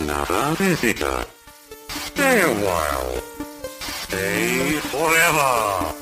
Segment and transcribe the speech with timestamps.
[0.00, 1.26] another visitor.
[1.88, 3.22] Stay a while.
[4.04, 5.94] Stay forever.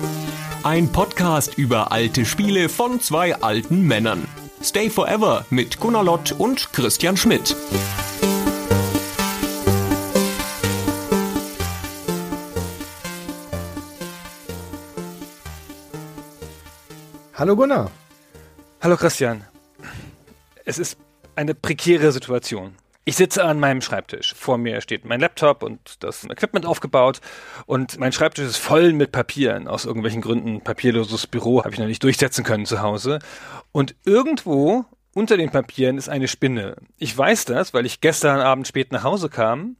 [0.62, 4.28] Ein Podcast über alte Spiele von zwei alten Männern.
[4.62, 7.56] Stay Forever mit Gunnar Lott und Christian Schmidt.
[17.34, 17.90] Hallo Gunnar.
[18.80, 19.44] Hallo Christian.
[20.64, 20.96] Es ist
[21.36, 22.74] eine prekäre Situation.
[23.08, 24.34] Ich sitze an meinem Schreibtisch.
[24.34, 27.22] Vor mir steht mein Laptop und das Equipment aufgebaut
[27.64, 29.66] und mein Schreibtisch ist voll mit Papieren.
[29.66, 33.20] Aus irgendwelchen Gründen papierloses Büro habe ich noch nicht durchsetzen können zu Hause.
[33.72, 34.84] Und irgendwo
[35.14, 36.76] unter den Papieren ist eine Spinne.
[36.98, 39.76] Ich weiß das, weil ich gestern Abend spät nach Hause kam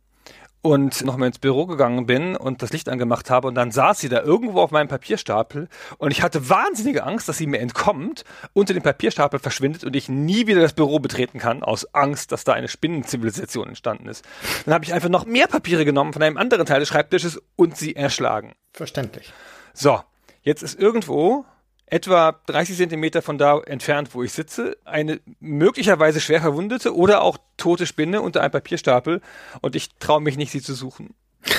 [0.68, 4.10] und nochmal ins Büro gegangen bin und das Licht angemacht habe und dann saß sie
[4.10, 8.22] da irgendwo auf meinem Papierstapel und ich hatte wahnsinnige Angst, dass sie mir entkommt,
[8.52, 12.44] unter dem Papierstapel verschwindet und ich nie wieder das Büro betreten kann, aus Angst, dass
[12.44, 14.26] da eine Spinnenzivilisation entstanden ist.
[14.66, 17.74] Dann habe ich einfach noch mehr Papiere genommen von einem anderen Teil des Schreibtisches und
[17.78, 18.52] sie erschlagen.
[18.74, 19.32] Verständlich.
[19.72, 20.02] So,
[20.42, 21.46] jetzt ist irgendwo
[21.90, 27.38] etwa 30 Zentimeter von da entfernt, wo ich sitze, eine möglicherweise schwer verwundete oder auch
[27.56, 29.20] tote Spinne unter einem Papierstapel
[29.60, 31.14] und ich traue mich nicht, sie zu suchen.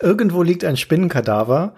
[0.00, 1.74] Irgendwo liegt ein Spinnenkadaver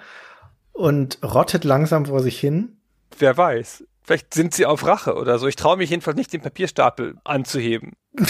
[0.73, 2.77] und rottet langsam vor sich hin.
[3.19, 3.85] Wer weiß.
[4.03, 5.47] Vielleicht sind sie auf Rache oder so.
[5.47, 7.93] Ich traue mich jedenfalls nicht, den Papierstapel anzuheben.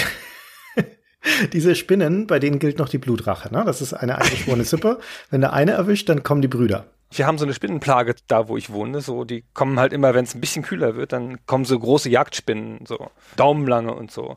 [1.52, 3.52] Diese Spinnen, bei denen gilt noch die Blutrache.
[3.52, 3.64] Ne?
[3.64, 5.00] Das ist eine eingeschworene Sippe.
[5.30, 6.86] Wenn der eine erwischt, dann kommen die Brüder.
[7.16, 9.00] Wir haben so eine Spinnenplage da, wo ich wohne.
[9.00, 12.08] So, die kommen halt immer, wenn es ein bisschen kühler wird, dann kommen so große
[12.08, 14.36] Jagdspinnen, so daumenlange und so.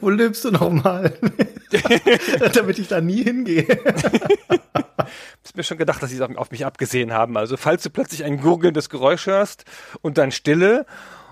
[0.00, 1.12] Wo lebst du nochmal?
[2.54, 3.66] Damit ich da nie hingehe.
[5.44, 7.36] Ich mir schon gedacht, dass sie auf mich abgesehen haben.
[7.36, 9.64] Also falls du plötzlich ein gurgelndes Geräusch hörst
[10.02, 10.86] und dann Stille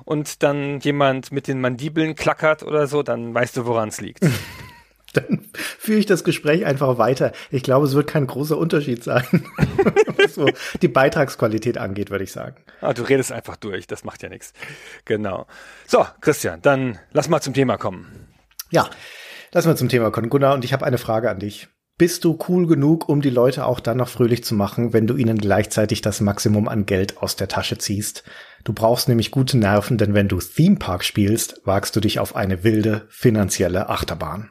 [0.05, 4.25] und dann jemand mit den Mandibeln klackert oder so, dann weißt du, woran es liegt.
[5.15, 7.33] Dann führe ich das Gespräch einfach weiter.
[7.51, 9.25] Ich glaube, es wird kein großer Unterschied sein,
[10.19, 10.49] was so
[10.83, 12.57] die Beitragsqualität angeht, würde ich sagen.
[12.81, 14.53] Ah, du redest einfach durch, das macht ja nichts.
[15.05, 15.47] Genau.
[15.87, 18.29] So, Christian, dann lass mal zum Thema kommen.
[18.71, 18.91] Ja,
[19.53, 20.31] lass mal zum Thema kommen.
[20.31, 21.69] Gunnar, und ich habe eine Frage an dich.
[21.97, 25.15] Bist du cool genug, um die Leute auch dann noch fröhlich zu machen, wenn du
[25.15, 28.25] ihnen gleichzeitig das Maximum an Geld aus der Tasche ziehst?
[28.65, 32.35] Du brauchst nämlich gute Nerven, denn wenn du Theme Park spielst, wagst du dich auf
[32.35, 34.51] eine wilde finanzielle Achterbahn.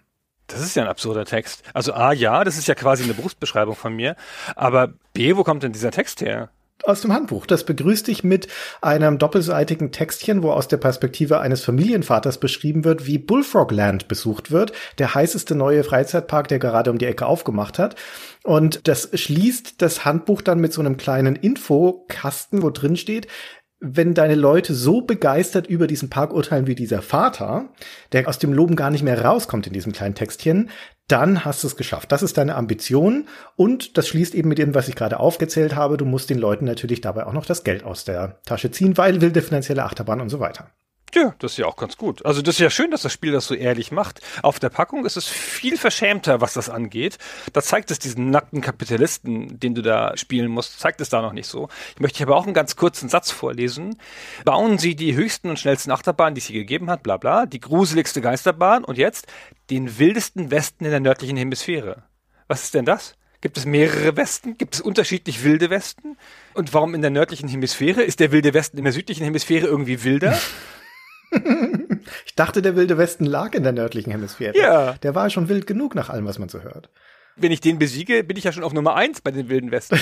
[0.54, 1.64] Das ist ja ein absurder Text.
[1.74, 4.16] Also A, ja, das ist ja quasi eine Berufsbeschreibung von mir.
[4.56, 6.50] Aber B, wo kommt denn dieser Text her?
[6.86, 7.46] Aus dem Handbuch.
[7.46, 8.48] Das begrüßt dich mit
[8.82, 14.52] einem doppelseitigen Textchen, wo aus der Perspektive eines Familienvaters beschrieben wird, wie Bullfrog Land besucht
[14.52, 17.96] wird, der heißeste neue Freizeitpark, der gerade um die Ecke aufgemacht hat.
[18.44, 23.28] Und das schließt das Handbuch dann mit so einem kleinen Infokasten, wo drin steht,
[23.86, 27.70] wenn deine Leute so begeistert über diesen Park urteilen wie dieser Vater,
[28.14, 30.70] der aus dem Loben gar nicht mehr rauskommt in diesem kleinen Textchen,
[31.10, 32.14] dann hast du es geschafft.
[32.14, 33.28] Das ist deine Ambition
[33.58, 35.98] und das schließt eben mit dem, was ich gerade aufgezählt habe.
[35.98, 39.20] Du musst den Leuten natürlich dabei auch noch das Geld aus der Tasche ziehen, weil
[39.20, 40.72] wilde finanzielle Achterbahn und so weiter.
[41.14, 42.26] Ja, das ist ja auch ganz gut.
[42.26, 44.22] Also das ist ja schön, dass das Spiel das so ehrlich macht.
[44.42, 47.20] Auf der Packung ist es viel verschämter, was das angeht.
[47.54, 51.34] Da zeigt es diesen nackten Kapitalisten, den du da spielen musst, zeigt es da noch
[51.34, 51.70] nicht so.
[51.94, 53.98] Ich möchte aber auch einen ganz kurzen Satz vorlesen.
[54.44, 57.60] Bauen Sie die höchsten und schnellsten Achterbahnen, die es hier gegeben hat, bla bla, die
[57.60, 59.28] gruseligste Geisterbahn und jetzt
[59.70, 62.04] den wildesten Westen in der nördlichen Hemisphäre.
[62.48, 63.16] Was ist denn das?
[63.40, 64.58] Gibt es mehrere Westen?
[64.58, 66.18] Gibt es unterschiedlich wilde Westen?
[66.54, 68.02] Und warum in der nördlichen Hemisphäre?
[68.02, 70.40] Ist der wilde Westen in der südlichen Hemisphäre irgendwie wilder?
[72.26, 74.58] ich dachte, der wilde Westen lag in der nördlichen Hemisphäre.
[74.58, 74.94] Ja.
[75.04, 76.90] Der war schon wild genug nach allem, was man so hört.
[77.36, 80.00] Wenn ich den besiege, bin ich ja schon auf Nummer eins bei den wilden Westen.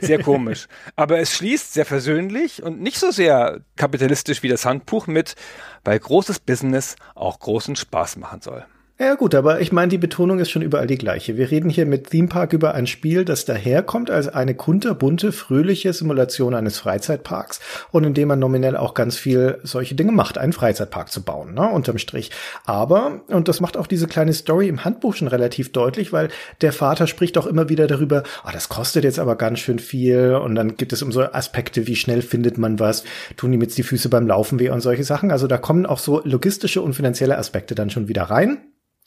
[0.00, 0.66] Sehr komisch.
[0.96, 5.36] Aber es schließt sehr versöhnlich und nicht so sehr kapitalistisch wie das Handbuch mit,
[5.84, 8.66] weil großes Business auch großen Spaß machen soll.
[9.02, 11.36] Ja gut, aber ich meine, die Betonung ist schon überall die gleiche.
[11.36, 15.92] Wir reden hier mit Theme Park über ein Spiel, das daherkommt als eine kunterbunte, fröhliche
[15.92, 17.58] Simulation eines Freizeitparks
[17.90, 21.54] und in dem man nominell auch ganz viel solche Dinge macht, einen Freizeitpark zu bauen,
[21.54, 22.30] ne, unterm Strich.
[22.64, 26.28] Aber, und das macht auch diese kleine Story im Handbuch schon relativ deutlich, weil
[26.60, 30.38] der Vater spricht auch immer wieder darüber, oh, das kostet jetzt aber ganz schön viel
[30.40, 33.02] und dann gibt es um so Aspekte, wie schnell findet man was,
[33.36, 35.32] tun ihm jetzt die Füße beim Laufen weh und solche Sachen.
[35.32, 38.58] Also da kommen auch so logistische und finanzielle Aspekte dann schon wieder rein.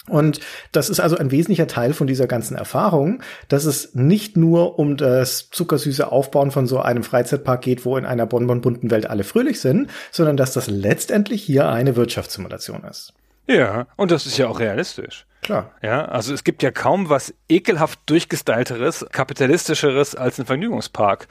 [0.09, 0.39] Und
[0.71, 4.97] das ist also ein wesentlicher Teil von dieser ganzen Erfahrung, dass es nicht nur um
[4.97, 9.59] das zuckersüße Aufbauen von so einem Freizeitpark geht, wo in einer bonbonbunten Welt alle fröhlich
[9.59, 13.13] sind, sondern dass das letztendlich hier eine Wirtschaftssimulation ist.
[13.47, 15.25] Ja, und das ist ja auch realistisch.
[15.41, 15.71] Klar.
[15.83, 21.27] Ja, also es gibt ja kaum was ekelhaft durchgestylteres, kapitalistischeres als ein Vergnügungspark,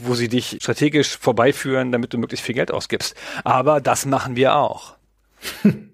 [0.00, 3.16] wo sie dich strategisch vorbeiführen, damit du möglichst viel Geld ausgibst.
[3.44, 4.96] Aber das machen wir auch.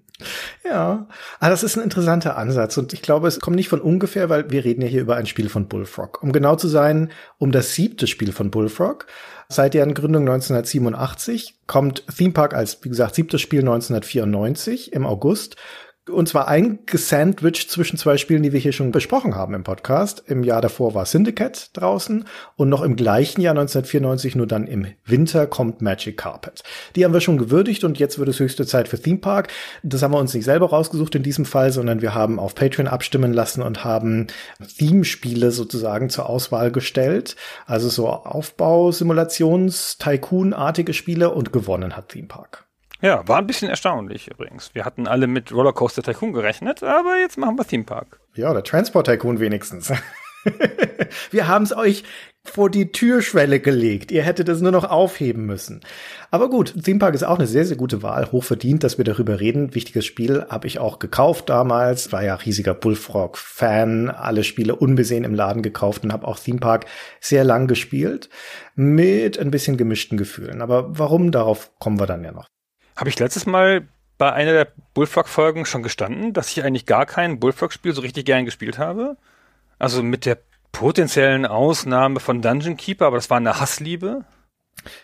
[0.63, 1.07] Ja,
[1.39, 4.51] aber das ist ein interessanter Ansatz und ich glaube, es kommt nicht von ungefähr, weil
[4.51, 6.21] wir reden ja hier über ein Spiel von Bullfrog.
[6.21, 9.07] Um genau zu sein, um das siebte Spiel von Bullfrog.
[9.47, 15.55] Seit deren Gründung 1987 kommt Theme Park als, wie gesagt, siebtes Spiel 1994 im August
[16.09, 20.23] und zwar eingesandwiched zwischen zwei Spielen, die wir hier schon besprochen haben im Podcast.
[20.27, 22.25] Im Jahr davor war Syndicate draußen
[22.55, 26.63] und noch im gleichen Jahr 1994, nur dann im Winter, kommt Magic Carpet.
[26.95, 29.49] Die haben wir schon gewürdigt und jetzt wird es höchste Zeit für Theme Park.
[29.83, 32.87] Das haben wir uns nicht selber rausgesucht in diesem Fall, sondern wir haben auf Patreon
[32.87, 34.27] abstimmen lassen und haben
[34.77, 37.35] Theme-Spiele sozusagen zur Auswahl gestellt.
[37.65, 42.68] Also so Aufbau, Simulations, Tycoon-artige Spiele und gewonnen hat Theme Park.
[43.01, 44.75] Ja, war ein bisschen erstaunlich übrigens.
[44.75, 48.19] Wir hatten alle mit Rollercoaster Tycoon gerechnet, aber jetzt machen wir Theme Park.
[48.35, 49.91] Ja, oder Transport Tycoon wenigstens.
[51.31, 52.03] wir haben es euch
[52.43, 54.11] vor die Türschwelle gelegt.
[54.11, 55.81] Ihr hättet es nur noch aufheben müssen.
[56.31, 58.31] Aber gut, Theme Park ist auch eine sehr, sehr gute Wahl.
[58.31, 59.75] Hochverdient, dass wir darüber reden.
[59.75, 62.11] Wichtiges Spiel habe ich auch gekauft damals.
[62.11, 64.09] War ja riesiger Bullfrog-Fan.
[64.09, 66.85] Alle Spiele unbesehen im Laden gekauft und habe auch Theme Park
[67.21, 68.29] sehr lang gespielt.
[68.75, 70.61] Mit ein bisschen gemischten Gefühlen.
[70.61, 72.47] Aber warum, darauf kommen wir dann ja noch.
[72.99, 73.87] Habe ich letztes Mal
[74.17, 78.43] bei einer der Bullfrog-Folgen schon gestanden, dass ich eigentlich gar kein Bullfrog-Spiel so richtig gern
[78.43, 79.15] gespielt habe?
[79.77, 80.37] Also mit der
[80.73, 84.25] potenziellen Ausnahme von Dungeon Keeper, aber das war eine Hassliebe.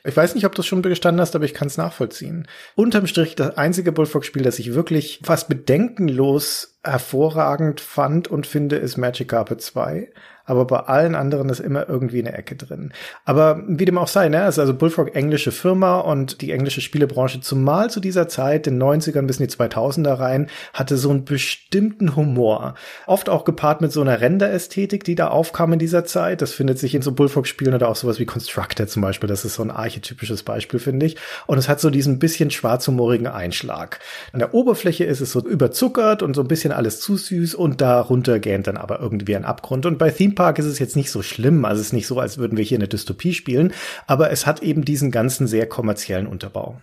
[0.04, 2.50] Ich weiß nicht, ob du es schon gestanden hast, aber ich kann es nachvollziehen.
[2.76, 8.98] Unterm Strich das einzige Bullfrog-Spiel, das ich wirklich fast bedenkenlos hervorragend fand und finde, ist
[8.98, 10.12] Magic Carpet 2
[10.46, 12.94] aber bei allen anderen ist immer irgendwie eine Ecke drin.
[13.26, 17.42] Aber wie dem auch sei, ne, ist also Bullfrog englische Firma und die englische Spielebranche
[17.42, 22.16] zumal zu dieser Zeit, den 90ern bis in die 2000er rein, hatte so einen bestimmten
[22.16, 22.76] Humor.
[23.08, 26.42] Oft auch gepaart mit so einer Render-Ästhetik, die da aufkam in dieser Zeit.
[26.42, 29.28] Das findet sich in so Bullfrog-Spielen oder auch sowas wie Constructor zum Beispiel.
[29.28, 31.18] Das ist so ein archetypisches Beispiel, finde ich.
[31.48, 34.00] Und es hat so diesen bisschen schwarzhumorigen Einschlag.
[34.32, 37.82] An der Oberfläche ist es so überzuckert und so ein bisschen alles zu süß und
[37.82, 39.86] darunter gähnt dann aber irgendwie ein Abgrund.
[39.86, 41.66] Und bei Theme Park ist es jetzt nicht so schlimm.
[41.66, 43.74] Also es ist nicht so, als würden wir hier eine Dystopie spielen,
[44.08, 46.82] aber es hat eben diesen ganzen sehr kommerziellen Unterbau.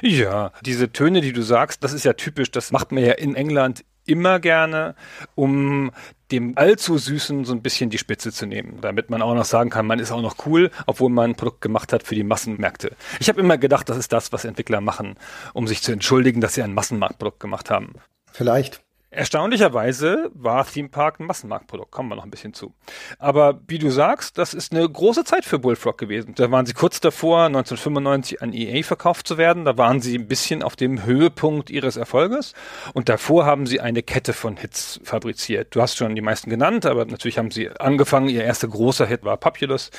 [0.00, 3.34] Ja, diese Töne, die du sagst, das ist ja typisch, das macht man ja in
[3.34, 4.94] England immer gerne,
[5.34, 5.90] um
[6.30, 9.70] dem allzu süßen so ein bisschen die Spitze zu nehmen, damit man auch noch sagen
[9.70, 12.96] kann, man ist auch noch cool, obwohl man ein Produkt gemacht hat für die Massenmärkte.
[13.20, 15.16] Ich habe immer gedacht, das ist das, was Entwickler machen,
[15.52, 17.94] um sich zu entschuldigen, dass sie ein Massenmarktprodukt gemacht haben.
[18.32, 18.83] Vielleicht.
[19.14, 22.74] Erstaunlicherweise war Theme Park ein Massenmarktprodukt, kommen wir noch ein bisschen zu.
[23.18, 26.34] Aber wie du sagst, das ist eine große Zeit für Bullfrog gewesen.
[26.34, 29.64] Da waren sie kurz davor, 1995 an EA verkauft zu werden.
[29.64, 32.54] Da waren sie ein bisschen auf dem Höhepunkt ihres Erfolges.
[32.92, 35.76] Und davor haben sie eine Kette von Hits fabriziert.
[35.76, 38.28] Du hast schon die meisten genannt, aber natürlich haben sie angefangen.
[38.28, 39.92] Ihr erster großer Hit war Populous.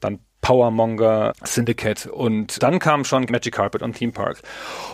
[0.00, 4.42] Dann Powermonger, Syndicate und dann kam schon Magic Carpet und Theme Park.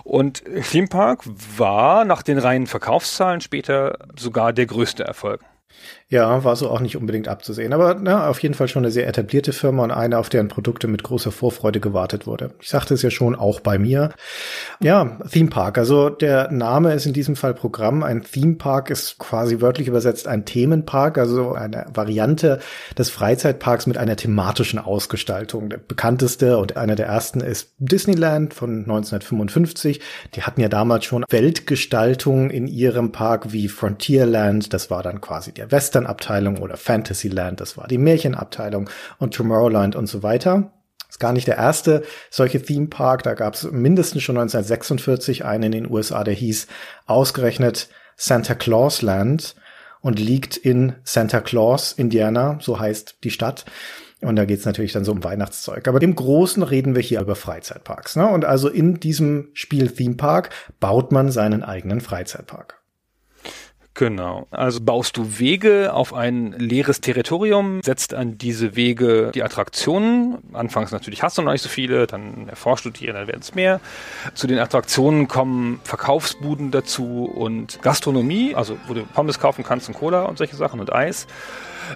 [0.05, 1.25] Und Theme Park
[1.57, 5.41] war nach den reinen Verkaufszahlen später sogar der größte Erfolg.
[6.11, 7.75] Ja, war so auch nicht unbedingt abzusehen.
[7.75, 10.89] Aber na, auf jeden Fall schon eine sehr etablierte Firma und eine, auf deren Produkte
[10.89, 12.53] mit großer Vorfreude gewartet wurde.
[12.63, 14.13] Ich sagte es ja schon, auch bei mir.
[14.81, 15.77] Ja, Theme Park.
[15.77, 18.03] Also der Name ist in diesem Fall Programm.
[18.03, 22.61] Ein Theme Park ist quasi wörtlich übersetzt ein Themenpark, also eine Variante
[22.97, 25.69] des Freizeitparks mit einer thematischen Ausgestaltung.
[25.69, 30.01] Der bekannteste und einer der ersten ist Disneyland von 1955.
[30.37, 34.73] Die hatten ja damals schon Weltgestaltung in ihrem Park wie Frontierland.
[34.73, 40.07] Das war dann quasi der Western-Abteilung oder Fantasyland, das war die Märchenabteilung und Tomorrowland und
[40.07, 40.73] so weiter.
[41.09, 43.23] Ist gar nicht der erste solche Theme Park.
[43.23, 46.67] Da gab es mindestens schon 1946 einen in den USA, der hieß
[47.07, 49.55] ausgerechnet Santa Claus Land
[50.01, 53.65] und liegt in Santa Claus, Indiana, so heißt die Stadt.
[54.21, 55.87] Und da geht's natürlich dann so um Weihnachtszeug.
[55.89, 58.17] Aber im Großen reden wir hier über Freizeitparks.
[58.17, 58.27] Ne?
[58.27, 62.78] Und also in diesem Spiel Theme Park baut man seinen eigenen Freizeitpark.
[63.99, 64.47] Genau.
[64.53, 70.39] Also baust du Wege auf ein leeres Territorium, setzt an diese Wege die Attraktionen.
[70.53, 73.57] Anfangs natürlich hast du noch nicht so viele, dann erforschst du die, dann werden es
[73.57, 73.81] mehr.
[74.35, 79.97] Zu den Attraktionen kommen Verkaufsbuden dazu und Gastronomie, also wo du Pommes kaufen kannst und
[79.97, 81.27] Cola und solche Sachen und Eis.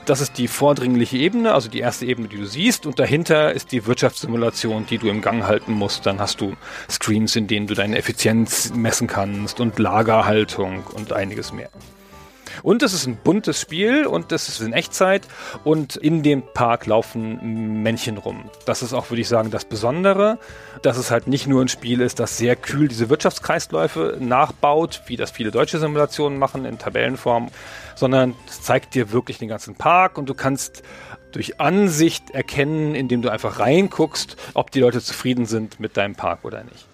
[0.04, 2.86] Das ist die vordringliche Ebene, also die erste Ebene, die du siehst.
[2.86, 6.06] Und dahinter ist die Wirtschaftssimulation, die du im Gang halten musst.
[6.06, 6.54] Dann hast du
[6.90, 11.70] Screens, in denen du deine Effizienz messen kannst und Lagerhaltung und einiges mehr.
[12.62, 15.26] Und es ist ein buntes Spiel und es ist in Echtzeit
[15.64, 18.50] und in dem Park laufen Männchen rum.
[18.66, 20.38] Das ist auch, würde ich sagen, das Besondere,
[20.82, 25.16] dass es halt nicht nur ein Spiel ist, das sehr kühl diese Wirtschaftskreisläufe nachbaut, wie
[25.16, 27.48] das viele deutsche Simulationen machen in Tabellenform,
[27.94, 30.82] sondern es zeigt dir wirklich den ganzen Park und du kannst
[31.32, 36.44] durch Ansicht erkennen, indem du einfach reinguckst, ob die Leute zufrieden sind mit deinem Park
[36.44, 36.86] oder nicht.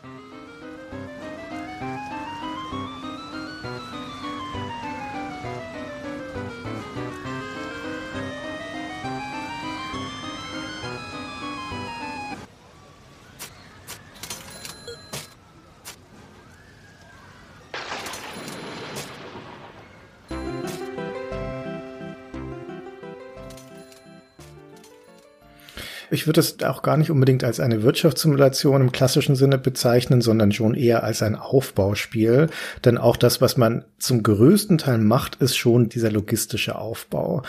[26.11, 30.53] Ich würde es auch gar nicht unbedingt als eine Wirtschaftssimulation im klassischen Sinne bezeichnen, sondern
[30.53, 32.49] schon eher als ein Aufbauspiel.
[32.85, 37.43] Denn auch das, was man zum größten Teil macht, ist schon dieser logistische Aufbau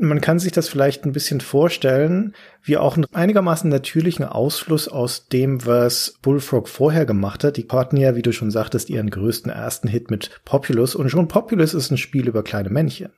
[0.00, 5.28] man kann sich das vielleicht ein bisschen vorstellen, wie auch einen einigermaßen natürlichen Ausfluss aus
[5.28, 7.56] dem, was Bullfrog vorher gemacht hat.
[7.56, 11.28] Die hatten ja, wie du schon sagtest, ihren größten ersten Hit mit Populous und schon
[11.28, 13.10] Populous ist ein Spiel über kleine Männchen.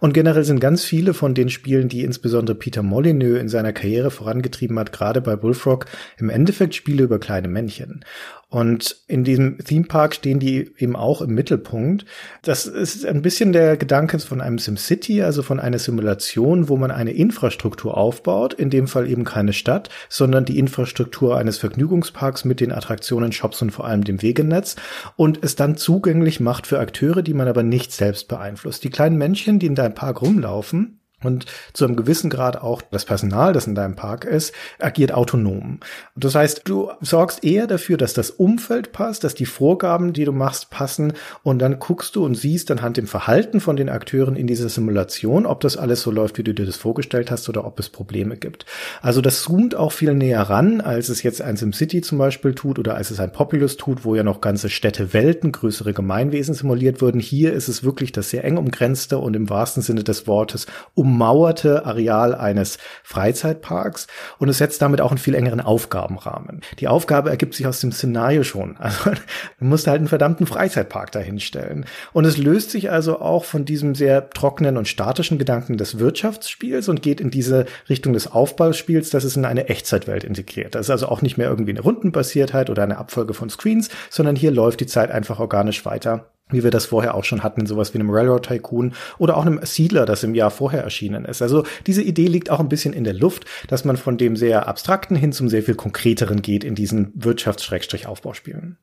[0.00, 4.10] Und generell sind ganz viele von den Spielen, die insbesondere Peter Molyneux in seiner Karriere
[4.10, 5.86] vorangetrieben hat, gerade bei Bullfrog,
[6.18, 8.04] im Endeffekt Spiele über kleine Männchen.
[8.52, 12.04] Und in diesem Theme Park stehen die eben auch im Mittelpunkt.
[12.42, 16.90] Das ist ein bisschen der Gedanke von einem SimCity, also von einer Simulation, wo man
[16.90, 22.60] eine Infrastruktur aufbaut, in dem Fall eben keine Stadt, sondern die Infrastruktur eines Vergnügungsparks mit
[22.60, 24.76] den Attraktionen, Shops und vor allem dem Wegenetz
[25.16, 28.84] und es dann zugänglich macht für Akteure, die man aber nicht selbst beeinflusst.
[28.84, 33.04] Die kleinen Männchen, die in deinem Park rumlaufen, und zu einem gewissen Grad auch das
[33.04, 35.80] Personal, das in deinem Park ist, agiert autonom.
[36.16, 40.32] Das heißt, du sorgst eher dafür, dass das Umfeld passt, dass die Vorgaben, die du
[40.32, 41.12] machst, passen
[41.42, 45.46] und dann guckst du und siehst anhand dem Verhalten von den Akteuren in dieser Simulation,
[45.46, 48.36] ob das alles so läuft, wie du dir das vorgestellt hast oder ob es Probleme
[48.36, 48.66] gibt.
[49.00, 52.78] Also das zoomt auch viel näher ran, als es jetzt ein SimCity zum Beispiel tut
[52.78, 57.00] oder als es ein Populous tut, wo ja noch ganze Städte, Welten, größere Gemeinwesen simuliert
[57.00, 57.20] wurden.
[57.20, 61.11] Hier ist es wirklich das sehr eng umgrenzte und im wahrsten Sinne des Wortes um
[61.12, 64.06] ummauerte Areal eines Freizeitparks
[64.38, 66.62] und es setzt damit auch einen viel engeren Aufgabenrahmen.
[66.78, 68.76] Die Aufgabe ergibt sich aus dem Szenario schon.
[68.92, 69.12] Also
[69.58, 71.86] du musst halt einen verdammten Freizeitpark dahinstellen.
[72.12, 76.88] Und es löst sich also auch von diesem sehr trockenen und statischen Gedanken des Wirtschaftsspiels
[76.88, 80.74] und geht in diese Richtung des Aufbauspiels, dass es in eine Echtzeitwelt integriert.
[80.74, 84.36] Das ist also auch nicht mehr irgendwie eine Rundenbasiertheit oder eine Abfolge von Screens, sondern
[84.36, 87.66] hier läuft die Zeit einfach organisch weiter wie wir das vorher auch schon hatten in
[87.66, 91.42] sowas wie einem Railroad Tycoon oder auch einem Siedler, das im Jahr vorher erschienen ist.
[91.42, 94.68] Also diese Idee liegt auch ein bisschen in der Luft, dass man von dem sehr
[94.68, 98.78] abstrakten hin zum sehr viel konkreteren geht in diesen Wirtschafts-Aufbauspielen.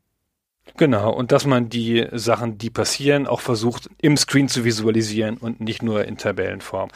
[0.77, 5.59] Genau, und dass man die Sachen, die passieren, auch versucht im Screen zu visualisieren und
[5.59, 6.89] nicht nur in Tabellenform.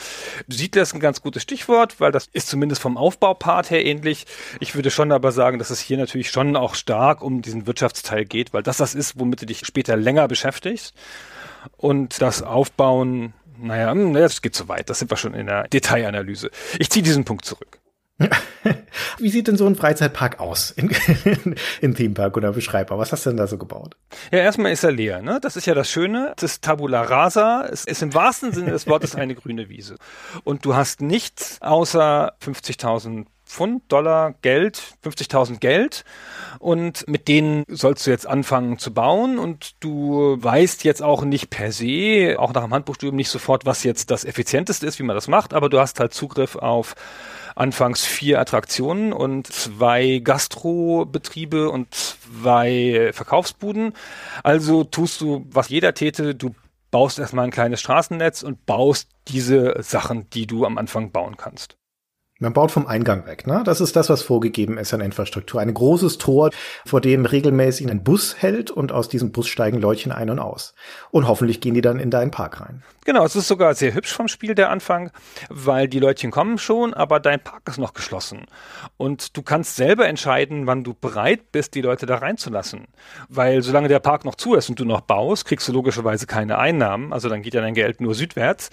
[0.47, 4.25] Siedler ist ein ganz gutes Stichwort, weil das ist zumindest vom Aufbaupart her ähnlich.
[4.59, 8.25] Ich würde schon aber sagen, dass es hier natürlich schon auch stark um diesen Wirtschaftsteil
[8.25, 10.93] geht, weil das das ist, womit du dich später länger beschäftigst.
[11.77, 14.89] Und das Aufbauen, naja, hm, das geht zu weit.
[14.89, 16.51] Das sind wir schon in der Detailanalyse.
[16.79, 17.79] Ich ziehe diesen Punkt zurück.
[19.17, 20.89] Wie sieht denn so ein Freizeitpark aus in,
[21.81, 22.97] in Themepark oder beschreibbar?
[22.97, 23.95] Was hast du denn da so gebaut?
[24.31, 25.21] Ja, erstmal ist er leer.
[25.21, 25.39] Ne?
[25.41, 26.33] Das ist ja das Schöne.
[26.35, 27.67] Das ist Tabula Rasa.
[27.71, 29.95] Es ist im wahrsten Sinne des Wortes eine grüne Wiese.
[30.43, 36.05] Und du hast nichts außer 50.000 Pfund, Dollar, Geld, 50.000 Geld
[36.57, 41.51] und mit denen sollst du jetzt anfangen zu bauen und du weißt jetzt auch nicht
[41.51, 45.15] per se, auch nach dem Handbuchstudium nicht sofort, was jetzt das effizienteste ist, wie man
[45.15, 46.95] das macht, aber du hast halt Zugriff auf
[47.55, 53.93] anfangs vier Attraktionen und zwei Gastrobetriebe und zwei Verkaufsbuden.
[54.43, 56.55] Also tust du, was jeder täte, du
[56.91, 61.75] baust erstmal ein kleines Straßennetz und baust diese Sachen, die du am Anfang bauen kannst.
[62.39, 63.61] Man baut vom Eingang weg, ne?
[63.63, 65.61] Das ist das, was vorgegeben ist an Infrastruktur.
[65.61, 66.49] Ein großes Tor,
[66.83, 70.73] vor dem regelmäßig ein Bus hält und aus diesem Bus steigen Leutchen ein und aus.
[71.11, 72.81] Und hoffentlich gehen die dann in deinen Park rein.
[73.05, 75.11] Genau, es ist sogar sehr hübsch vom Spiel der Anfang,
[75.49, 78.45] weil die Leutchen kommen schon, aber dein Park ist noch geschlossen.
[78.97, 82.87] Und du kannst selber entscheiden, wann du bereit bist, die Leute da reinzulassen.
[83.27, 86.57] Weil solange der Park noch zu ist und du noch baust, kriegst du logischerweise keine
[86.57, 87.11] Einnahmen.
[87.13, 88.69] Also dann geht ja dein Geld nur südwärts.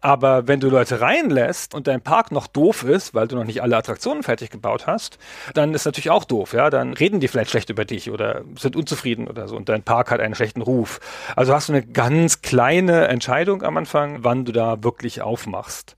[0.00, 3.62] Aber wenn du Leute reinlässt und dein Park noch doof ist, weil du noch nicht
[3.62, 5.18] alle Attraktionen fertig gebaut hast,
[5.54, 6.70] dann ist natürlich auch doof, ja.
[6.70, 10.10] Dann reden die vielleicht schlecht über dich oder sind unzufrieden oder so und dein Park
[10.10, 11.00] hat einen schlechten Ruf.
[11.36, 15.96] Also hast du eine ganz kleine Entscheidung Entscheidung am Anfang, wann du da wirklich aufmachst.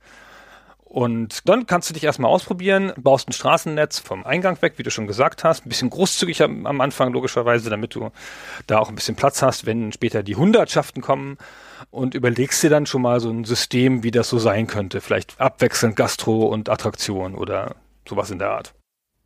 [0.84, 4.90] Und dann kannst du dich erstmal ausprobieren, baust ein Straßennetz vom Eingang weg, wie du
[4.90, 8.10] schon gesagt hast, ein bisschen großzügig am, am, Anfang logischerweise, damit du
[8.66, 11.38] da auch ein bisschen Platz hast, wenn später die Hundertschaften kommen
[11.90, 15.40] und überlegst dir dann schon mal so ein System, wie das so sein könnte, vielleicht
[15.40, 17.76] abwechselnd Gastro und Attraktion oder
[18.08, 18.74] sowas in der Art.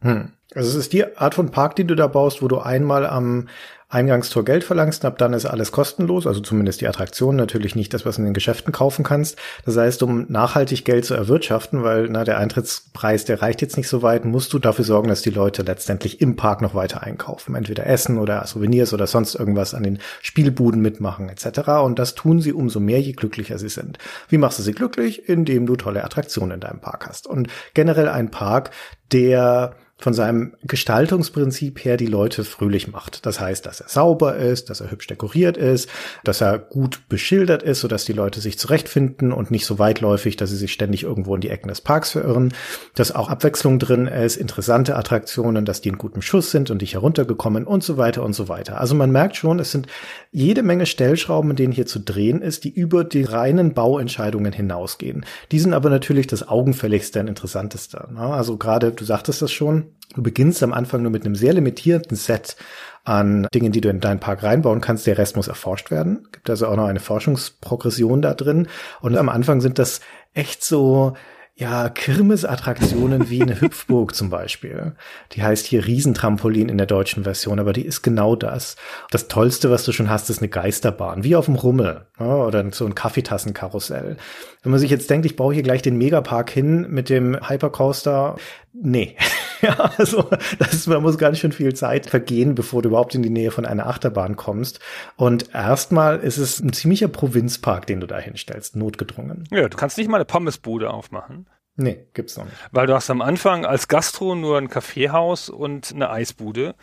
[0.01, 0.33] Hm.
[0.55, 3.49] Also es ist die Art von Park, die du da baust, wo du einmal am
[3.89, 8.05] Eingangstor Geld verlangst, ab dann ist alles kostenlos, also zumindest die Attraktion, natürlich nicht das,
[8.05, 9.39] was in den Geschäften kaufen kannst.
[9.65, 13.89] Das heißt, um nachhaltig Geld zu erwirtschaften, weil na, der Eintrittspreis, der reicht jetzt nicht
[13.89, 17.55] so weit, musst du dafür sorgen, dass die Leute letztendlich im Park noch weiter einkaufen.
[17.55, 21.69] Entweder Essen oder Souvenirs oder sonst irgendwas an den Spielbuden mitmachen etc.
[21.85, 23.99] Und das tun sie umso mehr, je glücklicher sie sind.
[24.29, 25.29] Wie machst du sie glücklich?
[25.29, 27.29] Indem du tolle Attraktionen in deinem Park hast.
[27.29, 28.71] Und generell ein Park,
[29.13, 33.25] der von seinem Gestaltungsprinzip her die Leute fröhlich macht.
[33.25, 35.89] Das heißt, dass er sauber ist, dass er hübsch dekoriert ist,
[36.23, 40.51] dass er gut beschildert ist, sodass die Leute sich zurechtfinden und nicht so weitläufig, dass
[40.51, 42.53] sie sich ständig irgendwo in die Ecken des Parks verirren,
[42.95, 46.93] dass auch Abwechslung drin ist, interessante Attraktionen, dass die in gutem Schuss sind und nicht
[46.93, 48.79] heruntergekommen und so weiter und so weiter.
[48.79, 49.87] Also man merkt schon, es sind
[50.31, 55.25] jede Menge Stellschrauben, in denen hier zu drehen ist, die über die reinen Bauentscheidungen hinausgehen.
[55.53, 58.09] Die sind aber natürlich das augenfälligste und interessanteste.
[58.17, 62.17] Also gerade, du sagtest das schon, Du beginnst am Anfang nur mit einem sehr limitierten
[62.17, 62.57] Set
[63.05, 65.07] an Dingen, die du in deinen Park reinbauen kannst.
[65.07, 66.29] Der Rest muss erforscht werden.
[66.33, 68.69] Gibt also auch noch eine Forschungsprogression da drin.
[69.01, 70.01] Und am Anfang sind das
[70.35, 71.15] echt so
[71.59, 74.93] ja, Kirmesattraktionen wie eine Hüpfburg zum Beispiel.
[75.33, 78.77] Die heißt hier Riesentrampolin in der deutschen Version, aber die ist genau das.
[79.11, 82.71] Das Tollste, was du schon hast, ist eine Geisterbahn, wie auf dem Rummel ja, oder
[82.73, 84.19] so ein Kaffeetassenkarussell.
[84.63, 88.37] Wenn man sich jetzt denkt, ich baue hier gleich den Megapark hin mit dem Hypercoaster,
[88.75, 89.17] nee.
[89.63, 93.23] ja, also das ist, man muss ganz schön viel Zeit vergehen, bevor du überhaupt in
[93.23, 94.81] die Nähe von einer Achterbahn kommst.
[95.17, 99.45] Und erstmal ist es ein ziemlicher Provinzpark, den du da hinstellst, notgedrungen.
[99.51, 101.47] Ja, du kannst nicht mal eine Pommesbude aufmachen.
[101.79, 102.57] Nee, gibt's noch nicht.
[102.73, 106.75] Weil du hast am Anfang als Gastro nur ein Kaffeehaus und eine Eisbude.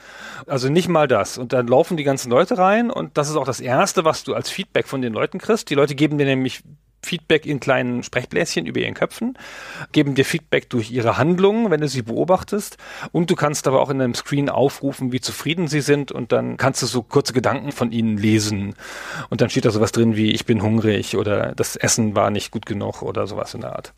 [0.46, 1.40] Also nicht mal das.
[1.40, 4.36] Und dann laufen die ganzen Leute rein und das ist auch das Erste, was du
[4.36, 5.72] als Feedback von den Leuten kriegst.
[5.72, 6.62] Die Leute geben dir nämlich
[7.04, 9.38] Feedback in kleinen Sprechbläschen über ihren Köpfen,
[9.92, 12.78] geben dir Feedback durch ihre Handlungen, wenn du sie beobachtest.
[13.12, 16.12] Und du kannst aber auch in einem Screen aufrufen, wie zufrieden sie sind.
[16.12, 18.76] Und dann kannst du so kurze Gedanken von ihnen lesen.
[19.30, 22.52] Und dann steht da sowas drin wie, ich bin hungrig oder das Essen war nicht
[22.52, 23.94] gut genug oder sowas in der Art.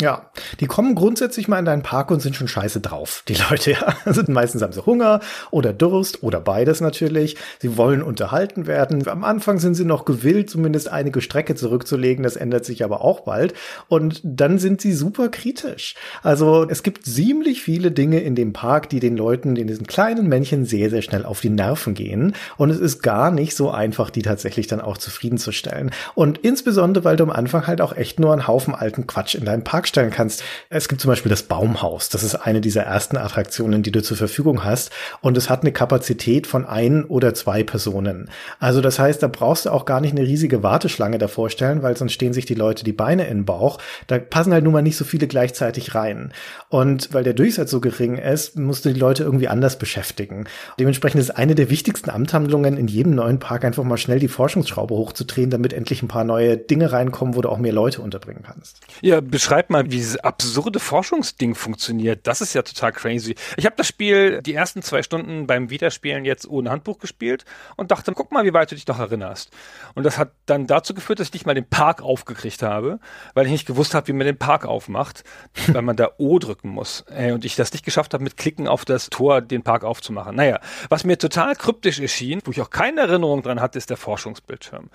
[0.00, 3.24] Ja, die kommen grundsätzlich mal in deinen Park und sind schon scheiße drauf.
[3.26, 3.96] Die Leute, ja.
[4.04, 5.18] Also meistens haben sie Hunger
[5.50, 7.36] oder Durst oder beides natürlich.
[7.58, 9.06] Sie wollen unterhalten werden.
[9.08, 12.22] Am Anfang sind sie noch gewillt, zumindest einige Strecke zurückzulegen.
[12.22, 13.54] Das ändert sich aber auch bald.
[13.88, 15.96] Und dann sind sie super kritisch.
[16.22, 20.28] Also es gibt ziemlich viele Dinge in dem Park, die den Leuten, in diesen kleinen
[20.28, 22.36] Männchen sehr, sehr schnell auf die Nerven gehen.
[22.56, 25.90] Und es ist gar nicht so einfach, die tatsächlich dann auch zufriedenzustellen.
[26.14, 29.44] Und insbesondere, weil du am Anfang halt auch echt nur einen Haufen alten Quatsch in
[29.44, 30.44] deinem Park stellen kannst.
[30.70, 32.08] Es gibt zum Beispiel das Baumhaus.
[32.08, 34.90] Das ist eine dieser ersten Attraktionen, die du zur Verfügung hast.
[35.20, 38.30] Und es hat eine Kapazität von ein oder zwei Personen.
[38.60, 41.96] Also das heißt, da brauchst du auch gar nicht eine riesige Warteschlange davor stellen, weil
[41.96, 43.78] sonst stehen sich die Leute die Beine in den Bauch.
[44.06, 46.32] Da passen halt nun mal nicht so viele gleichzeitig rein.
[46.68, 50.46] Und weil der Durchsatz so gering ist, musst du die Leute irgendwie anders beschäftigen.
[50.78, 54.94] Dementsprechend ist eine der wichtigsten Amthandlungen in jedem neuen Park einfach mal schnell die Forschungsschraube
[54.94, 58.80] hochzudrehen, damit endlich ein paar neue Dinge reinkommen, wo du auch mehr Leute unterbringen kannst.
[59.00, 62.26] Ja, beschreib mal mal, wie dieses absurde Forschungsding funktioniert.
[62.26, 63.34] Das ist ja total crazy.
[63.56, 67.44] Ich habe das Spiel die ersten zwei Stunden beim Wiederspielen jetzt ohne Handbuch gespielt
[67.76, 69.50] und dachte, guck mal, wie weit du dich noch erinnerst.
[69.94, 72.98] Und das hat dann dazu geführt, dass ich nicht mal den Park aufgekriegt habe,
[73.34, 75.24] weil ich nicht gewusst habe, wie man den Park aufmacht,
[75.68, 77.04] weil man da O drücken muss.
[77.08, 80.36] Und ich das nicht geschafft habe, mit Klicken auf das Tor den Park aufzumachen.
[80.36, 83.96] Naja, was mir total kryptisch erschien, wo ich auch keine Erinnerung dran hatte, ist der
[83.96, 84.90] Forschungsbildschirm.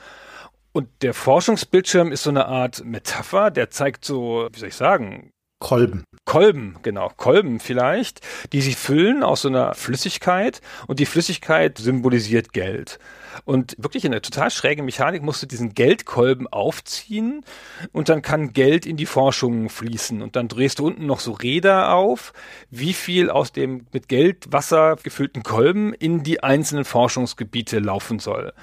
[0.73, 5.31] Und der Forschungsbildschirm ist so eine Art Metapher, der zeigt so, wie soll ich sagen,
[5.59, 6.03] Kolben.
[6.25, 8.21] Kolben, genau, Kolben vielleicht,
[8.53, 12.97] die sie füllen aus so einer Flüssigkeit und die Flüssigkeit symbolisiert Geld.
[13.45, 17.43] Und wirklich in einer total schrägen Mechanik musst du diesen Geldkolben aufziehen
[17.91, 20.21] und dann kann Geld in die Forschung fließen.
[20.21, 22.31] Und dann drehst du unten noch so Räder auf,
[22.69, 28.53] wie viel aus dem mit Geldwasser gefüllten Kolben in die einzelnen Forschungsgebiete laufen soll.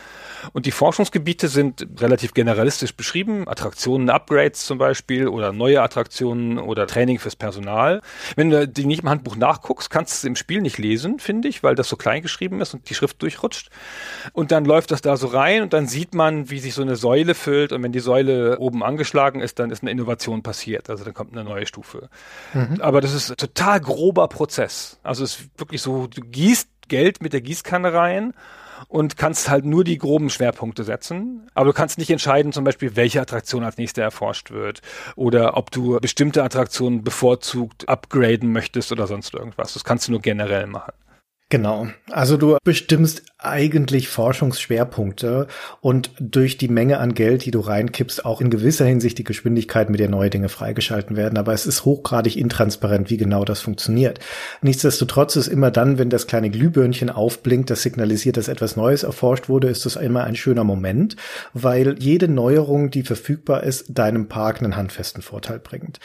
[0.53, 3.49] Und die Forschungsgebiete sind relativ generalistisch beschrieben.
[3.49, 7.50] Attraktionen, Upgrades zum Beispiel oder neue Attraktionen oder Training fürs Personal.
[8.37, 11.49] Wenn du die nicht im Handbuch nachguckst, kannst du es im Spiel nicht lesen, finde
[11.49, 13.71] ich, weil das so klein geschrieben ist und die Schrift durchrutscht.
[14.33, 16.97] Und dann läuft das da so rein und dann sieht man, wie sich so eine
[16.97, 20.91] Säule füllt und wenn die Säule oben angeschlagen ist, dann ist eine Innovation passiert.
[20.91, 22.09] Also dann kommt eine neue Stufe.
[22.55, 22.81] Mhm.
[22.81, 24.99] Aber das ist ein total grober Prozess.
[25.03, 28.35] Also es ist wirklich so, du gießt Geld mit der Gießkanne rein
[28.89, 31.49] und kannst halt nur die groben Schwerpunkte setzen.
[31.55, 34.81] Aber du kannst nicht entscheiden, zum Beispiel, welche Attraktion als nächste erforscht wird
[35.17, 39.75] oder ob du bestimmte Attraktionen bevorzugt upgraden möchtest oder sonst irgendwas.
[39.75, 40.93] Das kannst du nur generell machen.
[41.51, 41.89] Genau.
[42.11, 45.47] Also du bestimmst eigentlich Forschungsschwerpunkte
[45.81, 49.91] und durch die Menge an Geld, die du reinkippst, auch in gewisser Hinsicht die Geschwindigkeit,
[49.91, 51.39] mit der neue Dinge freigeschalten werden.
[51.39, 54.21] Aber es ist hochgradig intransparent, wie genau das funktioniert.
[54.63, 59.49] Nichtsdestotrotz ist immer dann, wenn das kleine Glühbirnchen aufblinkt, das signalisiert, dass etwas Neues erforscht
[59.49, 61.17] wurde, ist das immer ein schöner Moment,
[61.55, 65.99] weil jede Neuerung, die verfügbar ist, deinem Park einen handfesten Vorteil bringt.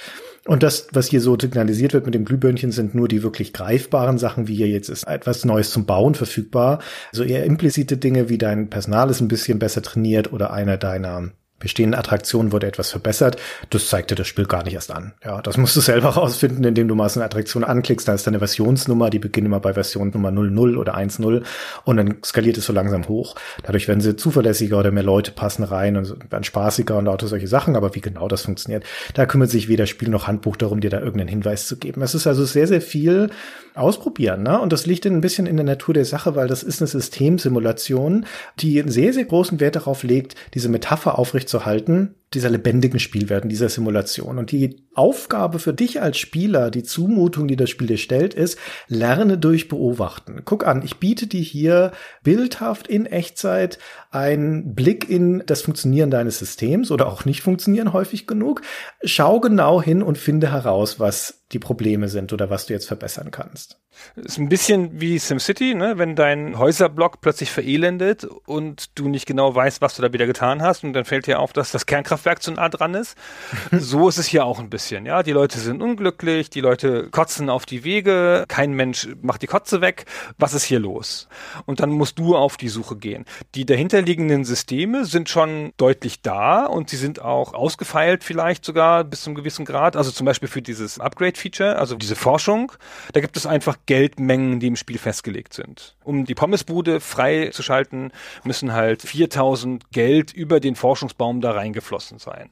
[0.48, 4.20] Und das, was hier so signalisiert wird mit dem Glühbirnchen, sind nur die wirklich greifbaren
[4.20, 6.80] Sachen, wie hier jetzt ist etwas Neues zum Bauen verfügbar.
[7.12, 11.32] Also eher implizite Dinge wie dein Personal ist ein bisschen besser trainiert oder einer deiner
[11.58, 13.38] bestehenden Attraktionen wurde etwas verbessert.
[13.70, 15.14] Das zeigte das Spiel gar nicht erst an.
[15.24, 18.08] Ja, das musst du selber rausfinden, indem du mal so eine Attraktion anklickst.
[18.08, 21.44] Da ist eine Versionsnummer, die beginnt immer bei Version Nummer 00 oder 10
[21.86, 23.36] und dann skaliert es so langsam hoch.
[23.64, 27.48] Dadurch werden sie zuverlässiger oder mehr Leute passen rein und werden spaßiger und lauter solche
[27.48, 27.76] Sachen.
[27.76, 28.84] Aber wie genau das funktioniert,
[29.14, 32.02] da kümmert sich weder Spiel noch Handbuch darum, dir da irgendeinen Hinweis zu geben.
[32.02, 33.30] Es ist also sehr, sehr viel
[33.76, 34.44] ausprobieren.
[34.44, 34.60] Ne?
[34.60, 38.26] Und das liegt ein bisschen in der Natur der Sache, weil das ist eine Systemsimulation,
[38.60, 43.00] die einen sehr, sehr großen Wert darauf legt, diese Metapher aufrecht zu halten, dieser lebendigen
[43.00, 44.38] Spielwelt, dieser Simulation.
[44.38, 48.58] Und die Aufgabe für dich als Spieler, die Zumutung, die das Spiel dir stellt, ist,
[48.88, 50.42] lerne durch Beobachten.
[50.46, 51.92] Guck an, ich biete dir hier
[52.24, 53.80] bildhaft in Echtzeit
[54.16, 58.62] einen Blick in das Funktionieren deines Systems oder auch nicht funktionieren häufig genug.
[59.04, 63.30] Schau genau hin und finde heraus, was die Probleme sind oder was du jetzt verbessern
[63.32, 63.82] kannst.
[64.16, 65.98] Ist ein bisschen wie SimCity, ne?
[65.98, 70.62] wenn dein Häuserblock plötzlich verelendet und du nicht genau weißt, was du da wieder getan
[70.62, 73.18] hast und dann fällt dir auf, dass das Kernkraftwerk zu nah dran ist.
[73.72, 75.06] so ist es hier auch ein bisschen.
[75.06, 79.48] Ja, die Leute sind unglücklich, die Leute kotzen auf die Wege, kein Mensch macht die
[79.48, 80.06] Kotze weg.
[80.38, 81.28] Was ist hier los?
[81.66, 83.26] Und dann musst du auf die Suche gehen.
[83.56, 89.22] Die dahinterliegenden Systeme sind schon deutlich da und sie sind auch ausgefeilt vielleicht sogar bis
[89.22, 89.96] zum gewissen Grad.
[89.96, 92.72] Also zum Beispiel für dieses Upgrade-Feature, also diese Forschung,
[93.14, 95.96] da gibt es einfach Geldmengen, die im Spiel festgelegt sind.
[96.04, 98.12] Um die Pommesbude freizuschalten,
[98.44, 102.50] müssen halt 4000 Geld über den Forschungsbaum da reingeflossen sein.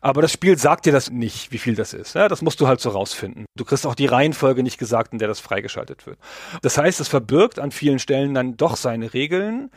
[0.00, 2.14] Aber das Spiel sagt dir das nicht, wie viel das ist.
[2.14, 3.44] Ja, das musst du halt so rausfinden.
[3.56, 6.18] Du kriegst auch die Reihenfolge nicht gesagt, in der das freigeschaltet wird.
[6.62, 9.70] Das heißt, es verbirgt an vielen Stellen dann doch seine Regeln,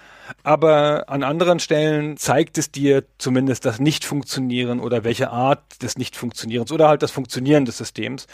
[0.44, 6.72] aber an anderen Stellen zeigt es dir zumindest das Nicht-Funktionieren oder welche Art des Nicht-Funktionierens
[6.72, 8.28] oder halt das Funktionieren des Systems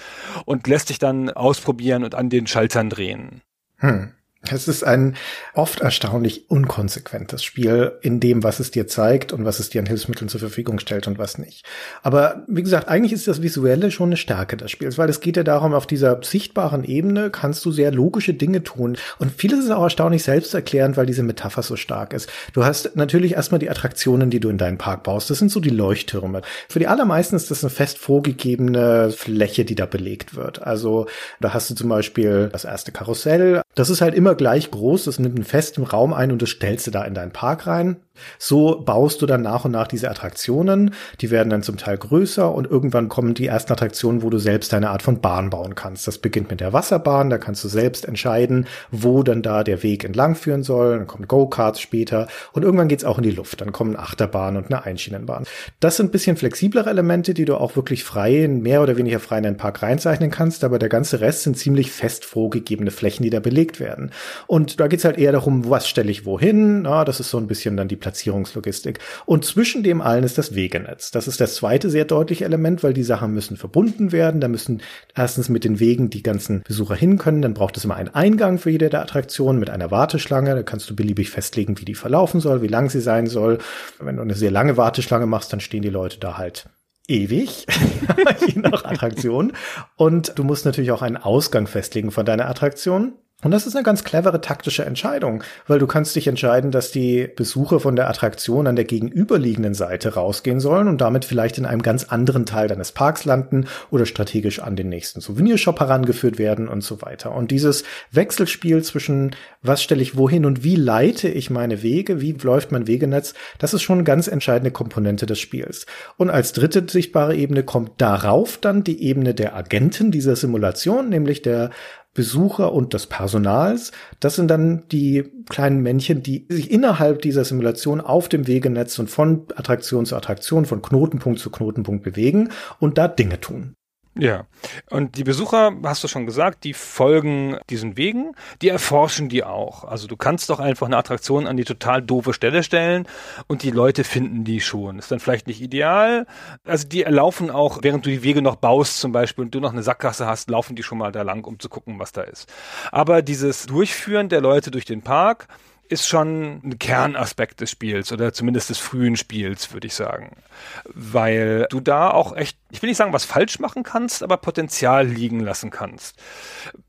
[0.45, 3.41] und lässt dich dann ausprobieren und an den Schaltern drehen.
[3.77, 4.13] Hm.
[4.49, 5.15] Es ist ein
[5.53, 9.85] oft erstaunlich unkonsequentes Spiel in dem, was es dir zeigt und was es dir an
[9.85, 11.63] Hilfsmitteln zur Verfügung stellt und was nicht.
[12.01, 15.37] Aber wie gesagt, eigentlich ist das Visuelle schon eine Stärke des Spiels, weil es geht
[15.37, 18.97] ja darum, auf dieser sichtbaren Ebene kannst du sehr logische Dinge tun.
[19.19, 22.27] Und vieles ist auch erstaunlich selbsterklärend, weil diese Metapher so stark ist.
[22.53, 25.29] Du hast natürlich erstmal die Attraktionen, die du in deinen Park baust.
[25.29, 26.41] Das sind so die Leuchttürme.
[26.67, 30.63] Für die allermeisten ist das eine fest vorgegebene Fläche, die da belegt wird.
[30.63, 31.05] Also
[31.39, 33.61] da hast du zum Beispiel das erste Karussell.
[33.75, 36.51] Das ist halt immer immer gleich groß, das nimmt einen festen Raum ein und das
[36.51, 37.97] stellst du da in deinen Park rein.
[38.37, 40.93] So baust du dann nach und nach diese Attraktionen.
[41.19, 44.73] Die werden dann zum Teil größer und irgendwann kommen die ersten Attraktionen, wo du selbst
[44.73, 46.07] deine Art von Bahn bauen kannst.
[46.07, 50.03] Das beginnt mit der Wasserbahn, da kannst du selbst entscheiden, wo dann da der Weg
[50.03, 50.97] entlang führen soll.
[50.97, 53.61] Dann kommen Go-Karts später und irgendwann geht's auch in die Luft.
[53.61, 55.45] Dann kommen Achterbahn und eine Einschienenbahn.
[55.79, 59.43] Das sind bisschen flexiblere Elemente, die du auch wirklich frei, mehr oder weniger frei in
[59.43, 63.39] den Park reinzeichnen kannst, aber der ganze Rest sind ziemlich fest vorgegebene Flächen, die da
[63.39, 64.11] belegt werden.
[64.47, 66.83] Und da geht's halt eher darum, was stelle ich wohin.
[66.83, 68.99] Na, das ist so ein bisschen dann die Platzierungslogistik.
[69.25, 71.11] Und zwischen dem allen ist das Wegenetz.
[71.11, 74.41] Das ist das zweite sehr deutliche Element, weil die Sachen müssen verbunden werden.
[74.41, 74.81] Da müssen
[75.15, 77.41] erstens mit den Wegen die ganzen Besucher hin können.
[77.41, 80.53] Dann braucht es immer einen Eingang für jede der Attraktionen mit einer Warteschlange.
[80.53, 83.59] Da kannst du beliebig festlegen, wie die verlaufen soll, wie lang sie sein soll.
[83.99, 86.65] Wenn du eine sehr lange Warteschlange machst, dann stehen die Leute da halt
[87.07, 87.65] ewig,
[88.47, 89.53] je nach Attraktion.
[89.95, 93.13] Und du musst natürlich auch einen Ausgang festlegen von deiner Attraktion.
[93.43, 97.27] Und das ist eine ganz clevere taktische Entscheidung, weil du kannst dich entscheiden, dass die
[97.27, 101.81] Besucher von der Attraktion an der gegenüberliegenden Seite rausgehen sollen und damit vielleicht in einem
[101.81, 106.83] ganz anderen Teil deines Parks landen oder strategisch an den nächsten Souvenirshop herangeführt werden und
[106.83, 107.33] so weiter.
[107.33, 112.33] Und dieses Wechselspiel zwischen was stelle ich wohin und wie leite ich meine Wege, wie
[112.33, 115.85] läuft mein Wegenetz, das ist schon eine ganz entscheidende Komponente des Spiels.
[116.17, 121.41] Und als dritte sichtbare Ebene kommt darauf dann die Ebene der Agenten dieser Simulation, nämlich
[121.41, 121.71] der
[122.13, 123.91] Besucher und des Personals.
[124.19, 129.09] Das sind dann die kleinen Männchen, die sich innerhalb dieser Simulation auf dem Wegenetz und
[129.09, 133.75] von Attraktion zu Attraktion, von Knotenpunkt zu Knotenpunkt bewegen und da Dinge tun.
[134.13, 134.45] Ja,
[134.89, 139.85] und die Besucher, hast du schon gesagt, die folgen diesen Wegen, die erforschen die auch.
[139.85, 143.07] Also du kannst doch einfach eine Attraktion an die total doofe Stelle stellen
[143.47, 144.99] und die Leute finden die schon.
[144.99, 146.27] Ist dann vielleicht nicht ideal.
[146.65, 149.71] Also die erlaufen auch, während du die Wege noch baust zum Beispiel und du noch
[149.71, 152.51] eine Sackgasse hast, laufen die schon mal da lang, um zu gucken, was da ist.
[152.91, 155.47] Aber dieses Durchführen der Leute durch den Park,
[155.91, 160.37] ist schon ein Kernaspekt des Spiels oder zumindest des frühen Spiels, würde ich sagen.
[160.85, 165.05] Weil du da auch echt ich will nicht sagen, was falsch machen kannst, aber Potenzial
[165.05, 166.15] liegen lassen kannst.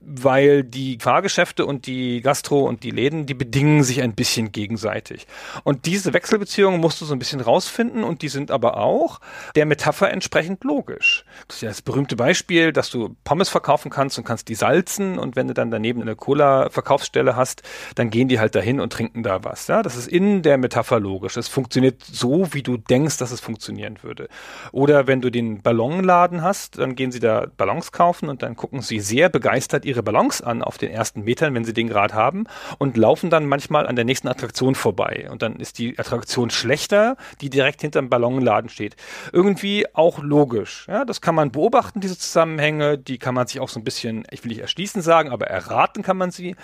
[0.00, 5.26] Weil die Fahrgeschäfte und die Gastro und die Läden, die bedingen sich ein bisschen gegenseitig.
[5.64, 9.20] Und diese Wechselbeziehungen musst du so ein bisschen rausfinden und die sind aber auch
[9.56, 11.24] der Metapher entsprechend logisch.
[11.48, 15.18] Das ist ja das berühmte Beispiel, dass du Pommes verkaufen kannst und kannst die salzen
[15.18, 17.62] und wenn du dann daneben eine Cola-Verkaufsstelle hast,
[17.94, 19.66] dann gehen die halt dahin und trinken da was.
[19.66, 21.36] Ja, das ist in der Metapher logisch.
[21.36, 24.28] Es funktioniert so, wie du denkst, dass es funktionieren würde.
[24.70, 28.82] Oder wenn du den Ballonladen hast, dann gehen sie da Ballons kaufen und dann gucken
[28.82, 32.44] sie sehr begeistert ihre Ballons an auf den ersten Metern, wenn sie den gerade haben
[32.76, 35.28] und laufen dann manchmal an der nächsten Attraktion vorbei.
[35.30, 38.96] Und dann ist die Attraktion schlechter, die direkt hinterm Ballonladen steht.
[39.32, 40.84] Irgendwie auch logisch.
[40.88, 42.98] Ja, das kann man beobachten, diese Zusammenhänge.
[42.98, 46.02] Die kann man sich auch so ein bisschen, ich will nicht erschließen sagen, aber erraten
[46.02, 46.54] kann man sie.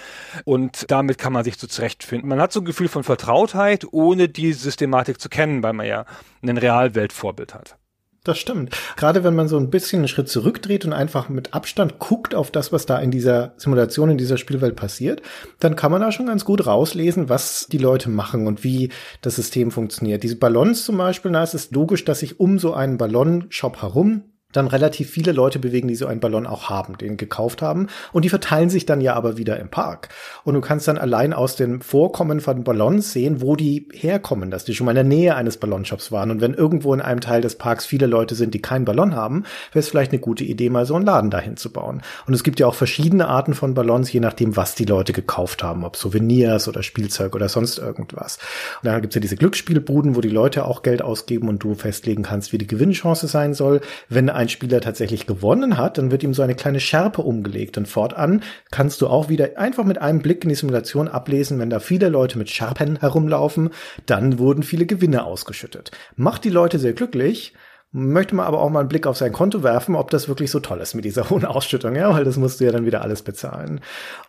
[0.45, 2.29] Und damit kann man sich so zurechtfinden.
[2.29, 6.05] Man hat so ein Gefühl von Vertrautheit, ohne die Systematik zu kennen, weil man ja
[6.43, 7.79] ein Realweltvorbild hat.
[8.25, 8.77] Das stimmt.
[8.97, 12.51] Gerade wenn man so ein bisschen einen Schritt zurückdreht und einfach mit Abstand guckt auf
[12.51, 15.23] das, was da in dieser Simulation, in dieser Spielwelt passiert,
[15.61, 18.91] dann kann man da schon ganz gut rauslesen, was die Leute machen und wie
[19.23, 20.25] das System funktioniert.
[20.25, 24.25] Diese Ballons zum Beispiel, na, es ist logisch, dass sich um so einen Ballonshop herum
[24.53, 27.89] dann relativ viele Leute bewegen, die so einen Ballon auch haben, den gekauft haben.
[28.13, 30.09] Und die verteilen sich dann ja aber wieder im Park.
[30.43, 34.65] Und du kannst dann allein aus dem Vorkommen von Ballons sehen, wo die herkommen, dass
[34.65, 36.31] die schon mal in der Nähe eines Ballonshops waren.
[36.31, 39.45] Und wenn irgendwo in einem Teil des Parks viele Leute sind, die keinen Ballon haben,
[39.73, 42.01] wäre es vielleicht eine gute Idee, mal so einen Laden dahin zu bauen.
[42.27, 45.63] Und es gibt ja auch verschiedene Arten von Ballons, je nachdem, was die Leute gekauft
[45.63, 48.39] haben, ob Souvenirs oder Spielzeug oder sonst irgendwas.
[48.83, 52.23] Und dann gibt's ja diese Glücksspielbuden, wo die Leute auch Geld ausgeben und du festlegen
[52.23, 53.83] kannst, wie die Gewinnchance sein soll.
[54.09, 57.89] Wenn ein Spieler tatsächlich gewonnen hat, dann wird ihm so eine kleine Schärpe umgelegt und
[57.89, 61.81] fortan kannst du auch wieder einfach mit einem Blick in die Simulation ablesen, wenn da
[61.81, 63.71] viele Leute mit Scherpen herumlaufen,
[64.07, 65.91] dann wurden viele Gewinne ausgeschüttet.
[66.15, 67.53] Macht die Leute sehr glücklich,
[67.91, 70.61] möchte man aber auch mal einen Blick auf sein Konto werfen, ob das wirklich so
[70.61, 73.23] toll ist mit dieser hohen Ausschüttung, ja, weil das musst du ja dann wieder alles
[73.23, 73.81] bezahlen.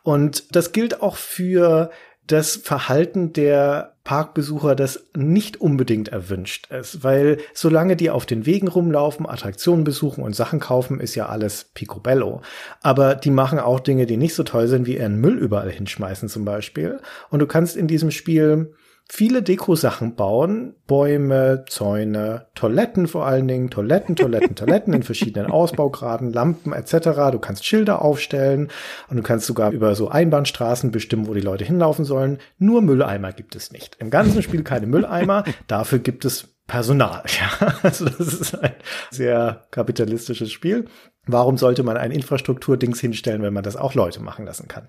[0.02, 1.92] Und das gilt auch für
[2.32, 8.68] das Verhalten der Parkbesucher, das nicht unbedingt erwünscht ist, weil solange die auf den Wegen
[8.68, 12.42] rumlaufen, Attraktionen besuchen und Sachen kaufen, ist ja alles picobello.
[12.82, 16.30] Aber die machen auch Dinge, die nicht so toll sind, wie ihren Müll überall hinschmeißen
[16.30, 17.00] zum Beispiel.
[17.30, 18.74] Und du kannst in diesem Spiel
[19.10, 20.76] viele Deko-Sachen bauen.
[20.88, 27.32] Bäume, Zäune, Toiletten vor allen Dingen, Toiletten, Toiletten, Toiletten in verschiedenen Ausbaugraden, Lampen etc.
[27.32, 28.70] Du kannst Schilder aufstellen
[29.10, 32.38] und du kannst sogar über so Einbahnstraßen bestimmen, wo die Leute hinlaufen sollen.
[32.60, 33.98] Nur Mülleimer gibt es nicht.
[34.00, 37.24] Im ganzen Spiel keine Mülleimer, dafür gibt es Personal.
[37.40, 38.76] Ja, also das ist ein
[39.10, 40.86] sehr kapitalistisches Spiel.
[41.32, 44.84] Warum sollte man ein Infrastrukturdings hinstellen, wenn man das auch Leute machen lassen kann?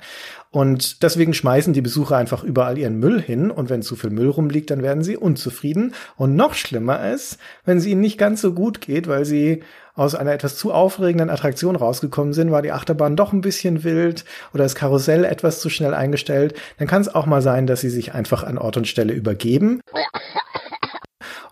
[0.50, 4.28] Und deswegen schmeißen die Besucher einfach überall ihren Müll hin und wenn zu viel Müll
[4.28, 5.94] rumliegt, dann werden sie unzufrieden.
[6.16, 9.62] Und noch schlimmer ist, wenn es ihnen nicht ganz so gut geht, weil sie
[9.94, 14.24] aus einer etwas zu aufregenden Attraktion rausgekommen sind, war die Achterbahn doch ein bisschen wild
[14.54, 17.90] oder das Karussell etwas zu schnell eingestellt, dann kann es auch mal sein, dass sie
[17.90, 19.80] sich einfach an Ort und Stelle übergeben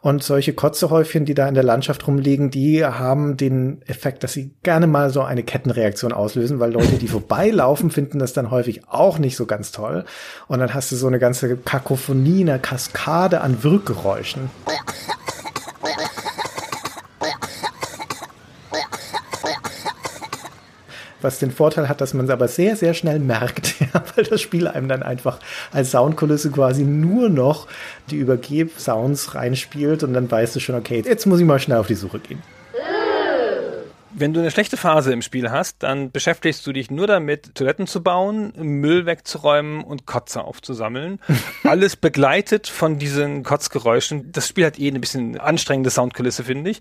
[0.09, 4.55] und solche Kotzehäufchen, die da in der Landschaft rumliegen, die haben den Effekt, dass sie
[4.63, 9.19] gerne mal so eine Kettenreaktion auslösen, weil Leute, die vorbeilaufen, finden das dann häufig auch
[9.19, 10.07] nicht so ganz toll.
[10.47, 14.49] Und dann hast du so eine ganze Kakophonie, eine Kaskade an Wirkgeräuschen.
[21.21, 24.41] was den Vorteil hat, dass man es aber sehr, sehr schnell merkt, ja, weil das
[24.41, 25.39] Spiel einem dann einfach
[25.73, 27.67] als Soundkulisse quasi nur noch
[28.11, 31.87] die Übergeb-Sounds reinspielt und dann weißt du schon, okay, jetzt muss ich mal schnell auf
[31.87, 32.43] die Suche gehen.
[34.11, 37.87] Wenn du eine schlechte Phase im Spiel hast, dann beschäftigst du dich nur damit, Toiletten
[37.87, 41.21] zu bauen, Müll wegzuräumen und Kotze aufzusammeln.
[41.63, 44.33] Alles begleitet von diesen Kotzgeräuschen.
[44.33, 46.81] Das Spiel hat eh ein bisschen anstrengende Soundkulisse, finde ich.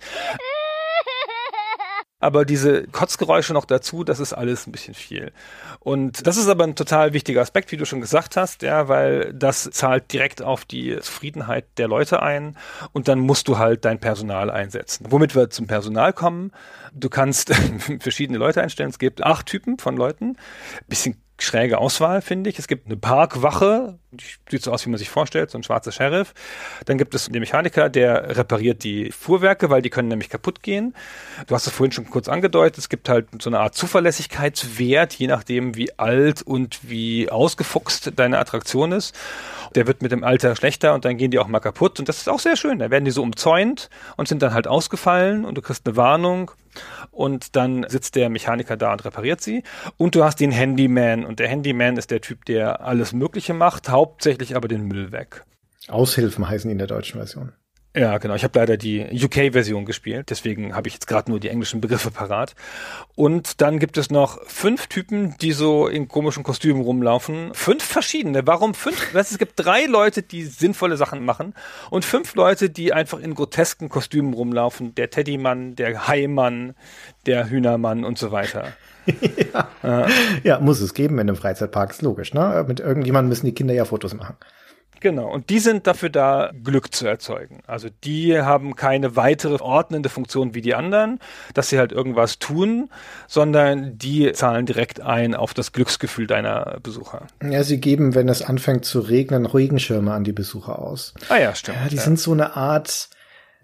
[2.20, 5.32] Aber diese Kotzgeräusche noch dazu, das ist alles ein bisschen viel.
[5.80, 9.32] Und das ist aber ein total wichtiger Aspekt, wie du schon gesagt hast, ja, weil
[9.34, 12.58] das zahlt direkt auf die Zufriedenheit der Leute ein
[12.92, 15.06] und dann musst du halt dein Personal einsetzen.
[15.10, 16.52] Womit wir zum Personal kommen,
[16.92, 17.54] du kannst
[18.00, 18.90] verschiedene Leute einstellen.
[18.90, 20.38] Es gibt acht Typen von Leuten.
[20.88, 22.60] Bisschen schräge Auswahl, finde ich.
[22.60, 25.92] Es gibt eine Parkwache, die sieht so aus, wie man sich vorstellt, so ein schwarzer
[25.92, 26.34] Sheriff.
[26.86, 30.96] Dann gibt es den Mechaniker, der repariert die Fuhrwerke, weil die können nämlich kaputt gehen.
[31.46, 35.28] Du hast es vorhin schon kurz angedeutet, es gibt halt so eine Art Zuverlässigkeitswert, je
[35.28, 39.16] nachdem, wie alt und wie ausgefuchst deine Attraktion ist.
[39.76, 42.00] Der wird mit dem Alter schlechter und dann gehen die auch mal kaputt.
[42.00, 42.80] Und das ist auch sehr schön.
[42.80, 46.52] Da werden die so umzäunt und sind dann halt ausgefallen und du kriegst eine Warnung
[47.12, 49.64] und dann sitzt der Mechaniker da und repariert sie.
[49.98, 53.90] Und du hast den Handyman und der Handyman ist der Typ, der alles Mögliche macht,
[53.90, 55.46] hauptsächlich aber den Müll weg.
[55.88, 57.54] Aushilfen heißen die in der deutschen Version.
[57.98, 58.36] Ja, genau.
[58.36, 62.12] Ich habe leider die UK-Version gespielt, deswegen habe ich jetzt gerade nur die englischen Begriffe
[62.12, 62.54] parat.
[63.16, 67.56] Und dann gibt es noch fünf Typen, die so in komischen Kostümen rumlaufen.
[67.56, 68.46] Fünf verschiedene.
[68.46, 69.04] Warum fünf?
[69.08, 71.56] Das heißt, es gibt drei Leute, die sinnvolle Sachen machen
[71.90, 74.94] und fünf Leute, die einfach in grotesken Kostümen rumlaufen.
[74.94, 76.76] Der Teddymann, der Haimann,
[77.26, 78.74] der Hühnermann und so weiter.
[79.54, 80.06] ja.
[80.06, 80.12] Äh,
[80.44, 82.36] ja, muss es geben in einem Freizeitpark, ist logisch.
[82.36, 82.64] Ne?
[82.68, 84.36] Mit irgendjemandem müssen die Kinder ja Fotos machen.
[85.00, 87.62] Genau, und die sind dafür da, Glück zu erzeugen.
[87.68, 91.20] Also die haben keine weitere ordnende Funktion wie die anderen,
[91.54, 92.90] dass sie halt irgendwas tun,
[93.28, 97.28] sondern die zahlen direkt ein auf das Glücksgefühl deiner Besucher.
[97.44, 101.14] Ja, sie geben, wenn es anfängt zu regnen, Regenschirme an die Besucher aus.
[101.30, 101.78] Ah ja, stimmt.
[101.84, 102.02] Ja, die ja.
[102.02, 103.10] sind so eine Art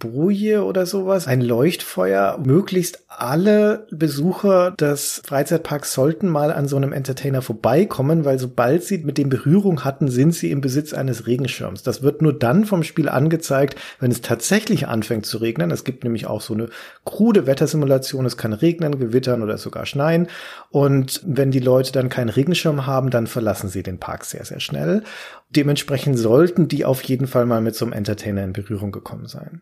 [0.03, 2.37] Boje oder sowas, ein Leuchtfeuer.
[2.43, 8.97] Möglichst alle Besucher des Freizeitparks sollten mal an so einem Entertainer vorbeikommen, weil sobald sie
[8.97, 11.83] mit dem Berührung hatten, sind sie im Besitz eines Regenschirms.
[11.83, 15.71] Das wird nur dann vom Spiel angezeigt, wenn es tatsächlich anfängt zu regnen.
[15.71, 16.67] Es gibt nämlich auch so eine
[17.05, 18.25] krude Wettersimulation.
[18.25, 20.27] Es kann regnen, gewittern oder sogar schneien.
[20.69, 24.59] Und wenn die Leute dann keinen Regenschirm haben, dann verlassen sie den Park sehr, sehr
[24.59, 25.03] schnell.
[25.49, 29.61] Dementsprechend sollten die auf jeden Fall mal mit so einem Entertainer in Berührung gekommen sein.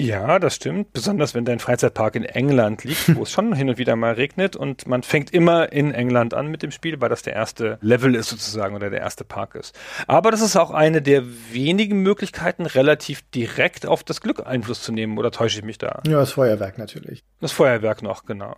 [0.00, 0.92] Ja, das stimmt.
[0.92, 4.56] Besonders wenn dein Freizeitpark in England liegt, wo es schon hin und wieder mal regnet
[4.56, 8.14] und man fängt immer in England an mit dem Spiel, weil das der erste Level
[8.14, 9.78] ist sozusagen oder der erste Park ist.
[10.06, 14.92] Aber das ist auch eine der wenigen Möglichkeiten, relativ direkt auf das Glück Einfluss zu
[14.92, 15.18] nehmen.
[15.18, 16.00] Oder täusche ich mich da?
[16.06, 17.22] Ja, das Feuerwerk natürlich.
[17.40, 18.56] Das Feuerwerk noch, genau.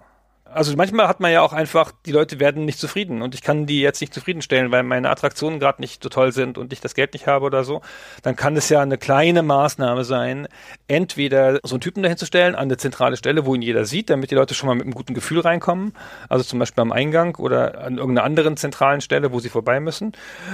[0.54, 3.64] Also manchmal hat man ja auch einfach, die Leute werden nicht zufrieden und ich kann
[3.64, 6.94] die jetzt nicht zufriedenstellen, weil meine Attraktionen gerade nicht so toll sind und ich das
[6.94, 7.80] Geld nicht habe oder so.
[8.22, 10.48] Dann kann es ja eine kleine Maßnahme sein,
[10.88, 14.10] entweder so einen Typen dahin zu stellen an eine zentrale Stelle, wo ihn jeder sieht,
[14.10, 15.94] damit die Leute schon mal mit einem guten Gefühl reinkommen.
[16.28, 20.12] Also zum Beispiel am Eingang oder an irgendeiner anderen zentralen Stelle, wo sie vorbei müssen.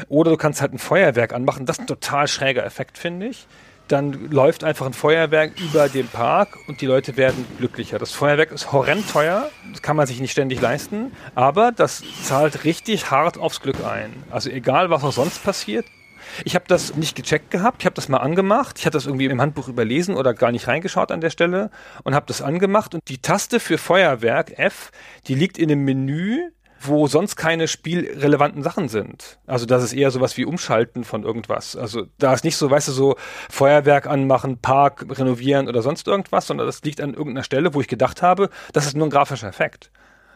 [0.09, 1.67] Oder du kannst halt ein Feuerwerk anmachen.
[1.67, 3.47] Das ist ein total schräger Effekt, finde ich
[3.89, 7.99] dann läuft einfach ein Feuerwerk über den Park und die Leute werden glücklicher.
[7.99, 12.65] Das Feuerwerk ist horrend teuer, das kann man sich nicht ständig leisten, aber das zahlt
[12.65, 14.11] richtig hart aufs Glück ein.
[14.31, 15.87] Also egal, was auch sonst passiert.
[16.45, 19.27] Ich habe das nicht gecheckt gehabt, ich habe das mal angemacht, ich hatte das irgendwie
[19.27, 21.71] im Handbuch überlesen oder gar nicht reingeschaut an der Stelle
[22.05, 24.91] und habe das angemacht und die Taste für Feuerwerk F,
[25.27, 29.39] die liegt in einem Menü wo sonst keine spielrelevanten Sachen sind.
[29.47, 31.77] Also das ist eher sowas wie Umschalten von irgendwas.
[31.77, 33.17] Also da ist nicht so, weißt du, so
[33.51, 37.89] Feuerwerk anmachen, Park renovieren oder sonst irgendwas, sondern das liegt an irgendeiner Stelle, wo ich
[37.89, 39.91] gedacht habe, das ist nur ein grafischer Effekt.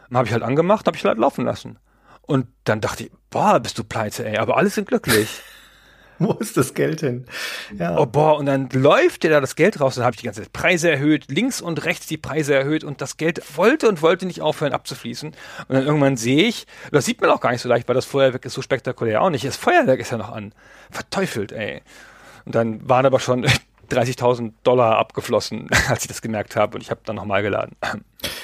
[0.09, 1.79] Dann habe ich halt angemacht, habe ich halt laufen lassen.
[2.21, 5.41] Und dann dachte ich, boah, bist du pleite, ey, aber alle sind glücklich.
[6.27, 7.25] Wo ist das Geld hin?
[7.77, 7.97] Ja.
[7.97, 9.95] Oh, boah, und dann läuft dir da das Geld raus.
[9.95, 13.01] Dann habe ich die ganze Zeit Preise erhöht, links und rechts die Preise erhöht und
[13.01, 15.29] das Geld wollte und wollte nicht aufhören abzufließen.
[15.67, 18.05] Und dann irgendwann sehe ich, das sieht man auch gar nicht so leicht, weil das
[18.05, 19.45] Feuerwerk ist so spektakulär auch nicht.
[19.45, 20.53] Das Feuerwerk ist ja noch an.
[20.91, 21.81] Verteufelt, ey.
[22.45, 23.45] Und dann waren aber schon
[23.89, 27.75] 30.000 Dollar abgeflossen, als ich das gemerkt habe und ich habe dann nochmal geladen.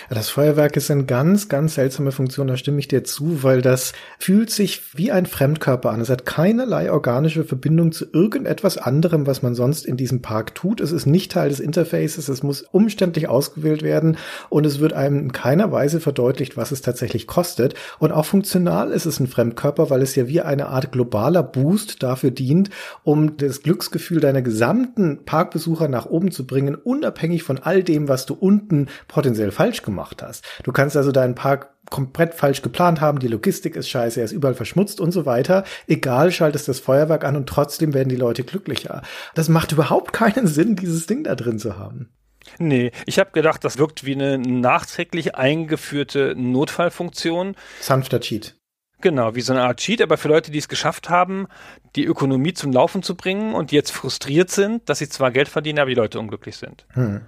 [0.09, 3.93] Das Feuerwerk ist eine ganz, ganz seltsame Funktion, da stimme ich dir zu, weil das
[4.17, 6.01] fühlt sich wie ein Fremdkörper an.
[6.01, 10.81] Es hat keinerlei organische Verbindung zu irgendetwas anderem, was man sonst in diesem Park tut.
[10.81, 14.17] Es ist nicht Teil des Interfaces, es muss umständlich ausgewählt werden
[14.49, 17.75] und es wird einem in keiner Weise verdeutlicht, was es tatsächlich kostet.
[17.99, 22.01] Und auch funktional ist es ein Fremdkörper, weil es ja wie eine Art globaler Boost
[22.01, 22.71] dafür dient,
[23.03, 28.25] um das Glücksgefühl deiner gesamten Parkbesucher nach oben zu bringen, unabhängig von all dem, was
[28.25, 30.45] du unten potenziell falsch gemacht gemacht hast.
[30.63, 34.31] Du kannst also deinen Park komplett falsch geplant haben, die Logistik ist scheiße, er ist
[34.31, 35.63] überall verschmutzt und so weiter.
[35.87, 39.01] Egal, schaltest das Feuerwerk an und trotzdem werden die Leute glücklicher.
[39.33, 42.09] Das macht überhaupt keinen Sinn, dieses Ding da drin zu haben.
[42.57, 47.55] Nee, ich habe gedacht, das wirkt wie eine nachträglich eingeführte Notfallfunktion.
[47.81, 48.55] Sanfter Cheat.
[49.01, 51.47] Genau, wie so eine Art Cheat, aber für Leute, die es geschafft haben,
[51.95, 55.79] die Ökonomie zum Laufen zu bringen und jetzt frustriert sind, dass sie zwar Geld verdienen,
[55.79, 56.85] aber die Leute unglücklich sind.
[56.93, 57.21] Hm.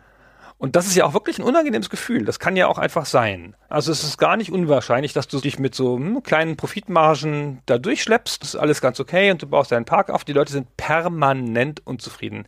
[0.61, 2.23] Und das ist ja auch wirklich ein unangenehmes Gefühl.
[2.23, 3.55] Das kann ja auch einfach sein.
[3.67, 7.79] Also es ist gar nicht unwahrscheinlich, dass du dich mit so hm, kleinen Profitmargen da
[7.79, 8.43] durchschleppst.
[8.43, 10.23] Das ist alles ganz okay und du baust deinen Park auf.
[10.23, 12.45] Die Leute sind permanent unzufrieden.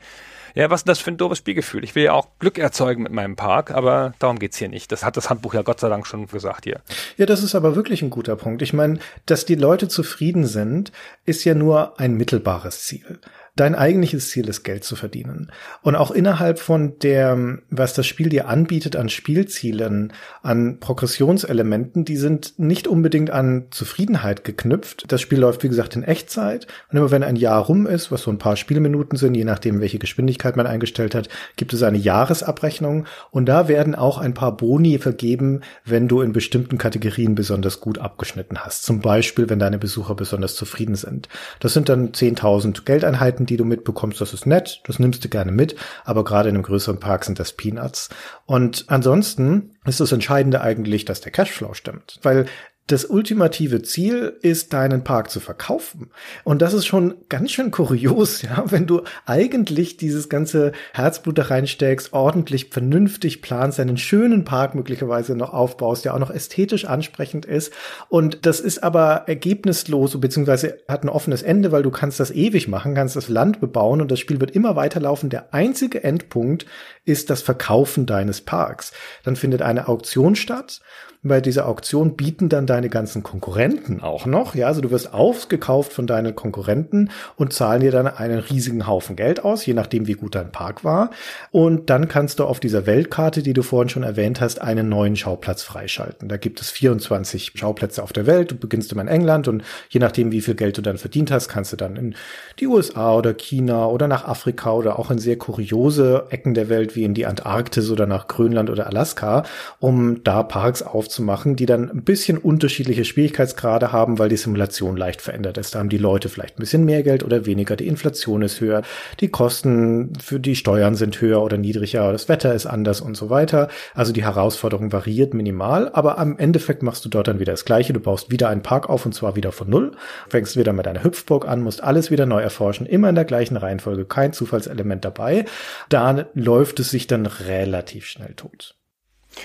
[0.53, 1.83] Ja, was ist das für ein doofes Spielgefühl?
[1.83, 4.91] Ich will ja auch Glück erzeugen mit meinem Park, aber darum geht's hier nicht.
[4.91, 6.81] Das hat das Handbuch ja Gott sei Dank schon gesagt hier.
[7.17, 8.61] Ja, das ist aber wirklich ein guter Punkt.
[8.61, 10.91] Ich meine, dass die Leute zufrieden sind,
[11.25, 13.19] ist ja nur ein mittelbares Ziel.
[13.55, 15.51] Dein eigentliches Ziel ist, Geld zu verdienen.
[15.83, 20.11] Und auch innerhalb von der, was das Spiel dir anbietet an Spielzielen,
[20.41, 25.05] an Progressionselementen, die sind nicht unbedingt an Zufriedenheit geknüpft.
[25.11, 26.65] Das Spiel läuft, wie gesagt, in Echtzeit.
[26.91, 29.81] Und immer wenn ein Jahr rum ist, was so ein paar Spielminuten sind, je nachdem,
[29.81, 33.05] welche Geschwindigkeit man eingestellt hat, gibt es eine Jahresabrechnung.
[33.29, 37.99] Und da werden auch ein paar Boni vergeben, wenn du in bestimmten Kategorien besonders gut
[37.99, 38.81] abgeschnitten hast.
[38.81, 41.29] Zum Beispiel, wenn deine Besucher besonders zufrieden sind.
[41.59, 45.29] Das sind dann 10.000 Geldeinheiten, Neuigkeiten, die du mitbekommst, das ist nett, das nimmst du
[45.29, 45.75] gerne mit,
[46.05, 48.09] aber gerade in einem größeren Park sind das Peanuts.
[48.45, 52.45] Und ansonsten ist das Entscheidende eigentlich, dass der Cashflow stimmt, weil
[52.87, 56.09] das ultimative Ziel ist, deinen Park zu verkaufen.
[56.43, 61.43] Und das ist schon ganz schön kurios, ja, wenn du eigentlich dieses ganze Herzblut da
[61.43, 67.45] reinsteckst, ordentlich, vernünftig planst, einen schönen Park möglicherweise noch aufbaust, der auch noch ästhetisch ansprechend
[67.45, 67.71] ist.
[68.09, 72.67] Und das ist aber ergebnislos, beziehungsweise hat ein offenes Ende, weil du kannst das ewig
[72.67, 75.29] machen, kannst das Land bebauen und das Spiel wird immer weiterlaufen.
[75.29, 76.65] Der einzige Endpunkt
[77.05, 78.91] ist das Verkaufen deines Parks.
[79.23, 80.81] Dann findet eine Auktion statt
[81.25, 84.55] bei dieser Auktion bieten dann deine ganzen Konkurrenten auch noch.
[84.55, 89.15] Ja, also du wirst aufgekauft von deinen Konkurrenten und zahlen dir dann einen riesigen Haufen
[89.15, 91.11] Geld aus, je nachdem wie gut dein Park war.
[91.51, 95.15] Und dann kannst du auf dieser Weltkarte, die du vorhin schon erwähnt hast, einen neuen
[95.15, 96.27] Schauplatz freischalten.
[96.27, 98.51] Da gibt es 24 Schauplätze auf der Welt.
[98.51, 101.47] Du beginnst immer in England und je nachdem, wie viel Geld du dann verdient hast,
[101.47, 102.15] kannst du dann in
[102.59, 106.97] die USA oder China oder nach Afrika oder auch in sehr kuriose Ecken der Welt
[106.97, 109.43] wie in die Antarktis oder nach Grönland oder Alaska,
[109.79, 114.37] um da Parks aufzubauen zu machen, die dann ein bisschen unterschiedliche Schwierigkeitsgrade haben, weil die
[114.37, 115.73] Simulation leicht verändert ist.
[115.73, 118.81] Da haben die Leute vielleicht ein bisschen mehr Geld oder weniger, die Inflation ist höher,
[119.19, 123.29] die Kosten für die Steuern sind höher oder niedriger, das Wetter ist anders und so
[123.29, 123.69] weiter.
[123.93, 127.93] Also die Herausforderung variiert minimal, aber am Endeffekt machst du dort dann wieder das Gleiche.
[127.93, 129.91] Du baust wieder einen Park auf und zwar wieder von Null,
[130.29, 133.57] fängst wieder mit einer Hüpfburg an, musst alles wieder neu erforschen, immer in der gleichen
[133.57, 135.45] Reihenfolge, kein Zufallselement dabei.
[135.89, 138.75] Da läuft es sich dann relativ schnell tot.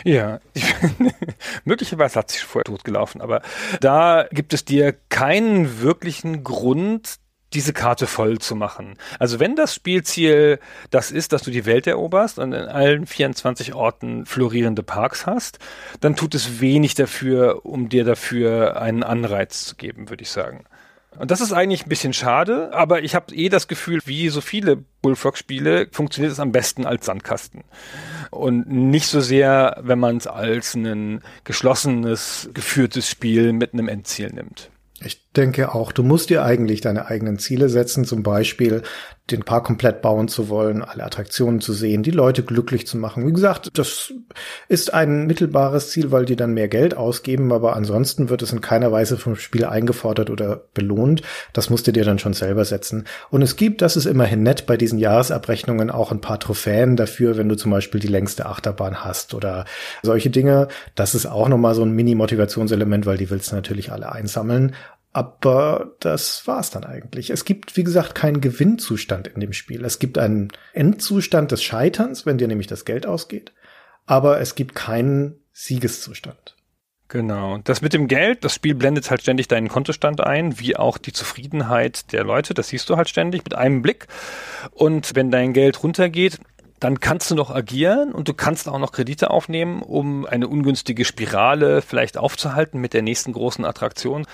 [0.05, 0.41] Ja,
[1.64, 3.43] möglicherweise hat sich vorher totgelaufen, aber
[3.80, 7.18] da gibt es dir keinen wirklichen Grund,
[7.55, 8.99] diese Karte voll zu machen.
[9.18, 10.59] Also wenn das Spielziel
[10.91, 15.59] das ist, dass du die Welt eroberst und in allen 24 Orten florierende Parks hast,
[16.01, 20.64] dann tut es wenig dafür, um dir dafür einen Anreiz zu geben, würde ich sagen.
[21.18, 24.41] Und das ist eigentlich ein bisschen schade, aber ich habe eh das Gefühl, wie so
[24.41, 27.64] viele Bullfrog-Spiele funktioniert es am besten als Sandkasten.
[28.31, 34.31] Und nicht so sehr, wenn man es als ein geschlossenes, geführtes Spiel mit einem Endziel
[34.31, 34.70] nimmt.
[35.01, 38.83] Ich denke auch, du musst dir eigentlich deine eigenen Ziele setzen, zum Beispiel
[39.31, 43.26] den Park komplett bauen zu wollen, alle Attraktionen zu sehen, die Leute glücklich zu machen.
[43.26, 44.12] Wie gesagt, das
[44.68, 48.61] ist ein mittelbares Ziel, weil die dann mehr Geld ausgeben, aber ansonsten wird es in
[48.61, 51.22] keiner Weise vom Spiel eingefordert oder belohnt.
[51.53, 53.05] Das musst du dir dann schon selber setzen.
[53.31, 57.37] Und es gibt, das ist immerhin nett, bei diesen Jahresabrechnungen auch ein paar Trophäen dafür,
[57.37, 59.66] wenn du zum Beispiel die längste Achterbahn hast oder
[60.03, 60.68] solche Dinge.
[60.95, 64.74] Das ist auch nochmal so ein Mini-Motivationselement, weil die willst du natürlich alle einsammeln.
[65.19, 67.31] Aber das war's dann eigentlich.
[67.31, 69.85] Es gibt, wie gesagt, keinen Gewinnzustand in dem Spiel.
[69.85, 73.53] Es gibt einen Endzustand des Scheiterns, wenn dir nämlich das Geld ausgeht.
[74.07, 76.55] Aber es gibt keinen Siegeszustand.
[77.09, 77.59] Genau.
[77.64, 81.12] Das mit dem Geld, das Spiel blendet halt ständig deinen Kontostand ein, wie auch die
[81.12, 82.55] Zufriedenheit der Leute.
[82.55, 84.07] Das siehst du halt ständig mit einem Blick.
[84.71, 86.39] Und wenn dein Geld runtergeht,
[86.81, 91.05] dann kannst du noch agieren und du kannst auch noch Kredite aufnehmen, um eine ungünstige
[91.05, 94.26] Spirale vielleicht aufzuhalten mit der nächsten großen Attraktion.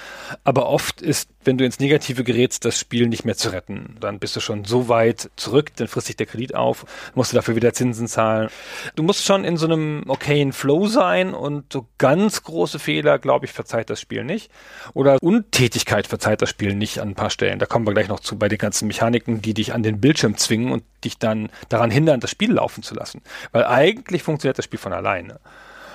[0.44, 3.96] Aber oft ist, wenn du ins Negative gerätst, das Spiel nicht mehr zu retten.
[4.00, 6.84] Dann bist du schon so weit zurück, dann frisst sich der Kredit auf,
[7.14, 8.48] musst du dafür wieder Zinsen zahlen.
[8.94, 13.46] Du musst schon in so einem okayen Flow sein und so ganz große Fehler, glaube
[13.46, 14.50] ich, verzeiht das Spiel nicht.
[14.92, 17.58] Oder Untätigkeit verzeiht das Spiel nicht an ein paar Stellen.
[17.58, 20.36] Da kommen wir gleich noch zu bei den ganzen Mechaniken, die dich an den Bildschirm
[20.36, 23.22] zwingen und dich dann daran hindern, das Spiel laufen zu lassen.
[23.52, 25.40] Weil eigentlich funktioniert das Spiel von alleine.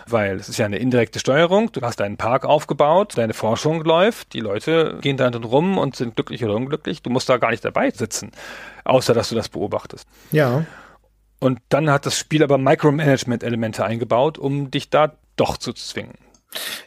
[0.07, 1.71] Weil es ist ja eine indirekte Steuerung.
[1.71, 5.95] Du hast deinen Park aufgebaut, deine Forschung läuft, die Leute gehen da drin rum und
[5.95, 7.03] sind glücklich oder unglücklich.
[7.03, 8.31] Du musst da gar nicht dabei sitzen,
[8.85, 10.07] außer dass du das beobachtest.
[10.31, 10.65] Ja.
[11.39, 16.17] Und dann hat das Spiel aber Micromanagement-Elemente eingebaut, um dich da doch zu zwingen.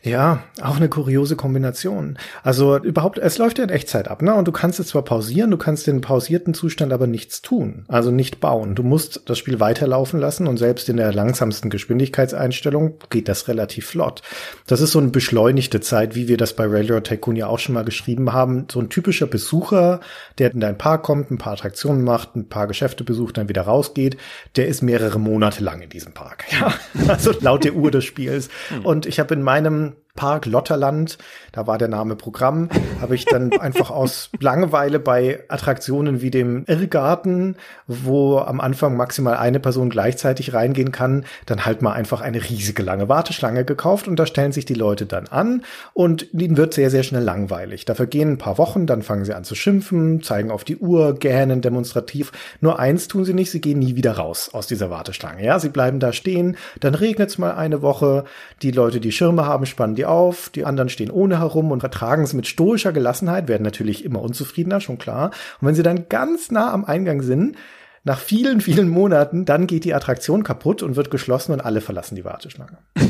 [0.03, 2.19] Ja, auch eine kuriose Kombination.
[2.43, 4.35] Also überhaupt, es läuft ja in Echtzeit ab, ne?
[4.35, 8.11] Und du kannst es zwar pausieren, du kannst den pausierten Zustand aber nichts tun, also
[8.11, 8.75] nicht bauen.
[8.75, 13.87] Du musst das Spiel weiterlaufen lassen und selbst in der langsamsten Geschwindigkeitseinstellung geht das relativ
[13.87, 14.23] flott.
[14.67, 17.75] Das ist so eine beschleunigte Zeit, wie wir das bei Railroad Tycoon ja auch schon
[17.75, 18.67] mal geschrieben haben.
[18.71, 20.01] So ein typischer Besucher,
[20.39, 23.63] der in dein Park kommt, ein paar Attraktionen macht, ein paar Geschäfte besucht, dann wieder
[23.63, 24.17] rausgeht,
[24.57, 26.47] der ist mehrere Monate lang in diesem Park.
[26.51, 26.75] Ja,
[27.07, 28.49] also laut der Uhr des Spiels.
[28.69, 28.85] Hm.
[28.85, 31.17] Und ich habe in meinem meinem Park Lotterland,
[31.53, 32.69] da war der Name Programm,
[33.01, 37.57] habe ich dann einfach aus Langeweile bei Attraktionen wie dem Irrgarten,
[37.87, 42.83] wo am Anfang maximal eine Person gleichzeitig reingehen kann, dann halt mal einfach eine riesige
[42.83, 45.63] lange Warteschlange gekauft und da stellen sich die Leute dann an
[45.95, 47.87] und ihnen wird sehr, sehr schnell langweilig.
[47.87, 51.15] Da vergehen ein paar Wochen, dann fangen sie an zu schimpfen, zeigen auf die Uhr,
[51.15, 52.33] gähnen demonstrativ.
[52.61, 55.43] Nur eins tun sie nicht, sie gehen nie wieder raus aus dieser Warteschlange.
[55.43, 58.25] Ja, sie bleiben da stehen, dann regnet es mal eine Woche,
[58.61, 61.79] die Leute, die Schirme haben, spannen die die auf, die anderen stehen ohne herum und
[61.79, 65.31] vertragen es mit stoischer Gelassenheit, werden natürlich immer unzufriedener, schon klar.
[65.61, 67.57] Und wenn sie dann ganz nah am Eingang sind,
[68.03, 72.17] nach vielen, vielen Monaten, dann geht die Attraktion kaputt und wird geschlossen und alle verlassen
[72.17, 72.79] die Warteschlange.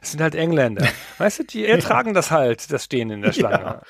[0.00, 0.86] Das sind halt Engländer.
[1.18, 2.14] Weißt du, die ertragen ja.
[2.14, 3.64] das halt, das Stehen in der Schlange.
[3.64, 3.82] Ja.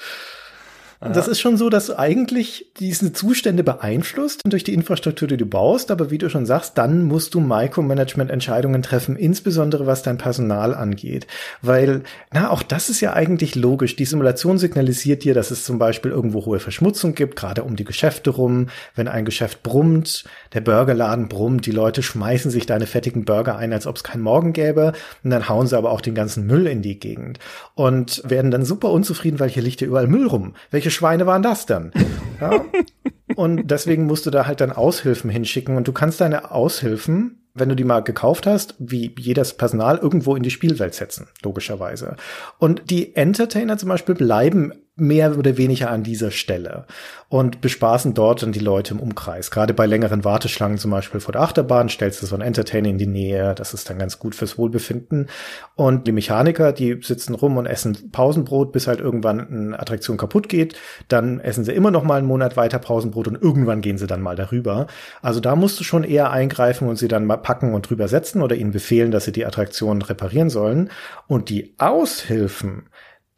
[1.00, 5.36] Und das ist schon so, dass du eigentlich diese Zustände beeinflusst durch die Infrastruktur, die
[5.36, 5.90] du baust.
[5.90, 11.26] Aber wie du schon sagst, dann musst du Micromanagement-Entscheidungen treffen, insbesondere was dein Personal angeht.
[11.62, 13.96] Weil, na, auch das ist ja eigentlich logisch.
[13.96, 17.84] Die Simulation signalisiert dir, dass es zum Beispiel irgendwo hohe Verschmutzung gibt, gerade um die
[17.84, 18.68] Geschäfte rum.
[18.94, 23.72] Wenn ein Geschäft brummt, der Burgerladen brummt, die Leute schmeißen sich deine fettigen Burger ein,
[23.72, 24.92] als ob es keinen Morgen gäbe.
[25.22, 27.38] Und dann hauen sie aber auch den ganzen Müll in die Gegend.
[27.74, 30.54] Und werden dann super unzufrieden, weil hier liegt ja überall Müll rum.
[30.70, 31.92] Welche Schweine waren das denn?
[32.40, 32.64] Ja?
[33.36, 37.68] Und deswegen musst du da halt dann Aushilfen hinschicken und du kannst deine Aushilfen wenn
[37.68, 42.16] du die mal gekauft hast, wie jedes Personal irgendwo in die Spielwelt setzen, logischerweise.
[42.58, 46.86] Und die Entertainer zum Beispiel bleiben mehr oder weniger an dieser Stelle
[47.28, 49.50] und bespaßen dort dann die Leute im Umkreis.
[49.50, 52.98] Gerade bei längeren Warteschlangen zum Beispiel vor der Achterbahn stellst du so ein Entertainer in
[52.98, 53.56] die Nähe.
[53.56, 55.28] Das ist dann ganz gut fürs Wohlbefinden.
[55.74, 60.48] Und die Mechaniker, die sitzen rum und essen Pausenbrot, bis halt irgendwann eine Attraktion kaputt
[60.48, 60.76] geht.
[61.08, 64.22] Dann essen sie immer noch mal einen Monat weiter Pausenbrot und irgendwann gehen sie dann
[64.22, 64.86] mal darüber.
[65.20, 68.42] Also da musst du schon eher eingreifen und sie dann mal packen und drüber setzen
[68.42, 70.90] oder ihnen befehlen, dass sie die Attraktion reparieren sollen.
[71.26, 72.84] Und die Aushilfen,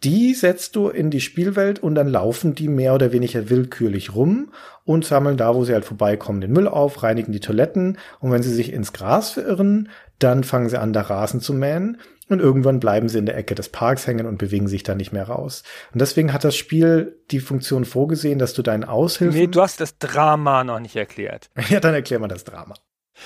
[0.04, 4.52] die setzt du in die Spielwelt und dann laufen die mehr oder weniger willkürlich rum
[4.84, 8.42] und sammeln da, wo sie halt vorbeikommen, den Müll auf, reinigen die Toiletten und wenn
[8.42, 9.88] sie sich ins Gras verirren,
[10.18, 13.54] dann fangen sie an, da Rasen zu mähen und irgendwann bleiben sie in der Ecke
[13.54, 15.62] des Parks hängen und bewegen sich da nicht mehr raus.
[15.92, 19.38] Und deswegen hat das Spiel die Funktion vorgesehen, dass du deinen Aushilfen...
[19.38, 21.50] Nee, du hast das Drama noch nicht erklärt.
[21.68, 22.74] ja, dann erklär mal das Drama.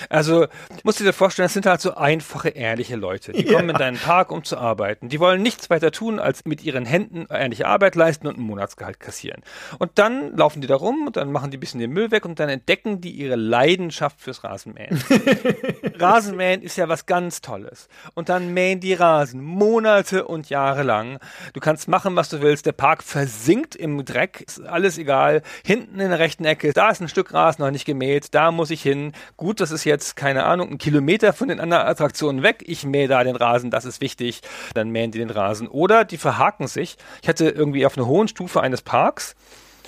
[0.09, 0.47] Also,
[0.83, 3.33] musst du dir vorstellen, das sind halt so einfache, ehrliche Leute.
[3.33, 3.53] Die ja.
[3.53, 5.09] kommen in deinen Park, um zu arbeiten.
[5.09, 8.99] Die wollen nichts weiter tun, als mit ihren Händen ehrliche Arbeit leisten und ein Monatsgehalt
[8.99, 9.41] kassieren.
[9.79, 12.25] Und dann laufen die da rum und dann machen die ein bisschen den Müll weg
[12.25, 15.03] und dann entdecken die ihre Leidenschaft fürs Rasenmähen.
[15.99, 17.87] Rasenmähen ist ja was ganz Tolles.
[18.13, 21.19] Und dann mähen die Rasen Monate und Jahre lang.
[21.53, 22.65] Du kannst machen, was du willst.
[22.65, 24.41] Der Park versinkt im Dreck.
[24.41, 25.41] Ist alles egal.
[25.65, 28.33] Hinten in der rechten Ecke, da ist ein Stück Rasen noch nicht gemäht.
[28.33, 29.13] Da muss ich hin.
[29.37, 32.63] Gut, das ist ist jetzt, keine Ahnung, ein Kilometer von den anderen Attraktionen weg.
[32.67, 34.41] Ich mähe da den Rasen, das ist wichtig.
[34.73, 35.67] Dann mähen die den Rasen.
[35.67, 36.97] Oder die verhaken sich.
[37.21, 39.35] Ich hatte irgendwie auf einer hohen Stufe eines Parks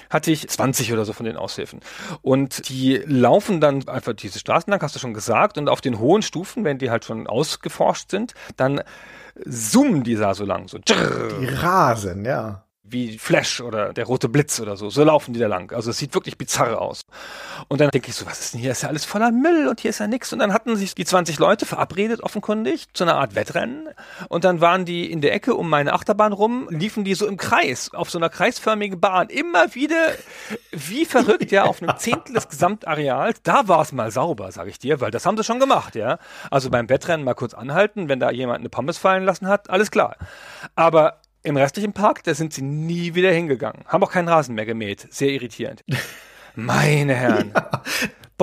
[0.09, 1.79] hatte ich 20 oder so von den Aushilfen.
[2.21, 5.97] Und die laufen dann einfach diese Straßen lang, hast du schon gesagt, und auf den
[5.97, 8.83] hohen Stufen, wenn die halt schon ausgeforscht sind, dann
[9.43, 10.67] zoomen die da so lang.
[10.67, 10.77] So.
[10.77, 12.63] Die rasen, ja
[12.93, 14.89] wie Flash oder der rote Blitz oder so.
[14.89, 15.73] So laufen die da lang.
[15.73, 17.01] Also es sieht wirklich bizarr aus.
[17.67, 18.71] Und dann denke ich so, was ist denn hier?
[18.71, 20.31] Ist ja alles voller Müll und hier ist ja nichts.
[20.31, 23.89] Und dann hatten sich die 20 Leute verabredet, offenkundig, zu einer Art Wettrennen.
[24.29, 27.37] Und dann waren die in der Ecke um meine Achterbahn rum, liefen die so im
[27.37, 29.29] Kreis, auf so einer kreisförmigen Bahn.
[29.29, 30.11] Immer wieder
[30.71, 33.41] wie verrückt, ja, auf einem Zehntel des Gesamtareals.
[33.43, 36.19] Da war es mal sauber, sage ich dir, weil das haben sie schon gemacht, ja.
[36.51, 39.91] Also beim Wettrennen mal kurz anhalten, wenn da jemand eine Pommes fallen lassen hat, alles
[39.91, 40.15] klar.
[40.75, 43.83] Aber im restlichen Park, da sind sie nie wieder hingegangen.
[43.85, 45.07] Haben auch keinen Rasen mehr gemäht.
[45.11, 45.83] Sehr irritierend.
[46.55, 47.51] Meine Herren.
[47.55, 47.83] Ja.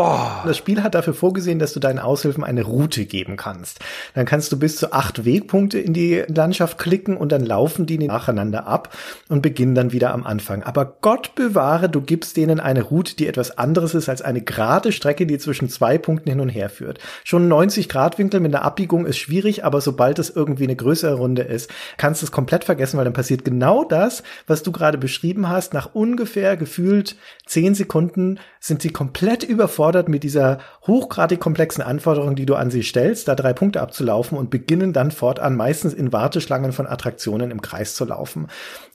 [0.01, 0.45] Boah.
[0.47, 3.81] Das Spiel hat dafür vorgesehen, dass du deinen Aushilfen eine Route geben kannst.
[4.15, 7.99] Dann kannst du bis zu acht Wegpunkte in die Landschaft klicken und dann laufen die
[7.99, 8.97] nacheinander ab
[9.29, 10.63] und beginnen dann wieder am Anfang.
[10.63, 14.91] Aber Gott bewahre, du gibst denen eine Route, die etwas anderes ist als eine gerade
[14.91, 16.99] Strecke, die zwischen zwei Punkten hin und her führt.
[17.23, 21.17] Schon 90 Grad Winkel mit einer Abbiegung ist schwierig, aber sobald es irgendwie eine größere
[21.17, 24.97] Runde ist, kannst du es komplett vergessen, weil dann passiert genau das, was du gerade
[24.97, 25.75] beschrieben hast.
[25.75, 32.37] Nach ungefähr gefühlt zehn Sekunden sind sie komplett überfordert überfordert mit dieser hochgradig komplexen Anforderung,
[32.37, 36.13] die du an sie stellst, da drei Punkte abzulaufen und beginnen dann fortan meistens in
[36.13, 38.47] Warteschlangen von Attraktionen im Kreis zu laufen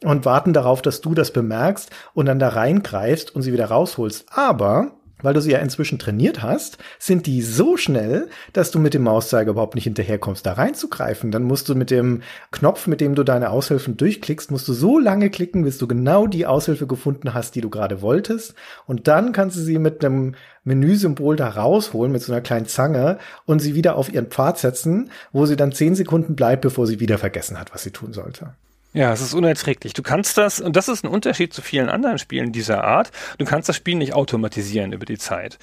[0.03, 4.25] und warten darauf, dass du das bemerkst und dann da reingreifst und sie wieder rausholst.
[4.31, 4.91] Aber
[5.21, 9.03] weil du sie ja inzwischen trainiert hast, sind die so schnell, dass du mit dem
[9.03, 11.31] Mauszeiger überhaupt nicht hinterherkommst, da reinzugreifen.
[11.31, 14.99] Dann musst du mit dem Knopf, mit dem du deine Aushilfen durchklickst, musst du so
[14.99, 18.55] lange klicken, bis du genau die Aushilfe gefunden hast, die du gerade wolltest.
[18.85, 23.19] Und dann kannst du sie mit einem Menüsymbol da rausholen, mit so einer kleinen Zange
[23.45, 26.99] und sie wieder auf ihren Pfad setzen, wo sie dann zehn Sekunden bleibt, bevor sie
[26.99, 28.53] wieder vergessen hat, was sie tun sollte.
[28.95, 29.91] Ja, es ist unerträglich.
[29.91, 33.43] Du kannst das, und das ist ein Unterschied zu vielen anderen Spielen dieser Art, du
[33.43, 35.59] kannst das Spiel nicht automatisieren über die Zeit.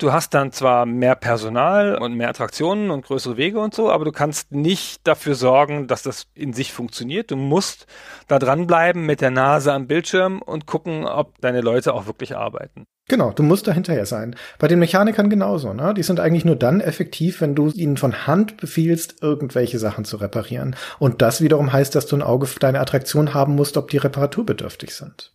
[0.00, 4.04] Du hast dann zwar mehr Personal und mehr Attraktionen und größere Wege und so, aber
[4.04, 7.30] du kannst nicht dafür sorgen, dass das in sich funktioniert.
[7.30, 7.86] Du musst
[8.26, 12.86] da dranbleiben mit der Nase am Bildschirm und gucken, ob deine Leute auch wirklich arbeiten.
[13.08, 14.36] Genau, du musst da hinterher sein.
[14.58, 15.92] Bei den Mechanikern genauso, ne?
[15.92, 20.16] Die sind eigentlich nur dann effektiv, wenn du ihnen von Hand befiehlst, irgendwelche Sachen zu
[20.18, 20.76] reparieren.
[20.98, 23.98] Und das wiederum heißt, dass du ein Auge für deine Attraktion haben musst, ob die
[23.98, 25.32] reparaturbedürftig sind.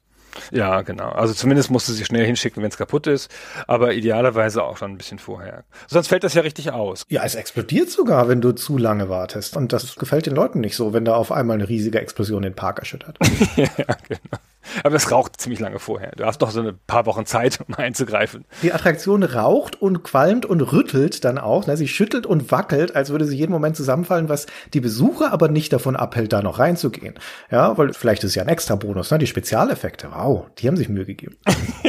[0.52, 1.10] Ja, genau.
[1.10, 3.32] Also zumindest musst du sie schnell hinschicken, wenn es kaputt ist,
[3.68, 5.64] aber idealerweise auch schon ein bisschen vorher.
[5.88, 7.04] Sonst fällt das ja richtig aus.
[7.10, 9.58] Ja, es explodiert sogar, wenn du zu lange wartest.
[9.58, 12.56] Und das gefällt den Leuten nicht so, wenn da auf einmal eine riesige Explosion den
[12.56, 13.18] Park erschüttert.
[13.56, 13.68] ja,
[14.08, 14.40] genau.
[14.84, 16.12] Aber es raucht ziemlich lange vorher.
[16.16, 18.46] Du hast doch so ein paar Wochen Zeit, um einzugreifen.
[18.62, 21.68] Die Attraktion raucht und qualmt und rüttelt dann auch.
[21.68, 21.78] Ne?
[21.78, 25.72] Sie schüttelt und wackelt, als würde sie jeden Moment zusammenfallen, was die Besucher aber nicht
[25.74, 27.16] davon abhält, da noch reinzugehen.
[27.52, 29.18] Ja, weil vielleicht ist es ja ein extra Bonus, ne?
[29.18, 30.10] Die Spezialeffekte.
[30.12, 30.27] Wow,
[30.58, 31.38] die haben sich Mühe gegeben.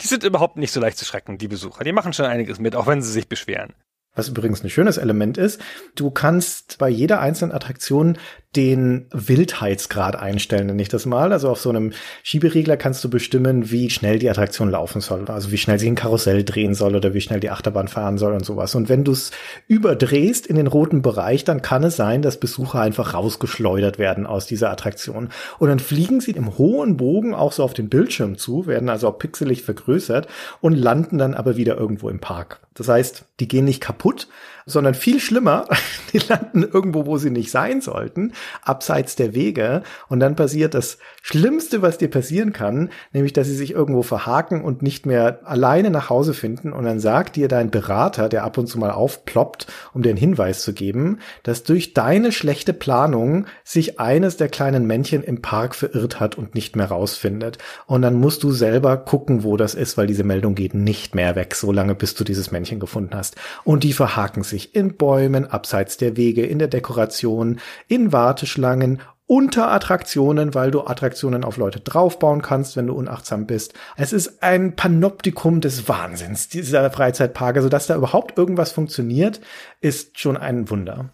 [0.00, 1.84] die sind überhaupt nicht so leicht zu schrecken, die Besucher.
[1.84, 3.74] Die machen schon einiges mit, auch wenn sie sich beschweren.
[4.14, 5.60] Was übrigens ein schönes Element ist,
[5.94, 8.18] du kannst bei jeder einzelnen Attraktion
[8.56, 11.32] den Wildheitsgrad einstellen, nenne ich das mal.
[11.32, 11.92] Also auf so einem
[12.24, 15.26] Schieberegler kannst du bestimmen, wie schnell die Attraktion laufen soll.
[15.26, 18.32] Also wie schnell sie ein Karussell drehen soll oder wie schnell die Achterbahn fahren soll
[18.32, 18.74] und sowas.
[18.74, 19.30] Und wenn du es
[19.68, 24.46] überdrehst in den roten Bereich, dann kann es sein, dass Besucher einfach rausgeschleudert werden aus
[24.46, 25.28] dieser Attraktion.
[25.60, 29.06] Und dann fliegen sie im hohen Bogen auch so auf den Bildschirm zu, werden also
[29.06, 30.26] auch pixelig vergrößert
[30.60, 32.60] und landen dann aber wieder irgendwo im Park.
[32.74, 34.26] Das heißt, die gehen nicht kaputt,
[34.70, 35.66] sondern viel schlimmer,
[36.12, 39.82] die landen irgendwo, wo sie nicht sein sollten, abseits der Wege.
[40.08, 44.62] Und dann passiert das Schlimmste, was dir passieren kann, nämlich, dass sie sich irgendwo verhaken
[44.62, 46.72] und nicht mehr alleine nach Hause finden.
[46.72, 50.18] Und dann sagt dir dein Berater, der ab und zu mal aufploppt, um dir einen
[50.18, 55.74] Hinweis zu geben, dass durch deine schlechte Planung sich eines der kleinen Männchen im Park
[55.74, 57.58] verirrt hat und nicht mehr rausfindet.
[57.86, 61.36] Und dann musst du selber gucken, wo das ist, weil diese Meldung geht nicht mehr
[61.36, 63.36] weg, solange bis du dieses Männchen gefunden hast.
[63.64, 69.00] Und die verhaken sich in Bäumen, abseits der Wege, in der Dekoration, in Warteschlangen
[69.30, 73.74] unter Attraktionen, weil du Attraktionen auf Leute draufbauen kannst, wenn du unachtsam bist.
[73.96, 77.56] Es ist ein Panoptikum des Wahnsinns, dieser Freizeitpark.
[77.56, 79.40] Also, dass da überhaupt irgendwas funktioniert,
[79.80, 81.10] ist schon ein Wunder.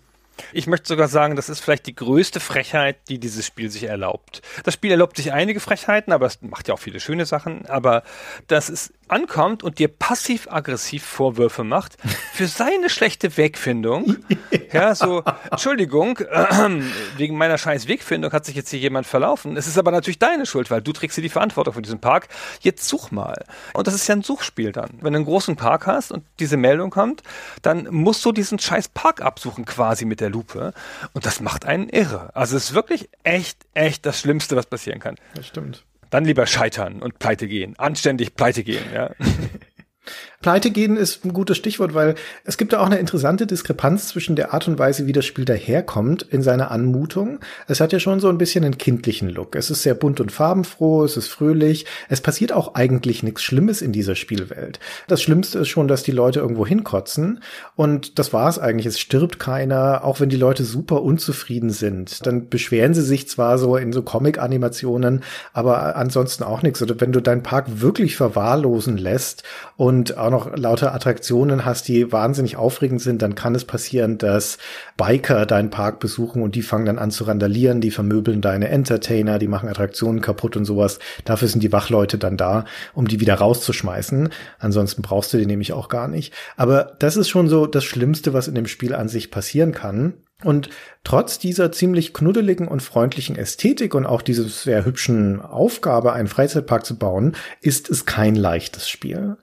[0.52, 4.40] Ich möchte sogar sagen, das ist vielleicht die größte Frechheit, die dieses Spiel sich erlaubt.
[4.64, 7.66] Das Spiel erlaubt sich einige Frechheiten, aber es macht ja auch viele schöne Sachen.
[7.66, 8.02] Aber
[8.46, 11.96] dass es ankommt und dir passiv-aggressiv Vorwürfe macht
[12.34, 14.16] für seine schlechte Wegfindung.
[14.72, 16.80] ja, so, Entschuldigung, äh,
[17.16, 19.56] wegen meiner scheiß Wegfindung hat sich jetzt hier jemand verlaufen.
[19.56, 22.28] Es ist aber natürlich deine Schuld, weil du trägst hier die Verantwortung für diesen Park.
[22.60, 23.44] Jetzt such mal.
[23.72, 24.90] Und das ist ja ein Suchspiel dann.
[25.00, 27.22] Wenn du einen großen Park hast und diese Meldung kommt,
[27.62, 30.72] dann musst du diesen scheiß Park absuchen quasi mit der der Lupe.
[31.12, 32.30] Und das macht einen irre.
[32.34, 35.16] Also es ist wirklich echt, echt das Schlimmste, was passieren kann.
[35.34, 35.84] Das stimmt.
[36.16, 37.78] Dann lieber scheitern und pleite gehen.
[37.78, 39.10] Anständig pleite gehen, ja.
[40.40, 42.14] Pleite gehen ist ein gutes Stichwort, weil
[42.44, 45.44] es gibt da auch eine interessante Diskrepanz zwischen der Art und Weise, wie das Spiel
[45.44, 47.40] daherkommt in seiner Anmutung.
[47.66, 49.56] Es hat ja schon so ein bisschen einen kindlichen Look.
[49.56, 51.86] Es ist sehr bunt und farbenfroh, es ist fröhlich.
[52.08, 54.78] Es passiert auch eigentlich nichts Schlimmes in dieser Spielwelt.
[55.08, 57.40] Das Schlimmste ist schon, dass die Leute irgendwo hinkotzen
[57.74, 58.86] und das war es eigentlich.
[58.86, 62.26] Es stirbt keiner, auch wenn die Leute super unzufrieden sind.
[62.26, 65.22] Dann beschweren sie sich zwar so in so Comic-Animationen,
[65.52, 66.82] aber ansonsten auch nichts.
[66.82, 69.42] Oder wenn du deinen Park wirklich verwahrlosen lässt
[69.76, 74.58] und auch noch lauter Attraktionen hast, die wahnsinnig aufregend sind, dann kann es passieren, dass
[74.96, 79.38] Biker deinen Park besuchen und die fangen dann an zu randalieren, die vermöbeln deine Entertainer,
[79.38, 80.98] die machen Attraktionen kaputt und sowas.
[81.24, 82.64] Dafür sind die Wachleute dann da,
[82.94, 84.30] um die wieder rauszuschmeißen.
[84.58, 86.34] Ansonsten brauchst du die nämlich auch gar nicht.
[86.56, 90.14] Aber das ist schon so das Schlimmste, was in dem Spiel an sich passieren kann.
[90.44, 90.68] Und
[91.02, 96.84] trotz dieser ziemlich knuddeligen und freundlichen Ästhetik und auch dieses sehr hübschen Aufgabe, einen Freizeitpark
[96.84, 99.38] zu bauen, ist es kein leichtes Spiel.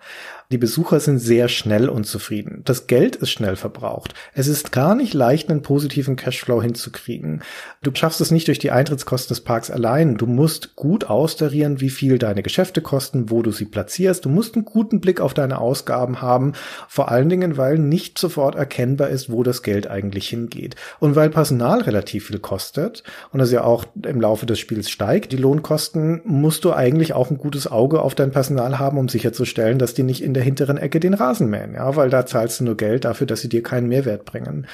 [0.54, 2.62] Die Besucher sind sehr schnell unzufrieden.
[2.64, 4.14] Das Geld ist schnell verbraucht.
[4.36, 7.42] Es ist gar nicht leicht, einen positiven Cashflow hinzukriegen.
[7.82, 10.16] Du schaffst es nicht durch die Eintrittskosten des Parks allein.
[10.16, 14.26] Du musst gut austarieren, wie viel deine Geschäfte kosten, wo du sie platzierst.
[14.26, 16.54] Du musst einen guten Blick auf deine Ausgaben haben.
[16.88, 20.76] Vor allen Dingen, weil nicht sofort erkennbar ist, wo das Geld eigentlich hingeht.
[21.00, 23.02] Und weil Personal relativ viel kostet
[23.32, 27.32] und es ja auch im Laufe des Spiels steigt, die Lohnkosten, musst du eigentlich auch
[27.32, 30.46] ein gutes Auge auf dein Personal haben, um sicherzustellen, dass die nicht in der der
[30.46, 33.64] hinteren Ecke den Rasenmähen, ja, weil da zahlst du nur Geld dafür, dass sie dir
[33.64, 34.68] keinen Mehrwert bringen.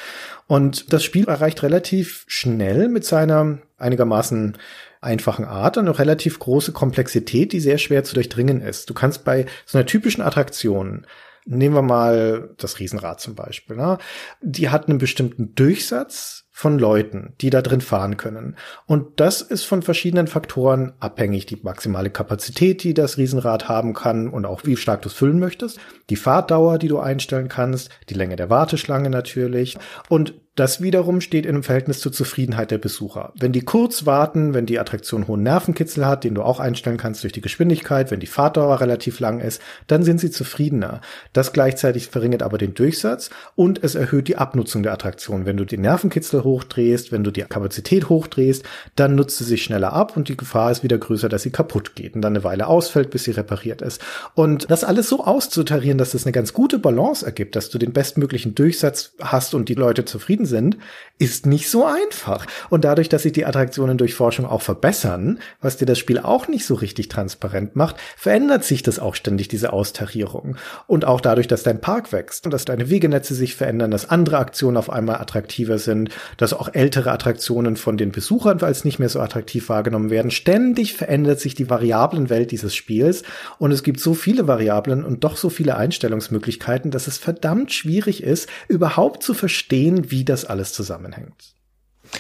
[0.47, 4.57] Und das Spiel erreicht relativ schnell mit seiner einigermaßen
[4.99, 8.89] einfachen Art und eine relativ große Komplexität, die sehr schwer zu durchdringen ist.
[8.89, 11.05] Du kannst bei so einer typischen Attraktion
[11.45, 13.75] Nehmen wir mal das Riesenrad zum Beispiel.
[13.75, 13.97] Ne?
[14.41, 18.57] Die hat einen bestimmten Durchsatz von Leuten, die da drin fahren können.
[18.85, 21.45] Und das ist von verschiedenen Faktoren abhängig.
[21.45, 25.39] Die maximale Kapazität, die das Riesenrad haben kann und auch wie stark du es füllen
[25.39, 25.79] möchtest.
[26.09, 27.89] Die Fahrtdauer, die du einstellen kannst.
[28.09, 29.77] Die Länge der Warteschlange natürlich.
[30.09, 33.31] Und das wiederum steht in Verhältnis zur Zufriedenheit der Besucher.
[33.39, 37.23] Wenn die kurz warten, wenn die Attraktion hohen Nervenkitzel hat, den du auch einstellen kannst
[37.23, 40.99] durch die Geschwindigkeit, wenn die Fahrtdauer relativ lang ist, dann sind sie zufriedener.
[41.31, 45.45] Das gleichzeitig verringert aber den Durchsatz und es erhöht die Abnutzung der Attraktion.
[45.45, 48.65] Wenn du den Nervenkitzel hochdrehst, wenn du die Kapazität hochdrehst,
[48.97, 51.95] dann nutzt sie sich schneller ab und die Gefahr ist wieder größer, dass sie kaputt
[51.95, 54.01] geht und dann eine Weile ausfällt, bis sie repariert ist.
[54.35, 57.93] Und das alles so auszutarieren, dass es eine ganz gute Balance ergibt, dass du den
[57.93, 60.77] bestmöglichen Durchsatz hast und die Leute zufrieden sind,
[61.19, 62.47] ist nicht so einfach.
[62.69, 66.47] Und dadurch, dass sich die Attraktionen durch Forschung auch verbessern, was dir das Spiel auch
[66.47, 70.55] nicht so richtig transparent macht, verändert sich das auch ständig, diese Austarierung.
[70.87, 74.37] Und auch dadurch, dass dein Park wächst und dass deine Wegenetze sich verändern, dass andere
[74.37, 79.09] Aktionen auf einmal attraktiver sind, dass auch ältere Attraktionen von den Besuchern als nicht mehr
[79.09, 80.31] so attraktiv wahrgenommen werden.
[80.31, 83.23] Ständig verändert sich die Variablenwelt dieses Spiels
[83.57, 88.23] und es gibt so viele Variablen und doch so viele Einstellungsmöglichkeiten, dass es verdammt schwierig
[88.23, 91.55] ist, überhaupt zu verstehen, wie das alles zusammenhängt.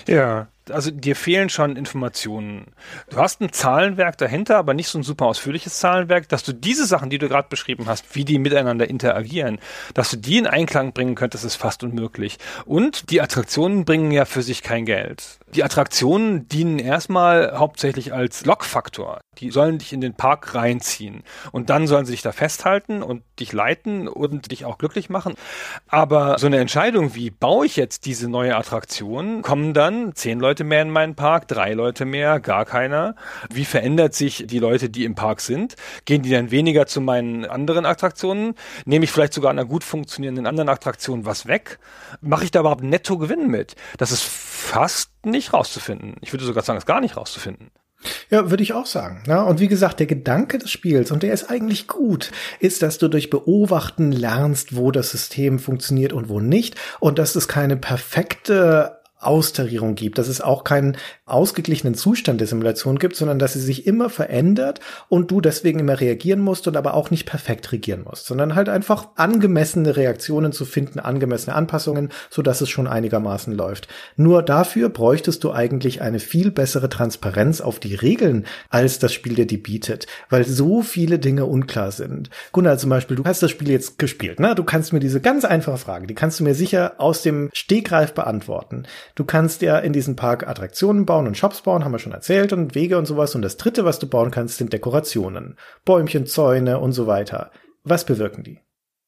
[0.07, 2.67] Ja, also dir fehlen schon Informationen.
[3.09, 6.85] Du hast ein Zahlenwerk dahinter, aber nicht so ein super ausführliches Zahlenwerk, dass du diese
[6.85, 9.59] Sachen, die du gerade beschrieben hast, wie die miteinander interagieren,
[9.93, 12.37] dass du die in Einklang bringen könntest, ist fast unmöglich.
[12.65, 15.39] Und die Attraktionen bringen ja für sich kein Geld.
[15.55, 19.21] Die Attraktionen dienen erstmal hauptsächlich als Lockfaktor.
[19.39, 21.23] Die sollen dich in den Park reinziehen.
[21.51, 25.35] Und dann sollen sie dich da festhalten und dich leiten und dich auch glücklich machen.
[25.87, 30.58] Aber so eine Entscheidung wie, baue ich jetzt diese neue Attraktion, kommen dann zehn Leute
[30.63, 33.15] mehr in meinen Park, drei Leute mehr, gar keiner.
[33.51, 35.75] Wie verändert sich die Leute, die im Park sind?
[36.05, 38.55] Gehen die dann weniger zu meinen anderen Attraktionen?
[38.85, 41.79] Nehme ich vielleicht sogar an einer gut funktionierenden anderen Attraktion was weg?
[42.21, 43.75] Mache ich da überhaupt Nettogewinn mit?
[43.97, 46.15] Das ist fast nicht rauszufinden.
[46.21, 47.71] Ich würde sogar sagen, es ist gar nicht rauszufinden.
[48.29, 49.23] Ja, würde ich auch sagen.
[49.27, 52.97] Ja, und wie gesagt, der Gedanke des Spiels, und der ist eigentlich gut, ist, dass
[52.97, 57.75] du durch Beobachten lernst, wo das System funktioniert und wo nicht, und dass es keine
[57.75, 63.59] perfekte Austarierung gibt, dass es auch keinen ausgeglichenen Zustand der Simulation gibt, sondern dass sie
[63.59, 68.03] sich immer verändert und du deswegen immer reagieren musst und aber auch nicht perfekt regieren
[68.03, 73.53] musst, sondern halt einfach angemessene Reaktionen zu finden, angemessene Anpassungen, so dass es schon einigermaßen
[73.53, 73.89] läuft.
[74.15, 79.35] Nur dafür bräuchtest du eigentlich eine viel bessere Transparenz auf die Regeln, als das Spiel
[79.35, 82.29] dir die bietet, weil so viele Dinge unklar sind.
[82.53, 84.55] Gunnar, zum Beispiel, du hast das Spiel jetzt gespielt, ne?
[84.55, 88.13] Du kannst mir diese ganz einfache Frage, die kannst du mir sicher aus dem Stegreif
[88.13, 88.83] beantworten.
[89.15, 92.53] Du kannst ja in diesem Park Attraktionen bauen und Shops bauen, haben wir schon erzählt,
[92.53, 93.35] und Wege und sowas.
[93.35, 95.57] Und das dritte, was du bauen kannst, sind Dekorationen.
[95.85, 97.51] Bäumchen, Zäune und so weiter.
[97.83, 98.59] Was bewirken die?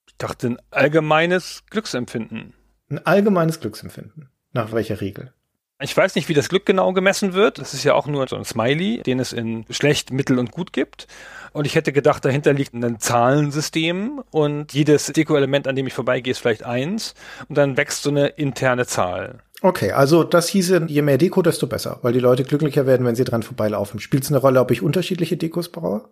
[0.07, 2.53] Ich dachte, ein allgemeines Glücksempfinden.
[2.89, 4.29] Ein allgemeines Glücksempfinden.
[4.53, 5.33] Nach welcher Regel?
[5.83, 7.57] Ich weiß nicht, wie das Glück genau gemessen wird.
[7.57, 10.73] Das ist ja auch nur so ein Smiley, den es in schlecht, mittel und gut
[10.73, 11.07] gibt.
[11.53, 16.31] Und ich hätte gedacht, dahinter liegt ein Zahlensystem und jedes Deko-Element, an dem ich vorbeigehe,
[16.31, 17.15] ist vielleicht eins.
[17.49, 19.39] Und dann wächst so eine interne Zahl.
[19.63, 23.15] Okay, also das hieße, je mehr Deko, desto besser, weil die Leute glücklicher werden, wenn
[23.15, 23.99] sie dran vorbeilaufen.
[23.99, 26.09] Spielt es eine Rolle, ob ich unterschiedliche Dekos brauche?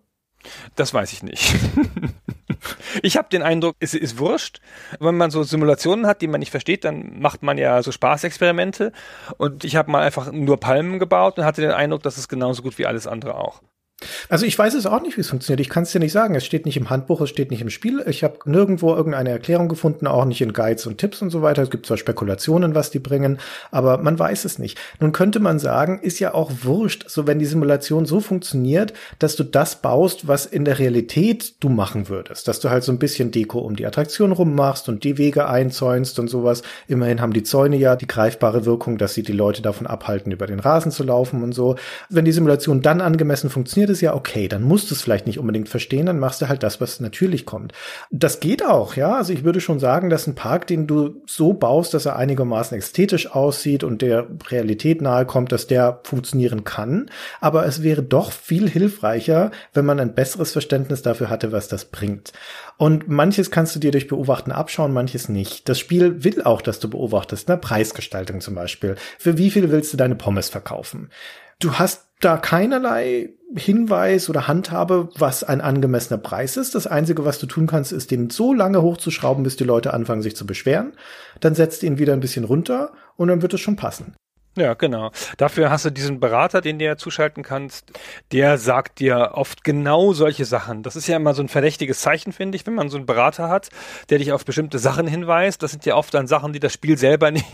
[0.76, 1.56] Das weiß ich nicht.
[3.02, 4.62] ich habe den Eindruck, es ist wurscht.
[5.00, 8.92] Wenn man so Simulationen hat, die man nicht versteht, dann macht man ja so Spaßexperimente.
[9.38, 12.62] Und ich habe mal einfach nur Palmen gebaut und hatte den Eindruck, das ist genauso
[12.62, 13.64] gut wie alles andere auch.
[14.30, 15.60] Also ich weiß es auch nicht, wie es funktioniert.
[15.60, 16.36] Ich kann es dir nicht sagen.
[16.36, 18.04] Es steht nicht im Handbuch, es steht nicht im Spiel.
[18.08, 21.62] Ich habe nirgendwo irgendeine Erklärung gefunden, auch nicht in Guides und Tipps und so weiter.
[21.62, 23.40] Es gibt zwar Spekulationen, was die bringen,
[23.72, 24.78] aber man weiß es nicht.
[25.00, 29.36] Nun könnte man sagen, ist ja auch wurscht, so wenn die Simulation so funktioniert, dass
[29.36, 32.48] du das baust, was in der Realität du machen würdest.
[32.48, 36.20] Dass du halt so ein bisschen Deko um die Attraktion rummachst und die Wege einzäunst
[36.20, 36.62] und sowas.
[36.88, 40.48] Immerhin haben die Zäune ja die greifbare Wirkung, dass sie die Leute davon abhalten, über
[40.48, 41.76] den Rasen zu laufen und so.
[42.10, 45.28] Wenn die Simulation dann angemessen funktioniert, funktioniert es ja okay, dann musst du es vielleicht
[45.28, 47.74] nicht unbedingt verstehen, dann machst du halt das, was natürlich kommt.
[48.12, 49.16] Das geht auch, ja.
[49.16, 52.78] Also ich würde schon sagen, dass ein Park, den du so baust, dass er einigermaßen
[52.78, 57.10] ästhetisch aussieht und der Realität nahe kommt, dass der funktionieren kann.
[57.42, 61.86] Aber es wäre doch viel hilfreicher, wenn man ein besseres Verständnis dafür hatte, was das
[61.86, 62.32] bringt.
[62.78, 65.68] Und manches kannst du dir durch Beobachten abschauen, manches nicht.
[65.68, 67.58] Das Spiel will auch, dass du beobachtest, ne?
[67.58, 68.96] Preisgestaltung zum Beispiel.
[69.18, 71.10] Für wie viel willst du deine Pommes verkaufen?
[71.60, 76.76] Du hast da keinerlei Hinweis oder Handhabe, was ein angemessener Preis ist.
[76.76, 80.22] Das Einzige, was du tun kannst, ist, den so lange hochzuschrauben, bis die Leute anfangen,
[80.22, 80.94] sich zu beschweren.
[81.40, 84.14] Dann setzt ihn wieder ein bisschen runter und dann wird es schon passen.
[84.60, 85.12] Ja, genau.
[85.38, 87.94] Dafür hast du diesen Berater, den du ja zuschalten kannst.
[88.34, 90.84] Der sagt dir oft genau solche Sachen.
[90.84, 93.48] Das ist ja immer so ein verdächtiges Zeichen, finde ich, wenn man so einen Berater
[93.48, 93.70] hat,
[94.10, 95.64] der dich auf bestimmte Sachen hinweist.
[95.64, 97.48] Das sind ja oft dann Sachen, die das Spiel selber nicht,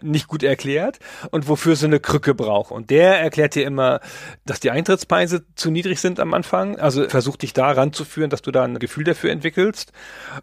[0.00, 0.98] nicht gut erklärt
[1.30, 2.72] und wofür es eine Krücke braucht.
[2.72, 4.00] Und der erklärt dir immer,
[4.46, 6.78] dass die Eintrittspreise zu niedrig sind am Anfang.
[6.78, 9.92] Also versucht dich da ranzuführen, dass du da ein Gefühl dafür entwickelst.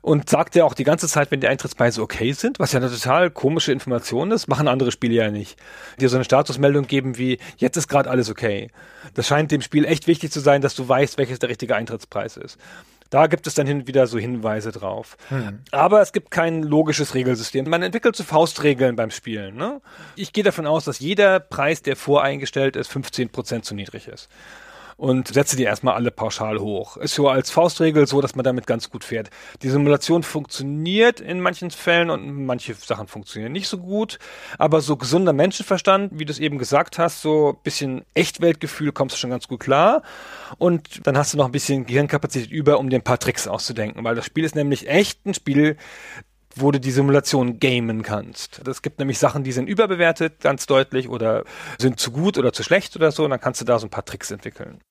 [0.01, 2.91] Und sagt dir auch die ganze Zeit, wenn die Eintrittspreise okay sind, was ja eine
[2.91, 5.57] total komische Information ist, machen andere Spiele ja nicht
[5.99, 8.69] dir so eine Statusmeldung geben wie, jetzt ist gerade alles okay.
[9.13, 12.37] Das scheint dem Spiel echt wichtig zu sein, dass du weißt, welches der richtige Eintrittspreis
[12.37, 12.57] ist.
[13.09, 15.17] Da gibt es dann hin und wieder so Hinweise drauf.
[15.29, 15.59] Hm.
[15.71, 17.69] Aber es gibt kein logisches Regelsystem.
[17.69, 19.55] Man entwickelt so Faustregeln beim Spielen.
[19.55, 19.81] Ne?
[20.15, 24.29] Ich gehe davon aus, dass jeder Preis, der voreingestellt ist, 15% zu niedrig ist
[24.97, 26.97] und setze die erstmal alle pauschal hoch.
[26.97, 29.29] Ist so als Faustregel so, dass man damit ganz gut fährt.
[29.61, 34.17] Die Simulation funktioniert in manchen Fällen und manche Sachen funktionieren nicht so gut,
[34.57, 39.19] aber so gesunder Menschenverstand, wie du es eben gesagt hast, so bisschen Echtweltgefühl kommst du
[39.19, 40.01] schon ganz gut klar
[40.57, 44.03] und dann hast du noch ein bisschen Gehirnkapazität über, um dir ein paar Tricks auszudenken,
[44.03, 45.77] weil das Spiel ist nämlich echt ein Spiel,
[46.61, 48.61] wo du die Simulation gamen kannst.
[48.67, 51.43] Es gibt nämlich Sachen, die sind überbewertet, ganz deutlich, oder
[51.77, 53.91] sind zu gut oder zu schlecht oder so, und dann kannst du da so ein
[53.91, 54.81] paar Tricks entwickeln.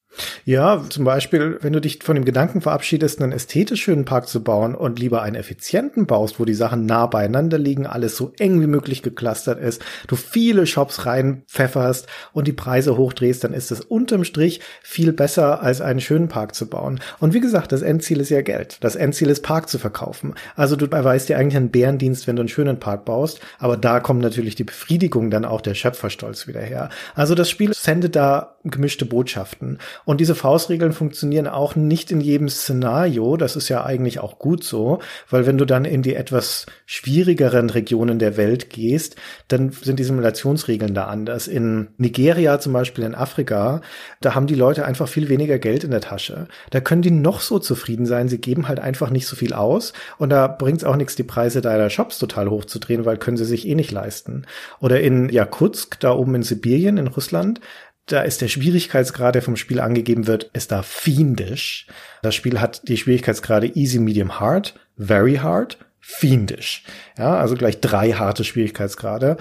[0.45, 4.43] Ja, zum Beispiel, wenn du dich von dem Gedanken verabschiedest, einen ästhetisch schönen Park zu
[4.43, 8.61] bauen und lieber einen effizienten baust, wo die Sachen nah beieinander liegen, alles so eng
[8.61, 13.81] wie möglich geclustert ist, du viele Shops reinpfefferst und die Preise hochdrehst, dann ist es
[13.81, 17.01] unterm Strich viel besser, als einen schönen Park zu bauen.
[17.19, 18.79] Und wie gesagt, das Endziel ist ja Geld.
[18.81, 20.35] Das Endziel ist Park zu verkaufen.
[20.55, 24.01] Also du erweist dir eigentlich einen Bärendienst, wenn du einen schönen Park baust, aber da
[24.01, 26.91] kommt natürlich die Befriedigung dann auch der Schöpferstolz wieder her.
[27.15, 29.79] Also das Spiel sendet da gemischte Botschaften.
[30.07, 33.37] Und diese Faustregeln funktionieren auch nicht in jedem Szenario.
[33.37, 37.69] Das ist ja eigentlich auch gut so, weil wenn du dann in die etwas schwierigeren
[37.71, 39.17] Regionen der Welt gehst,
[39.49, 41.49] dann sind die Simulationsregeln da anders.
[41.49, 43.81] In Nigeria zum Beispiel, in Afrika,
[44.21, 46.47] da haben die Leute einfach viel weniger Geld in der Tasche.
[46.71, 48.29] Da können die noch so zufrieden sein.
[48.29, 49.93] Sie geben halt einfach nicht so viel aus.
[50.19, 53.45] Und da bringt es auch nichts, die Preise deiner Shops total hochzudrehen, weil können sie
[53.45, 54.47] sich eh nicht leisten.
[54.79, 57.61] Oder in Jakutsk, da oben in Sibirien, in Russland,
[58.07, 61.87] da ist der Schwierigkeitsgrad, der vom Spiel angegeben wird, ist da fiendisch.
[62.23, 66.85] Das Spiel hat die Schwierigkeitsgrade easy, medium, hard, very hard, fiendisch.
[67.19, 69.37] Ja, also gleich drei harte Schwierigkeitsgrade.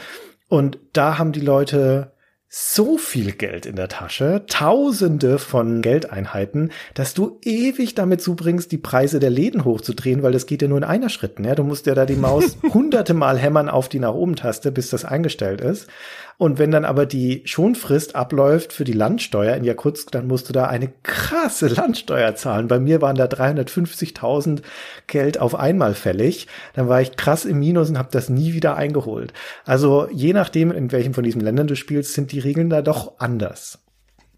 [0.48, 2.12] Und da haben die Leute
[2.58, 8.78] so viel Geld in der Tasche, tausende von Geldeinheiten, dass du ewig damit zubringst, die
[8.78, 11.44] Preise der Läden hochzudrehen, weil das geht ja nur in einer Schritten.
[11.44, 11.56] Ja?
[11.56, 14.90] Du musst ja da die Maus hunderte Mal hämmern auf die nach oben Taste, bis
[14.90, 15.88] das eingestellt ist.
[16.38, 20.54] Und wenn dann aber die Schonfrist abläuft für die Landsteuer in Jakutsk, dann musst du
[20.54, 22.68] da eine krasse Landsteuer zahlen.
[22.68, 24.62] Bei mir waren da 350.000
[25.08, 26.48] Geld auf einmal fällig.
[26.74, 29.34] Dann war ich krass im Minus und habe das nie wieder eingeholt.
[29.66, 33.20] Also je nachdem, in welchem von diesen Ländern du spielst, sind die Regeln da doch
[33.20, 33.80] anders.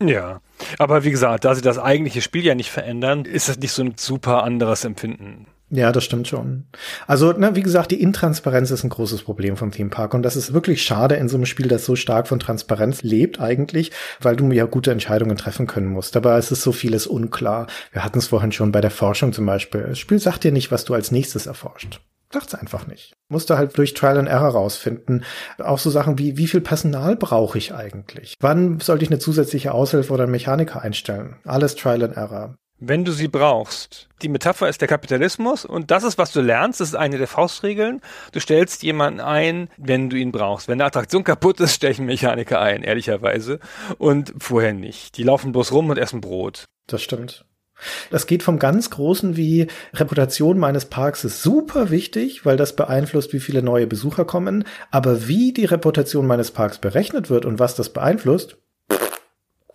[0.01, 0.41] Ja,
[0.77, 3.83] aber wie gesagt, da sie das eigentliche Spiel ja nicht verändern, ist das nicht so
[3.83, 5.47] ein super anderes Empfinden.
[5.69, 6.65] Ja, das stimmt schon.
[7.07, 10.37] Also, ne, wie gesagt, die Intransparenz ist ein großes Problem vom Theme Park und das
[10.37, 13.91] ist wirklich schade in so einem Spiel, das so stark von Transparenz lebt eigentlich,
[14.21, 16.15] weil du ja gute Entscheidungen treffen können musst.
[16.15, 17.67] Aber es ist so vieles unklar.
[17.91, 19.81] Wir hatten es vorhin schon bei der Forschung zum Beispiel.
[19.81, 21.99] Das Spiel sagt dir nicht, was du als nächstes erforscht.
[22.31, 23.13] Sagt's einfach nicht.
[23.29, 25.23] Musst du halt durch Trial and Error rausfinden.
[25.59, 28.35] Auch so Sachen wie, wie viel Personal brauche ich eigentlich?
[28.39, 31.37] Wann sollte ich eine zusätzliche Aushilfe oder einen Mechaniker einstellen?
[31.45, 34.07] Alles Trial and Error wenn du sie brauchst.
[34.21, 36.79] Die Metapher ist der Kapitalismus und das ist, was du lernst.
[36.79, 38.01] Das ist eine der Faustregeln.
[38.31, 40.67] Du stellst jemanden ein, wenn du ihn brauchst.
[40.67, 43.59] Wenn eine Attraktion kaputt ist, einen Mechaniker ein, ehrlicherweise.
[43.97, 45.17] Und vorher nicht.
[45.17, 46.65] Die laufen bloß rum und essen Brot.
[46.87, 47.45] Das stimmt.
[48.09, 53.33] Das geht vom ganz Großen wie Reputation meines Parks ist super wichtig, weil das beeinflusst,
[53.33, 54.63] wie viele neue Besucher kommen.
[54.89, 58.57] Aber wie die Reputation meines Parks berechnet wird und was das beeinflusst,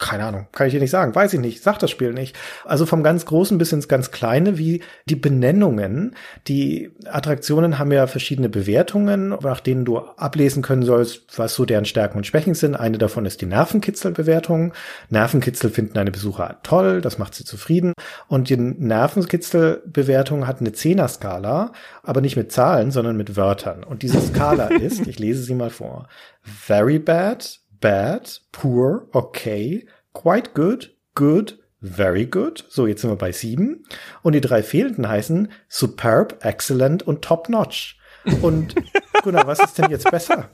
[0.02, 2.36] keine Ahnung, kann ich dir nicht sagen, weiß ich nicht, sagt das Spiel nicht.
[2.64, 6.14] Also vom ganz Großen bis ins ganz Kleine, wie die Benennungen.
[6.48, 11.84] Die Attraktionen haben ja verschiedene Bewertungen, nach denen du ablesen können sollst, was so deren
[11.84, 12.74] Stärken und Schwächen sind.
[12.74, 14.72] Eine davon ist die Nervenkitzelbewertung.
[15.08, 17.92] Nervenkitzel finden eine Besucher toll, das macht sie zufrieden.
[18.28, 21.72] Und die Nervenkitzelbewertung hat eine Zehner-Skala,
[22.02, 23.84] aber nicht mit Zahlen, sondern mit Wörtern.
[23.84, 26.08] Und diese Skala ist, ich lese sie mal vor,
[26.42, 32.64] very bad, bad, poor, okay, quite good, good, very good.
[32.70, 33.84] So, jetzt sind wir bei sieben.
[34.22, 37.98] Und die drei fehlenden heißen superb, excellent und top notch.
[38.40, 38.74] Und
[39.22, 40.48] Gunnar, was ist denn jetzt besser?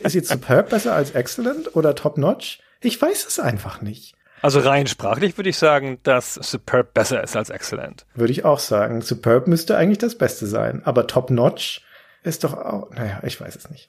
[0.00, 2.60] Ist jetzt superb besser als excellent oder top notch?
[2.82, 4.14] Ich weiß es einfach nicht.
[4.42, 8.06] Also rein sprachlich würde ich sagen, dass superb besser ist als excellent.
[8.14, 9.02] Würde ich auch sagen.
[9.02, 10.82] Superb müsste eigentlich das Beste sein.
[10.84, 11.82] Aber top notch
[12.22, 13.88] ist doch auch, naja, ich weiß es nicht.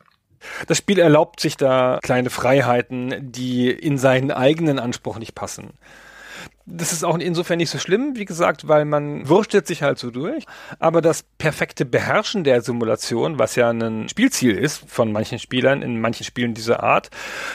[0.67, 5.71] Das Spiel erlaubt sich da kleine Freiheiten, die in seinen eigenen Anspruch nicht passen.
[6.65, 10.11] Das ist auch insofern nicht so schlimm, wie gesagt, weil man wurstelt sich halt so
[10.11, 10.45] durch.
[10.79, 15.99] Aber das perfekte Beherrschen der Simulation, was ja ein Spielziel ist von manchen Spielern in
[15.99, 17.09] manchen Spielen dieser Art,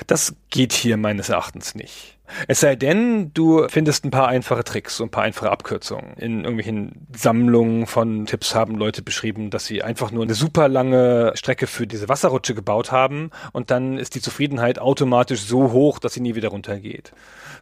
[0.07, 2.16] das geht hier meines Erachtens nicht.
[2.49, 6.15] Es sei denn, du findest ein paar einfache Tricks und ein paar einfache Abkürzungen.
[6.17, 11.33] In irgendwelchen Sammlungen von Tipps haben Leute beschrieben, dass sie einfach nur eine super lange
[11.35, 16.15] Strecke für diese Wasserrutsche gebaut haben und dann ist die Zufriedenheit automatisch so hoch, dass
[16.15, 17.13] sie nie wieder runtergeht.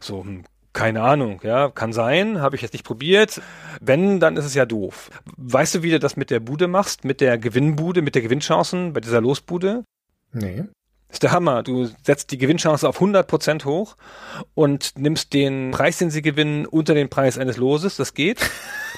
[0.01, 3.41] So, hm, keine Ahnung, ja, kann sein, habe ich jetzt nicht probiert.
[3.81, 5.11] Wenn, dann ist es ja doof.
[5.37, 8.93] Weißt du, wie du das mit der Bude machst, mit der Gewinnbude, mit der Gewinnchancen
[8.93, 9.85] bei dieser Losbude?
[10.33, 10.65] Nee
[11.15, 11.63] ist der Hammer.
[11.63, 13.97] Du setzt die Gewinnchance auf 100% hoch
[14.55, 17.97] und nimmst den Preis, den sie gewinnen, unter den Preis eines Loses.
[17.97, 18.41] Das geht.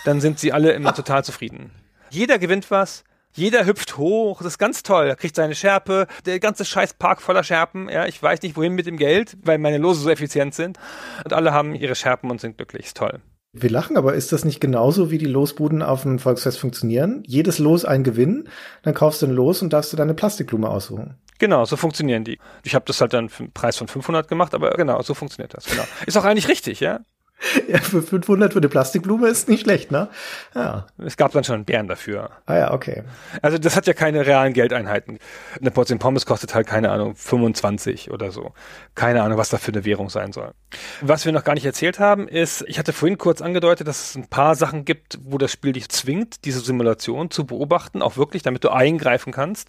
[0.04, 1.70] Dann sind sie alle immer total zufrieden.
[2.10, 3.04] Jeder gewinnt was.
[3.32, 5.08] Jeder hüpft hoch, das ist ganz toll.
[5.08, 7.90] Er kriegt seine Schärpe, der ganze scheiß Park voller Scherpen.
[7.90, 10.78] Ja, ich weiß nicht, wohin mit dem Geld, weil meine Lose so effizient sind.
[11.22, 12.86] Und alle haben ihre Scherpen und sind glücklich.
[12.86, 13.20] Ist toll.
[13.59, 17.22] Wir lachen, aber ist das nicht genauso, wie die Losbuden auf dem Volksfest funktionieren?
[17.26, 18.48] Jedes Los ein Gewinn,
[18.82, 21.16] dann kaufst du ein Los und darfst du deine Plastikblume aussuchen.
[21.38, 22.38] Genau, so funktionieren die.
[22.64, 25.54] Ich habe das halt dann für einen Preis von 500 gemacht, aber genau, so funktioniert
[25.54, 25.64] das.
[25.66, 25.84] Genau.
[26.07, 27.00] Ist auch eigentlich richtig, ja?
[27.68, 30.09] Ja, für 500 für eine Plastikblume ist nicht schlecht, ne?
[30.55, 30.87] Ja.
[30.99, 32.30] Es gab dann schon einen Bären dafür.
[32.47, 33.03] Ah ja, okay.
[33.43, 35.18] Also das hat ja keine realen Geldeinheiten.
[35.61, 38.53] Eine Portion Pommes kostet halt, keine Ahnung, 25 oder so.
[38.95, 40.53] Keine Ahnung, was da für eine Währung sein soll.
[41.01, 44.16] Was wir noch gar nicht erzählt haben, ist, ich hatte vorhin kurz angedeutet, dass es
[44.16, 48.43] ein paar Sachen gibt, wo das Spiel dich zwingt, diese Simulation zu beobachten, auch wirklich,
[48.43, 49.68] damit du eingreifen kannst.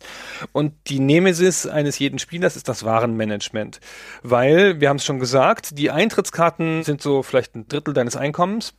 [0.52, 3.80] Und die Nemesis eines jeden Spielers ist das Warenmanagement.
[4.24, 8.74] Weil, wir haben es schon gesagt, die Eintrittskarten sind so vielleicht ein Drittel deines Einkommens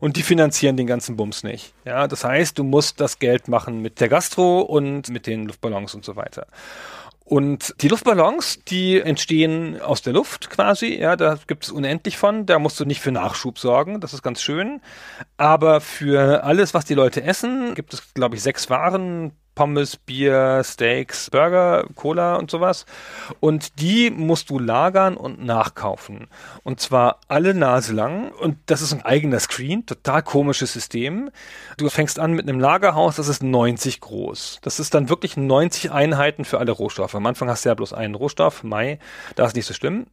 [0.00, 1.74] und die finanzieren den ganzen Bums nicht.
[1.84, 5.94] Ja, das heißt, du musst das Geld machen mit der Gastro und mit den Luftballons
[5.94, 6.46] und so weiter.
[7.28, 12.46] Und die Luftballons, die entstehen aus der Luft quasi, ja, da gibt es unendlich von,
[12.46, 14.80] da musst du nicht für Nachschub sorgen, das ist ganz schön.
[15.36, 20.62] Aber für alles, was die Leute essen, gibt es, glaube ich, sechs Waren, Pommes, Bier,
[20.62, 22.86] Steaks, Burger, Cola und sowas.
[23.40, 26.28] Und die musst du lagern und nachkaufen.
[26.62, 28.30] Und zwar alle Nase lang.
[28.30, 31.30] Und das ist ein eigener Screen, total komisches System.
[31.76, 34.60] Du fängst an mit einem Lagerhaus, das ist 90 groß.
[34.62, 37.16] Das ist dann wirklich 90 Einheiten für alle Rohstoffe.
[37.16, 39.00] Am Anfang hast du ja bloß einen Rohstoff, Mai,
[39.34, 40.06] da ist nicht so schlimm.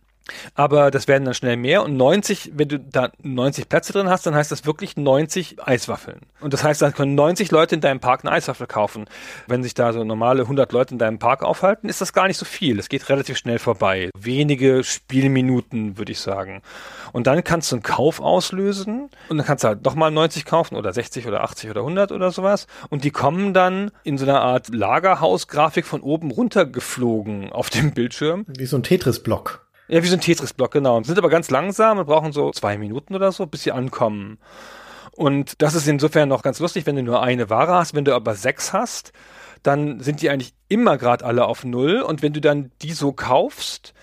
[0.56, 4.26] Aber das werden dann schnell mehr und 90, wenn du da 90 Plätze drin hast,
[4.26, 6.22] dann heißt das wirklich 90 Eiswaffeln.
[6.42, 9.06] Und das heißt, dann können 90 Leute in deinem Park eine Eiswaffel kaufen.
[9.48, 12.38] Wenn sich da so normale 100 Leute in deinem Park aufhalten, ist das gar nicht
[12.38, 12.80] so viel.
[12.80, 14.10] Es geht relativ schnell vorbei.
[14.18, 16.62] Wenige Spielminuten, würde ich sagen.
[17.14, 20.76] Und dann kannst du einen Kauf auslösen und dann kannst du halt nochmal 90 kaufen
[20.76, 22.68] oder 60 oder 80 oder 100 oder sowas.
[22.90, 27.94] Und die kommen dann in so einer Art Lagerhausgrafik von oben runter geflogen auf dem
[27.94, 28.46] Bildschirm.
[28.48, 29.65] Wie so ein Tetris-Block.
[29.88, 31.02] Ja, wie so ein Tetris-Block, genau.
[31.04, 34.40] Sind aber ganz langsam und brauchen so zwei Minuten oder so, bis sie ankommen.
[35.12, 37.94] Und das ist insofern noch ganz lustig, wenn du nur eine Ware hast.
[37.94, 39.14] Wenn du aber sechs hast,
[39.64, 42.02] dann sind die eigentlich immer gerade alle auf Null.
[42.02, 43.94] Und wenn du dann die so kaufst,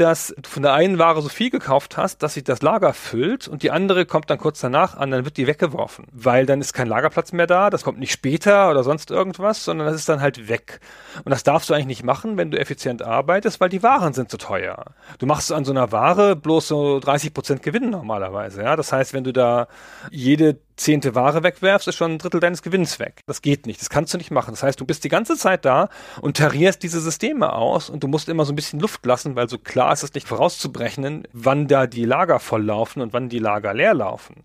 [0.00, 3.48] dass du von der einen Ware so viel gekauft hast, dass sich das Lager füllt
[3.48, 6.06] und die andere kommt dann kurz danach an, dann wird die weggeworfen.
[6.12, 9.86] Weil dann ist kein Lagerplatz mehr da, das kommt nicht später oder sonst irgendwas, sondern
[9.86, 10.80] das ist dann halt weg.
[11.24, 14.30] Und das darfst du eigentlich nicht machen, wenn du effizient arbeitest, weil die Waren sind
[14.30, 14.84] zu teuer.
[15.18, 18.76] Du machst an so einer Ware bloß so 30 Prozent Gewinn normalerweise, ja.
[18.76, 19.68] Das heißt, wenn du da
[20.10, 23.20] jede zehnte Ware wegwerfst, ist schon ein Drittel deines Gewinns weg.
[23.26, 23.80] Das geht nicht.
[23.80, 24.52] Das kannst du nicht machen.
[24.52, 25.88] Das heißt, du bist die ganze Zeit da
[26.20, 29.48] und tarierst diese Systeme aus und du musst immer so ein bisschen Luft lassen, weil
[29.48, 33.74] so klar ist es nicht vorauszubrechen, wann da die Lager volllaufen und wann die Lager
[33.74, 34.44] leer laufen.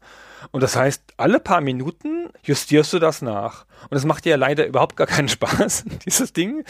[0.51, 3.65] Und das heißt, alle paar Minuten justierst du das nach.
[3.89, 6.63] Und es macht dir leider überhaupt gar keinen Spaß, dieses Ding.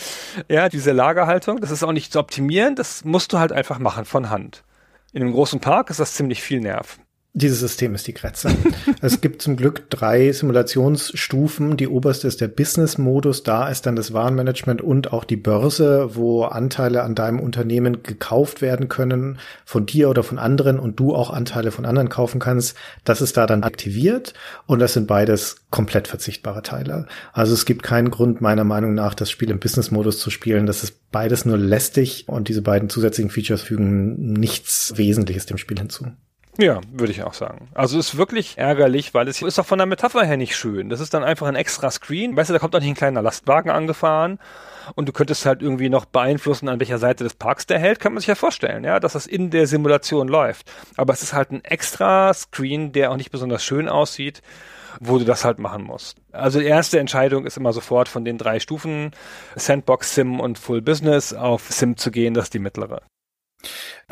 [0.50, 4.06] Ja, diese Lagerhaltung, das ist auch nicht zu optimieren, das musst du halt einfach machen
[4.06, 4.64] von Hand.
[5.12, 6.98] In einem großen Park ist das ziemlich viel Nerv.
[7.36, 8.50] Dieses System ist die Kretze.
[9.02, 11.78] es gibt zum Glück drei Simulationsstufen.
[11.78, 13.42] Die oberste ist der Business-Modus.
[13.42, 18.62] Da ist dann das Warenmanagement und auch die Börse, wo Anteile an deinem Unternehmen gekauft
[18.62, 22.78] werden können von dir oder von anderen und du auch Anteile von anderen kaufen kannst.
[23.04, 24.36] Das ist da dann aktiviert
[24.68, 27.08] und das sind beides komplett verzichtbare Teile.
[27.32, 30.68] Also es gibt keinen Grund meiner Meinung nach, das Spiel im Business-Modus zu spielen.
[30.68, 35.80] Das ist beides nur lästig und diese beiden zusätzlichen Features fügen nichts Wesentliches dem Spiel
[35.80, 36.06] hinzu.
[36.58, 37.70] Ja, würde ich auch sagen.
[37.74, 40.90] Also ist wirklich ärgerlich, weil es ist auch von der Metapher her nicht schön.
[40.90, 42.36] Das ist dann einfach ein extra Screen.
[42.36, 44.38] Weißt du, da kommt auch nicht ein kleiner Lastwagen angefahren
[44.94, 48.14] und du könntest halt irgendwie noch beeinflussen, an welcher Seite des Parks der hält, kann
[48.14, 50.72] man sich ja vorstellen, ja, dass das in der Simulation läuft.
[50.96, 54.42] Aber es ist halt ein extra Screen, der auch nicht besonders schön aussieht
[55.00, 56.18] wo du das halt machen musst.
[56.32, 59.10] Also die erste Entscheidung ist immer sofort von den drei Stufen
[59.56, 63.02] Sandbox, Sim und Full Business auf Sim zu gehen, das ist die mittlere.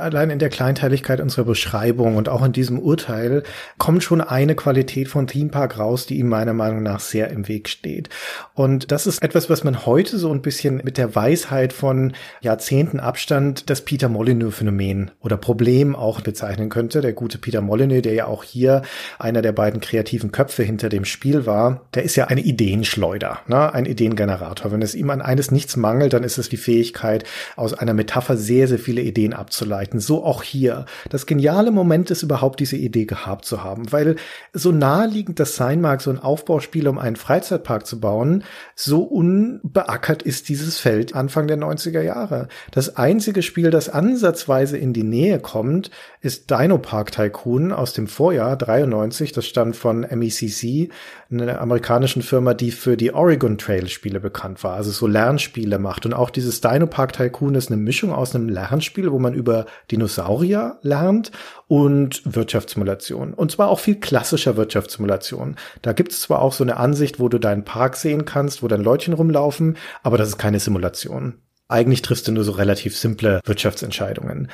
[0.01, 3.43] Allein in der Kleinteiligkeit unserer Beschreibung und auch in diesem Urteil
[3.77, 7.47] kommt schon eine Qualität von Theme Park raus, die ihm meiner Meinung nach sehr im
[7.47, 8.09] Weg steht.
[8.55, 12.99] Und das ist etwas, was man heute so ein bisschen mit der Weisheit von Jahrzehnten
[12.99, 17.01] Abstand das Peter Molyneux-Phänomen oder Problem auch bezeichnen könnte.
[17.01, 18.81] Der gute Peter Molyneux, der ja auch hier
[19.19, 23.73] einer der beiden kreativen Köpfe hinter dem Spiel war, der ist ja eine Ideenschleuder, ne?
[23.73, 24.71] ein Ideengenerator.
[24.71, 27.23] Wenn es ihm an eines nichts mangelt, dann ist es die Fähigkeit,
[27.55, 29.90] aus einer Metapher sehr, sehr viele Ideen abzuleiten.
[29.99, 30.85] So auch hier.
[31.09, 34.15] Das geniale Moment ist überhaupt diese Idee gehabt zu haben, weil
[34.53, 38.43] so naheliegend das sein mag, so ein Aufbauspiel, um einen Freizeitpark zu bauen,
[38.75, 42.47] so unbeackert ist dieses Feld Anfang der 90er Jahre.
[42.71, 48.07] Das einzige Spiel, das ansatzweise in die Nähe kommt, ist Dino Park Tycoon aus dem
[48.07, 49.31] Vorjahr 93.
[49.31, 50.91] Das stammt von MECC,
[51.31, 56.05] einer amerikanischen Firma, die für die Oregon Trail Spiele bekannt war, also so Lernspiele macht.
[56.05, 59.65] Und auch dieses Dino Park Tycoon ist eine Mischung aus einem Lernspiel, wo man über
[59.91, 61.31] Dinosaurier lernt
[61.67, 63.33] und Wirtschaftssimulation.
[63.33, 65.55] Und zwar auch viel klassischer Wirtschaftssimulation.
[65.81, 68.67] Da gibt es zwar auch so eine Ansicht, wo du deinen Park sehen kannst, wo
[68.67, 71.35] dann Leutchen rumlaufen, aber das ist keine Simulation.
[71.67, 74.49] Eigentlich triffst du nur so relativ simple Wirtschaftsentscheidungen.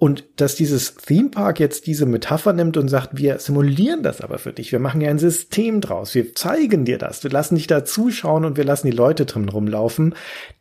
[0.00, 4.38] Und dass dieses Theme Park jetzt diese Metapher nimmt und sagt, wir simulieren das aber
[4.38, 4.72] für dich.
[4.72, 6.14] Wir machen ja ein System draus.
[6.14, 7.22] Wir zeigen dir das.
[7.22, 10.14] Wir lassen dich da zuschauen und wir lassen die Leute drin rumlaufen.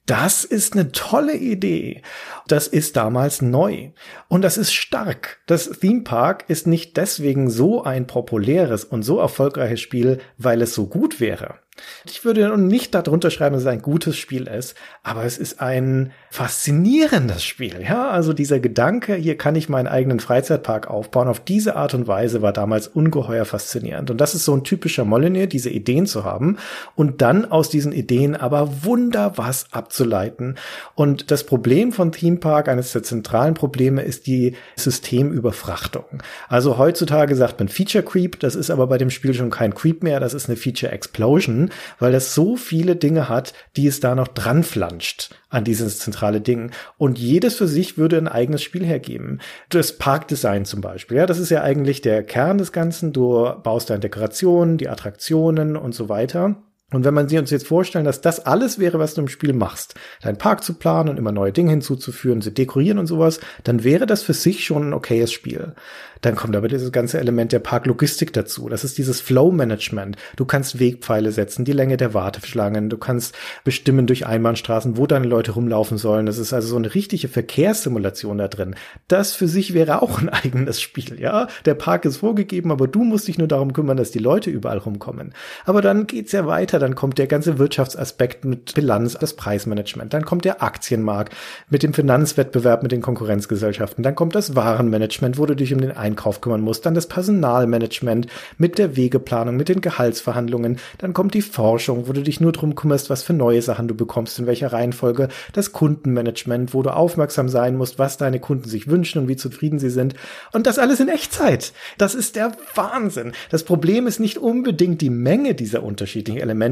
[0.05, 2.01] Das ist eine tolle Idee.
[2.47, 3.91] Das ist damals neu.
[4.27, 5.39] Und das ist stark.
[5.45, 10.73] Das Theme Park ist nicht deswegen so ein populäres und so erfolgreiches Spiel, weil es
[10.73, 11.59] so gut wäre.
[12.05, 16.11] Ich würde nicht darunter schreiben, dass es ein gutes Spiel ist, aber es ist ein
[16.31, 17.81] faszinierendes Spiel.
[17.81, 22.07] Ja, also dieser Gedanke, hier kann ich meinen eigenen Freizeitpark aufbauen, auf diese Art und
[22.07, 24.11] Weise war damals ungeheuer faszinierend.
[24.11, 26.57] Und das ist so ein typischer Molyneux, diese Ideen zu haben
[26.95, 30.55] und dann aus diesen Ideen aber wunder was abzuleiten.
[30.95, 36.05] Und das Problem von Theme Park, eines der zentralen Probleme, ist die Systemüberfrachtung.
[36.47, 40.03] Also heutzutage sagt man Feature Creep, das ist aber bei dem Spiel schon kein Creep
[40.03, 41.68] mehr, das ist eine Feature Explosion
[41.99, 46.41] weil das so viele Dinge hat, die es da noch dran flanscht an dieses zentrale
[46.41, 46.71] Ding.
[46.97, 49.39] Und jedes für sich würde ein eigenes Spiel hergeben.
[49.69, 53.13] Das Parkdesign zum Beispiel, ja, das ist ja eigentlich der Kern des Ganzen.
[53.13, 56.55] Du baust deine Dekorationen, die Attraktionen und so weiter.
[56.91, 59.53] Und wenn man sich uns jetzt vorstellen, dass das alles wäre, was du im Spiel
[59.53, 63.83] machst, deinen Park zu planen und immer neue Dinge hinzuzuführen, zu dekorieren und sowas, dann
[63.83, 65.73] wäre das für sich schon ein okayes Spiel.
[66.21, 68.67] Dann kommt aber dieses ganze Element der Parklogistik dazu.
[68.67, 70.17] Das ist dieses Flow-Management.
[70.35, 75.27] Du kannst Wegpfeile setzen, die Länge der Warteschlangen, du kannst bestimmen durch Einbahnstraßen, wo deine
[75.27, 76.25] Leute rumlaufen sollen.
[76.25, 78.75] Das ist also so eine richtige Verkehrssimulation da drin.
[79.07, 81.47] Das für sich wäre auch ein eigenes Spiel, ja.
[81.65, 84.79] Der Park ist vorgegeben, aber du musst dich nur darum kümmern, dass die Leute überall
[84.79, 85.33] rumkommen.
[85.65, 86.78] Aber dann geht's ja weiter.
[86.79, 90.13] Dann kommt der ganze Wirtschaftsaspekt mit Bilanz, das Preismanagement.
[90.13, 91.35] Dann kommt der Aktienmarkt
[91.69, 94.03] mit dem Finanzwettbewerb mit den Konkurrenzgesellschaften.
[94.03, 98.27] Dann kommt das Warenmanagement, wo du dich um den Einkauf kümmern musst, dann das Personalmanagement
[98.57, 102.75] mit der Wegeplanung, mit den Gehaltsverhandlungen, dann kommt die Forschung, wo du dich nur drum
[102.75, 107.49] kümmerst, was für neue Sachen du bekommst, in welcher Reihenfolge, das Kundenmanagement, wo du aufmerksam
[107.49, 110.15] sein musst, was deine Kunden sich wünschen und wie zufrieden sie sind.
[110.53, 111.73] Und das alles in Echtzeit.
[111.97, 113.33] Das ist der Wahnsinn.
[113.49, 116.68] Das Problem ist nicht unbedingt die Menge dieser unterschiedlichen Elemente,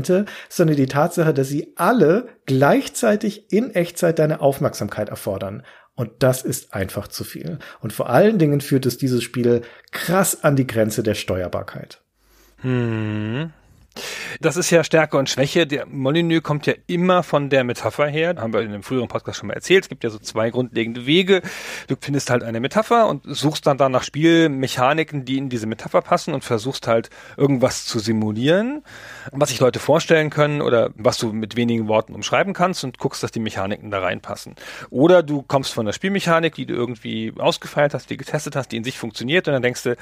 [0.50, 5.64] sondern die Tatsache, dass sie alle gleichzeitig in Echtzeit deine Aufmerksamkeit erfordern.
[5.96, 7.58] Und das ist einfach zu viel.
[7.80, 12.02] Und vor allen Dingen führt es dieses Spiel krass an die Grenze der Steuerbarkeit.
[12.62, 13.52] Hm.
[14.42, 15.68] Das ist ja Stärke und Schwäche.
[15.68, 18.36] Der Molyneux kommt ja immer von der Metapher her.
[18.38, 19.86] Haben wir in einem früheren Podcast schon mal erzählt.
[19.86, 21.42] Es gibt ja so zwei grundlegende Wege.
[21.88, 26.02] Du findest halt eine Metapher und suchst dann da nach Spielmechaniken, die in diese Metapher
[26.02, 28.84] passen und versuchst halt irgendwas zu simulieren,
[29.32, 33.24] was sich Leute vorstellen können oder was du mit wenigen Worten umschreiben kannst und guckst,
[33.24, 34.56] dass die Mechaniken da reinpassen.
[34.90, 38.78] Oder du kommst von der Spielmechanik, die du irgendwie ausgefeilt hast, die getestet hast, die
[38.78, 39.96] in sich funktioniert und dann denkst du,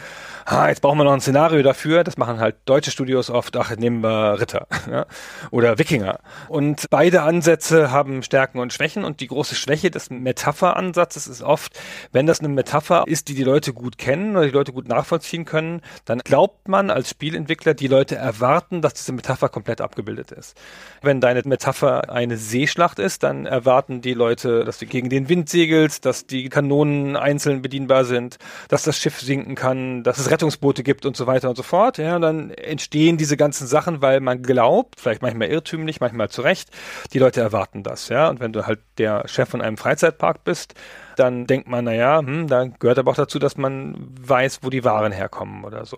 [0.46, 2.04] ah, jetzt brauchen wir noch ein Szenario dafür.
[2.04, 3.56] Das machen halt deutsche Studios oft.
[3.58, 5.06] Ach, nehmen wir Ritter ja?
[5.52, 6.20] oder Wikinger.
[6.48, 11.80] Und beide Ansätze haben Stärken und Schwächen und die große Schwäche des Metapher-Ansatzes ist oft,
[12.12, 15.46] wenn das eine Metapher ist, die die Leute gut kennen oder die Leute gut nachvollziehen
[15.46, 20.58] können, dann glaubt man als Spielentwickler, die Leute erwarten, dass diese Metapher komplett abgebildet ist.
[21.04, 25.50] Wenn deine Metapher eine Seeschlacht ist, dann erwarten die Leute, dass du gegen den Wind
[25.50, 30.82] segelst, dass die Kanonen einzeln bedienbar sind, dass das Schiff sinken kann, dass es Rettungsboote
[30.82, 32.00] gibt und so weiter und so fort.
[32.00, 36.70] Ja, dann entstehen diese ganzen Sachen, weil man glaubt, vielleicht manchmal irrtümlich, manchmal zu Recht,
[37.12, 38.30] die Leute erwarten das, ja.
[38.30, 40.76] Und wenn du halt der Chef von einem Freizeitpark bist,
[41.18, 44.86] dann denkt man, naja, hm, da gehört aber auch dazu, dass man weiß, wo die
[44.86, 45.98] Waren herkommen oder so.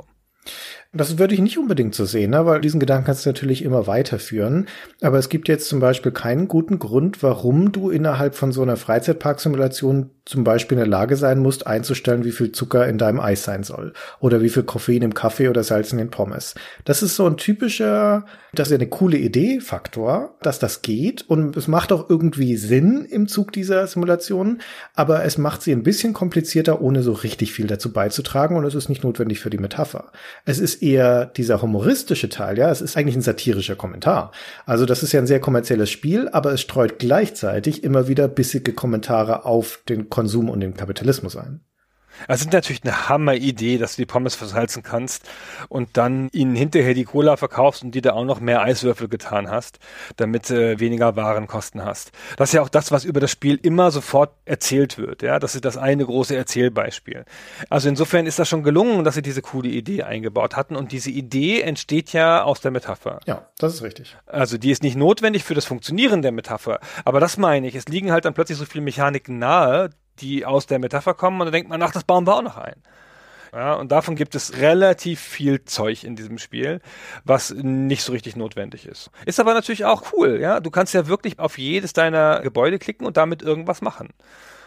[0.92, 2.46] Das würde ich nicht unbedingt so sehen, ne?
[2.48, 4.68] weil diesen Gedanken kannst du natürlich immer weiterführen.
[5.02, 8.78] Aber es gibt jetzt zum Beispiel keinen guten Grund, warum du innerhalb von so einer
[8.78, 13.46] Freizeitparksimulation zum Beispiel in der Lage sein musst, einzustellen, wie viel Zucker in deinem Eis
[13.46, 13.94] sein soll.
[14.20, 16.54] Oder wie viel Koffein im Kaffee oder Salz in den Pommes.
[16.84, 21.24] Das ist so ein typischer, das ist ja eine coole Idee, Faktor, dass das geht.
[21.30, 24.60] Und es macht auch irgendwie Sinn im Zug dieser Simulation.
[24.96, 28.58] Aber es macht sie ein bisschen komplizierter, ohne so richtig viel dazu beizutragen.
[28.58, 30.12] Und es ist nicht notwendig für die Metapher.
[30.44, 32.70] Es ist eher dieser humoristische Teil, ja.
[32.70, 34.34] Es ist eigentlich ein satirischer Kommentar.
[34.66, 38.74] Also das ist ja ein sehr kommerzielles Spiel, aber es streut gleichzeitig immer wieder bissige
[38.74, 41.62] Kommentare auf den Konsum und den Kapitalismus ein.
[42.28, 45.30] Es ist natürlich eine Hammer-Idee, dass du die Pommes versalzen kannst
[45.70, 49.50] und dann ihnen hinterher die Cola verkaufst und die da auch noch mehr Eiswürfel getan
[49.50, 49.80] hast,
[50.16, 52.12] damit äh, weniger Warenkosten hast.
[52.38, 55.22] Das ist ja auch das, was über das Spiel immer sofort erzählt wird.
[55.22, 57.26] Ja, das ist das eine große Erzählbeispiel.
[57.70, 61.12] Also insofern ist das schon gelungen, dass sie diese coole Idee eingebaut hatten und diese
[61.12, 63.20] Idee entsteht ja aus der Metapher.
[63.26, 64.16] Ja, das ist richtig.
[64.26, 67.76] Also die ist nicht notwendig für das Funktionieren der Metapher, aber das meine ich.
[67.76, 71.48] Es liegen halt dann plötzlich so viele Mechaniken nahe, die aus der Metapher kommen und
[71.48, 72.76] dann denkt man, ach, das bauen wir auch noch ein.
[73.54, 76.82] Ja, und davon gibt es relativ viel Zeug in diesem Spiel,
[77.24, 79.10] was nicht so richtig notwendig ist.
[79.26, 80.60] Ist aber natürlich auch cool, ja.
[80.60, 84.10] Du kannst ja wirklich auf jedes deiner Gebäude klicken und damit irgendwas machen.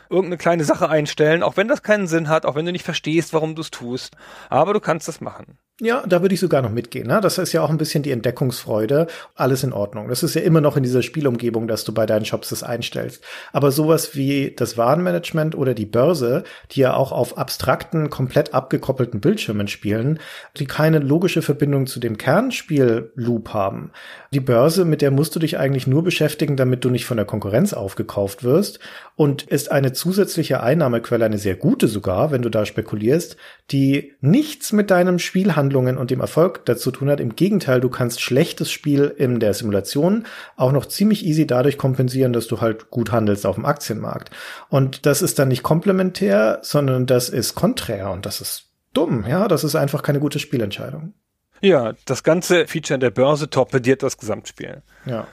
[0.08, 3.32] Irgendeine kleine Sache einstellen, auch wenn das keinen Sinn hat, auch wenn du nicht verstehst,
[3.32, 4.16] warum du es tust.
[4.48, 5.58] Aber du kannst das machen.
[5.82, 7.06] Ja, da würde ich sogar noch mitgehen.
[7.06, 7.20] Ne?
[7.22, 9.06] Das ist ja auch ein bisschen die Entdeckungsfreude.
[9.34, 10.08] Alles in Ordnung.
[10.08, 13.24] Das ist ja immer noch in dieser Spielumgebung, dass du bei deinen Shops das einstellst.
[13.54, 19.20] Aber sowas wie das Warenmanagement oder die Börse, die ja auch auf abstrakten, komplett abgekoppelten
[19.20, 20.20] Bildschirmen spielen,
[20.58, 23.90] die keine logische Verbindung zu dem Kernspiel-Loop haben.
[24.34, 27.26] Die Börse, mit der musst du dich eigentlich nur beschäftigen, damit du nicht von der
[27.26, 28.80] Konkurrenz aufgekauft wirst
[29.20, 33.36] und ist eine zusätzliche Einnahmequelle, eine sehr gute sogar, wenn du da spekulierst,
[33.70, 37.20] die nichts mit deinem Spielhandel Handlungen und dem Erfolg dazu tun hat.
[37.20, 40.24] Im Gegenteil, du kannst schlechtes Spiel in der Simulation
[40.56, 44.30] auch noch ziemlich easy dadurch kompensieren, dass du halt gut handelst auf dem Aktienmarkt.
[44.70, 49.26] Und das ist dann nicht komplementär, sondern das ist konträr und das ist dumm.
[49.28, 51.12] Ja, das ist einfach keine gute Spielentscheidung.
[51.60, 54.82] Ja, das ganze Feature der Börse torpediert das Gesamtspiel.
[55.04, 55.26] Ja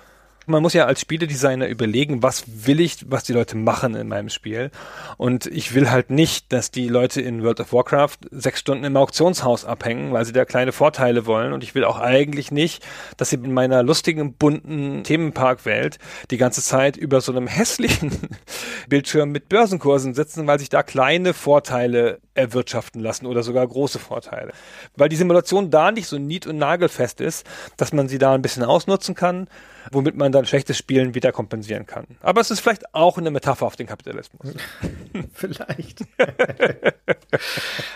[0.48, 4.30] man muss ja als Spieledesigner überlegen, was will ich, was die Leute machen in meinem
[4.30, 4.72] Spiel.
[5.18, 8.96] Und ich will halt nicht, dass die Leute in World of Warcraft sechs Stunden im
[8.96, 11.54] Auktionshaus abhängen, weil sie da kleine Vorteile wollen.
[11.54, 12.86] Und ich will auch eigentlich nicht,
[13.18, 16.00] dass sie in meiner lustigen, bunten Themenparkwelt
[16.32, 18.12] die ganze Zeit über so einem hässlichen
[18.88, 24.54] Bildschirm mit Börsenkursen sitzen, weil sich da kleine Vorteile erwirtschaften lassen oder sogar große Vorteile.
[24.96, 27.46] Weil die Simulation da nicht so nied- und nagelfest ist,
[27.76, 29.48] dass man sie da ein bisschen ausnutzen kann
[29.92, 32.06] womit man dann schlechtes Spielen wieder kompensieren kann.
[32.22, 34.54] Aber es ist vielleicht auch eine Metapher auf den Kapitalismus.
[35.34, 36.02] vielleicht.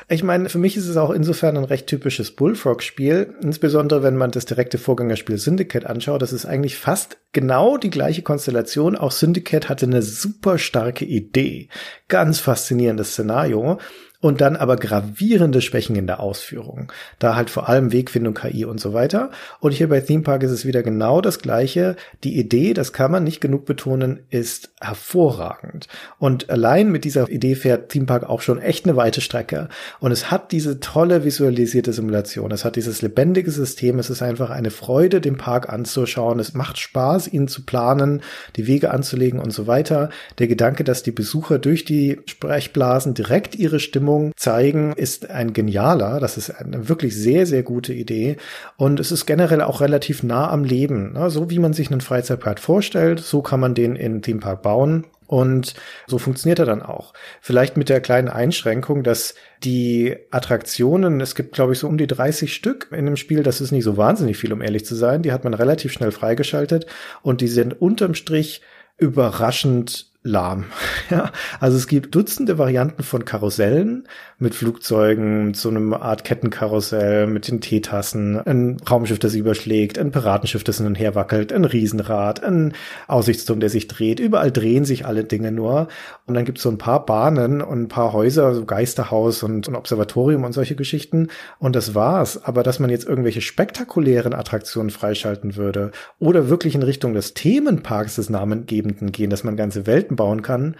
[0.07, 4.31] ich meine, für mich ist es auch insofern ein recht typisches Bullfrog-Spiel, insbesondere wenn man
[4.31, 6.21] das direkte Vorgängerspiel Syndicate anschaut.
[6.21, 8.95] Das ist eigentlich fast genau die gleiche Konstellation.
[8.95, 11.69] Auch Syndicate hatte eine super starke Idee.
[12.07, 13.79] Ganz faszinierendes Szenario
[14.21, 16.91] und dann aber gravierende Schwächen in der Ausführung.
[17.19, 19.31] Da halt vor allem Wegfindung, KI und so weiter.
[19.59, 21.95] Und hier bei Theme Park ist es wieder genau das Gleiche.
[22.23, 25.87] Die Idee, das kann man nicht genug betonen, ist hervorragend.
[26.19, 29.69] Und allein mit dieser Idee fährt Theme Park auch schon echt eine weite Strecke.
[29.99, 32.51] Und es hat diese tolle visualisierte Simulation.
[32.51, 33.97] Es hat dieses lebendige System.
[33.97, 36.39] Es ist einfach eine Freude, den Park anzuschauen.
[36.39, 38.21] Es macht Spaß, ihn zu planen,
[38.55, 40.09] die Wege anzulegen und so weiter.
[40.37, 45.53] Der Gedanke, dass die Besucher durch die Sprechblasen direkt ihre Stimmung Stimmung zeigen, ist ein
[45.53, 46.19] genialer.
[46.19, 48.37] Das ist eine wirklich sehr, sehr gute Idee.
[48.75, 51.13] Und es ist generell auch relativ nah am Leben.
[51.13, 51.29] Ne?
[51.29, 55.05] So wie man sich einen Freizeitpark vorstellt, so kann man den in Theme Park bauen.
[55.27, 55.75] Und
[56.07, 57.13] so funktioniert er dann auch.
[57.39, 59.33] Vielleicht mit der kleinen Einschränkung, dass
[59.63, 63.61] die Attraktionen, es gibt glaube ich so um die 30 Stück in dem Spiel, das
[63.61, 65.21] ist nicht so wahnsinnig viel, um ehrlich zu sein.
[65.21, 66.85] Die hat man relativ schnell freigeschaltet
[67.21, 68.61] und die sind unterm Strich
[68.97, 70.65] überraschend lahm.
[71.09, 71.29] Ja,
[71.59, 74.07] also es gibt Dutzende Varianten von Karussellen
[74.39, 80.63] mit Flugzeugen, so einem Art Kettenkarussell, mit den Teetassen, ein Raumschiff, das überschlägt, ein Piratenschiff,
[80.63, 82.73] das hin und her wackelt, ein Riesenrad, ein
[83.09, 84.21] Aussichtsturm, der sich dreht.
[84.21, 85.89] Überall drehen sich alle Dinge nur.
[86.25, 89.67] Und dann gibt es so ein paar Bahnen und ein paar Häuser, so Geisterhaus und
[89.67, 91.27] ein Observatorium und solche Geschichten.
[91.59, 92.41] Und das war's.
[92.43, 98.15] Aber dass man jetzt irgendwelche spektakulären Attraktionen freischalten würde oder wirklich in Richtung des Themenparks
[98.15, 100.75] des Namengebenden gehen, dass man ganze Welten bauen kann.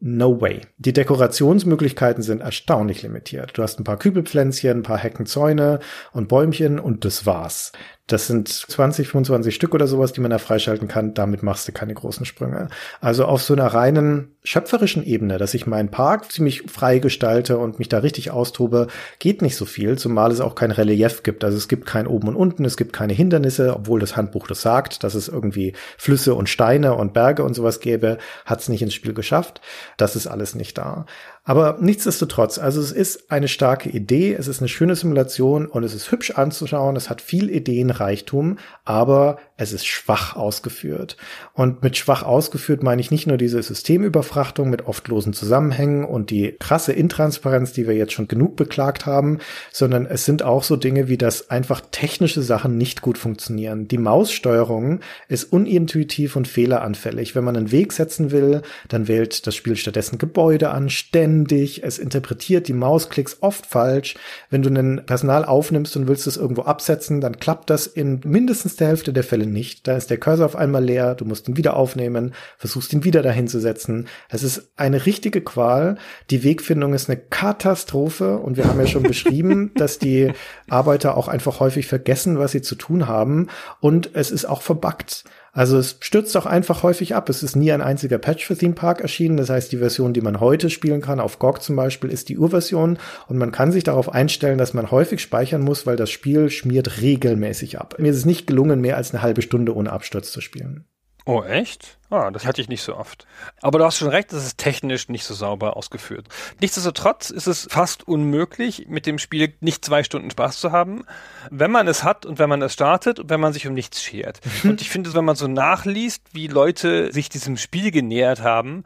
[0.00, 0.60] No way.
[0.76, 3.58] Die Dekorationsmöglichkeiten sind erstaunlich limitiert.
[3.58, 5.80] Du hast ein paar Kübelpflänzchen, ein paar Heckenzäune
[6.12, 7.72] und Bäumchen und das war's.
[8.08, 11.12] Das sind 20, 25 Stück oder sowas, die man da freischalten kann.
[11.12, 12.68] Damit machst du keine großen Sprünge.
[13.02, 17.78] Also auf so einer reinen schöpferischen Ebene, dass ich meinen Park ziemlich frei gestalte und
[17.78, 18.86] mich da richtig austobe,
[19.18, 21.44] geht nicht so viel, zumal es auch kein Relief gibt.
[21.44, 24.62] Also es gibt kein oben und unten, es gibt keine Hindernisse, obwohl das Handbuch das
[24.62, 28.16] sagt, dass es irgendwie Flüsse und Steine und Berge und sowas gäbe,
[28.46, 29.60] hat es nicht ins Spiel geschafft.
[29.98, 31.04] Das ist alles nicht da.
[31.48, 35.94] Aber nichtsdestotrotz, also es ist eine starke Idee, es ist eine schöne Simulation und es
[35.94, 41.16] ist hübsch anzuschauen, es hat viel Ideenreichtum, aber es ist schwach ausgeführt.
[41.54, 46.28] Und mit schwach ausgeführt meine ich nicht nur diese Systemüberfrachtung mit oft losen Zusammenhängen und
[46.28, 49.38] die krasse Intransparenz, die wir jetzt schon genug beklagt haben,
[49.72, 53.88] sondern es sind auch so Dinge wie, dass einfach technische Sachen nicht gut funktionieren.
[53.88, 57.34] Die Maussteuerung ist unintuitiv und fehleranfällig.
[57.34, 61.84] Wenn man einen Weg setzen will, dann wählt das Spiel stattdessen Gebäude an, Stände, ständig,
[61.84, 64.16] es interpretiert die Mausklicks oft falsch.
[64.50, 68.76] Wenn du einen Personal aufnimmst und willst es irgendwo absetzen, dann klappt das in mindestens
[68.76, 69.86] der Hälfte der Fälle nicht.
[69.86, 73.22] Da ist der Cursor auf einmal leer, du musst ihn wieder aufnehmen, versuchst ihn wieder
[73.22, 74.08] dahin zu setzen.
[74.28, 75.96] Es ist eine richtige Qual.
[76.30, 80.32] Die Wegfindung ist eine Katastrophe und wir haben ja schon beschrieben, dass die
[80.68, 83.48] Arbeiter auch einfach häufig vergessen, was sie zu tun haben
[83.80, 85.24] und es ist auch verbuggt.
[85.52, 87.28] Also es stürzt auch einfach häufig ab.
[87.28, 89.36] Es ist nie ein einziger Patch für Theme Park erschienen.
[89.36, 92.38] Das heißt, die Version, die man heute spielen kann, auf GOG zum Beispiel, ist die
[92.38, 92.98] Urversion.
[93.26, 97.00] Und man kann sich darauf einstellen, dass man häufig speichern muss, weil das Spiel schmiert
[97.00, 97.96] regelmäßig ab.
[97.98, 100.84] Mir ist es nicht gelungen, mehr als eine halbe Stunde ohne Absturz zu spielen.
[101.28, 101.98] Oh, echt?
[102.08, 103.26] Ah, das hatte ich nicht so oft.
[103.60, 106.26] Aber du hast schon recht, das ist technisch nicht so sauber ausgeführt.
[106.58, 111.04] Nichtsdestotrotz ist es fast unmöglich, mit dem Spiel nicht zwei Stunden Spaß zu haben,
[111.50, 114.02] wenn man es hat und wenn man es startet und wenn man sich um nichts
[114.02, 114.40] schert.
[114.62, 114.70] Mhm.
[114.70, 118.84] Und ich finde, wenn man so nachliest, wie Leute sich diesem Spiel genähert haben,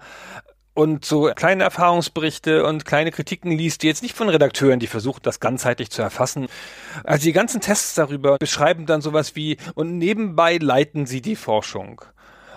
[0.75, 5.21] und so kleine Erfahrungsberichte und kleine Kritiken liest, die jetzt nicht von Redakteuren, die versuchen,
[5.23, 6.49] das ganzheitlich zu erfassen.
[7.05, 12.03] Also die ganzen Tests darüber beschreiben dann sowas wie, und nebenbei leiten sie die Forschung.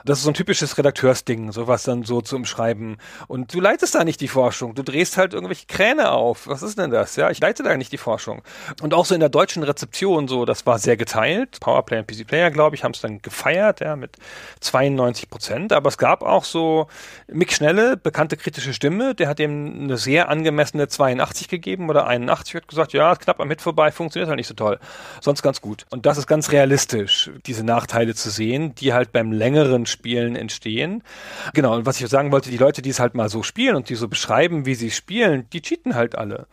[0.05, 2.97] Das ist so ein typisches Redakteursding, sowas dann so zu umschreiben.
[3.27, 4.75] Und du leitest da nicht die Forschung.
[4.75, 6.47] Du drehst halt irgendwelche Kräne auf.
[6.47, 7.15] Was ist denn das?
[7.15, 8.43] Ja, ich leite da nicht die Forschung.
[8.83, 11.59] Und auch so in der deutschen Rezeption so, das war sehr geteilt.
[11.59, 14.17] Powerplay und PC Player, glaube ich, haben es dann gefeiert, ja, mit
[14.59, 15.73] 92 Prozent.
[15.73, 16.87] Aber es gab auch so
[17.27, 22.53] Mick Schnelle, bekannte kritische Stimme, der hat dem eine sehr angemessene 82 gegeben oder 81,
[22.53, 24.79] hat gesagt, ja, knapp am Hit vorbei, funktioniert halt nicht so toll.
[25.19, 25.87] Sonst ganz gut.
[25.89, 31.01] Und das ist ganz realistisch, diese Nachteile zu sehen, die halt beim längeren Spielen entstehen.
[31.53, 33.89] Genau, und was ich sagen wollte, die Leute, die es halt mal so spielen und
[33.89, 36.47] die so beschreiben, wie sie spielen, die cheaten halt alle.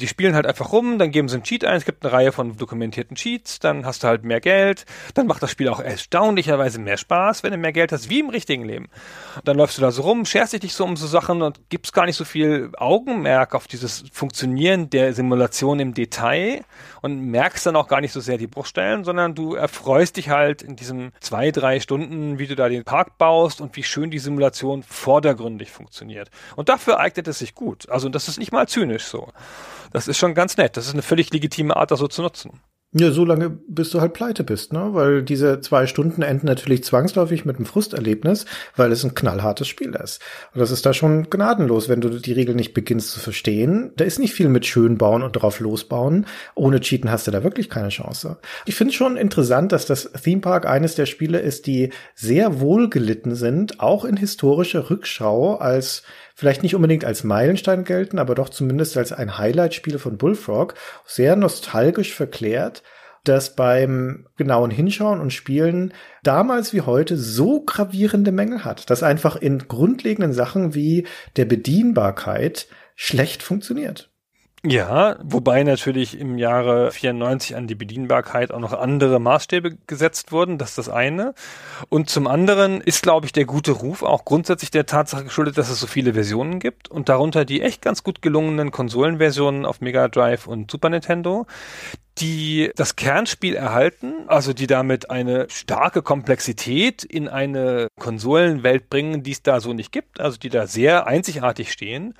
[0.00, 2.32] Die spielen halt einfach rum, dann geben sie einen Cheat ein, es gibt eine Reihe
[2.32, 6.80] von dokumentierten Cheats, dann hast du halt mehr Geld, dann macht das Spiel auch erstaunlicherweise
[6.80, 8.86] mehr Spaß, wenn du mehr Geld hast, wie im richtigen Leben.
[9.36, 11.92] Und dann läufst du da so rum, scherst dich so um so Sachen und gibst
[11.92, 16.64] gar nicht so viel Augenmerk auf dieses Funktionieren der Simulation im Detail
[17.02, 20.62] und merkst dann auch gar nicht so sehr die Bruchstellen, sondern du erfreust dich halt
[20.62, 24.18] in diesen zwei, drei Stunden, wie du da den Park baust und wie schön die
[24.18, 26.30] Simulation vordergründig funktioniert.
[26.56, 27.88] Und dafür eignet es sich gut.
[27.88, 29.28] Also das ist nicht mal zynisch so.
[29.92, 30.76] Das ist schon ganz nett.
[30.76, 32.60] Das ist eine völlig legitime Art, das so zu nutzen.
[32.96, 34.90] Ja, so lange, bis du halt pleite bist, ne?
[34.92, 38.44] Weil diese zwei Stunden enden natürlich zwangsläufig mit einem Frusterlebnis,
[38.76, 40.22] weil es ein knallhartes Spiel ist.
[40.54, 43.90] Und das ist da schon gnadenlos, wenn du die Regel nicht beginnst zu verstehen.
[43.96, 46.26] Da ist nicht viel mit schön bauen und drauf losbauen.
[46.54, 48.38] Ohne Cheaten hast du da wirklich keine Chance.
[48.64, 52.90] Ich finde schon interessant, dass das Theme Park eines der Spiele ist, die sehr wohl
[52.90, 56.04] gelitten sind, auch in historischer Rückschau als
[56.34, 60.74] vielleicht nicht unbedingt als Meilenstein gelten, aber doch zumindest als ein Highlight-Spiel von Bullfrog,
[61.06, 62.82] sehr nostalgisch verklärt,
[63.22, 69.36] das beim genauen Hinschauen und Spielen damals wie heute so gravierende Mängel hat, dass einfach
[69.36, 71.06] in grundlegenden Sachen wie
[71.36, 74.13] der Bedienbarkeit schlecht funktioniert.
[74.66, 80.56] Ja, wobei natürlich im Jahre 94 an die Bedienbarkeit auch noch andere Maßstäbe gesetzt wurden,
[80.56, 81.34] das ist das eine.
[81.90, 85.68] Und zum anderen ist, glaube ich, der gute Ruf auch grundsätzlich der Tatsache geschuldet, dass
[85.68, 90.08] es so viele Versionen gibt und darunter die echt ganz gut gelungenen Konsolenversionen auf Mega
[90.08, 91.46] Drive und Super Nintendo,
[92.16, 99.32] die das Kernspiel erhalten, also die damit eine starke Komplexität in eine Konsolenwelt bringen, die
[99.32, 102.14] es da so nicht gibt, also die da sehr einzigartig stehen.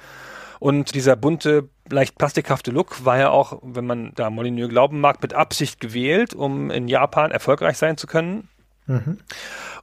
[0.64, 5.20] Und dieser bunte leicht plastikhafte Look war ja auch, wenn man da Molyneux glauben mag,
[5.20, 8.48] mit Absicht gewählt, um in Japan erfolgreich sein zu können.
[8.86, 9.18] Mhm.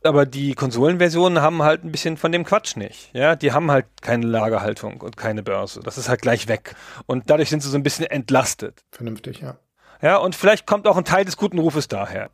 [0.02, 3.12] Aber die Konsolenversionen haben halt ein bisschen von dem Quatsch nicht.
[3.14, 5.82] Ja, die haben halt keine Lagerhaltung und keine Börse.
[5.84, 6.74] Das ist halt gleich weg.
[7.06, 8.84] Und dadurch sind sie so ein bisschen entlastet.
[8.90, 9.58] Vernünftig, ja.
[10.02, 12.32] Ja, und vielleicht kommt auch ein Teil des guten Rufes daher.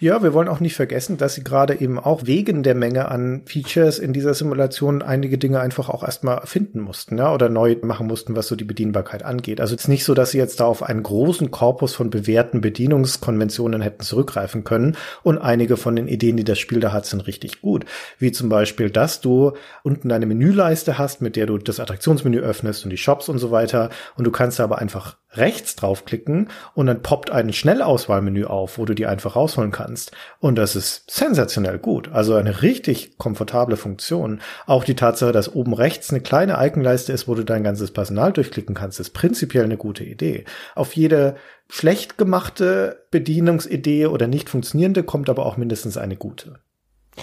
[0.00, 3.42] Ja, wir wollen auch nicht vergessen, dass sie gerade eben auch wegen der Menge an
[3.46, 8.06] Features in dieser Simulation einige Dinge einfach auch erstmal finden mussten, ja, oder neu machen
[8.06, 9.60] mussten, was so die Bedienbarkeit angeht.
[9.60, 12.60] Also es ist nicht so, dass sie jetzt da auf einen großen Korpus von bewährten
[12.60, 17.26] Bedienungskonventionen hätten zurückgreifen können und einige von den Ideen, die das Spiel da hat, sind
[17.26, 17.84] richtig gut.
[18.18, 19.52] Wie zum Beispiel, dass du
[19.82, 23.50] unten eine Menüleiste hast, mit der du das Attraktionsmenü öffnest und die Shops und so
[23.50, 28.84] weiter und du kannst aber einfach rechts draufklicken und dann poppt ein Schnellauswahlmenü auf, wo
[28.84, 30.12] du die einfach rausholen kannst.
[30.40, 32.10] Und das ist sensationell gut.
[32.12, 34.40] Also eine richtig komfortable Funktion.
[34.66, 38.32] Auch die Tatsache, dass oben rechts eine kleine Iconleiste ist, wo du dein ganzes Personal
[38.32, 40.44] durchklicken kannst, ist prinzipiell eine gute Idee.
[40.74, 41.36] Auf jede
[41.68, 46.58] schlecht gemachte Bedienungsidee oder nicht funktionierende kommt aber auch mindestens eine gute.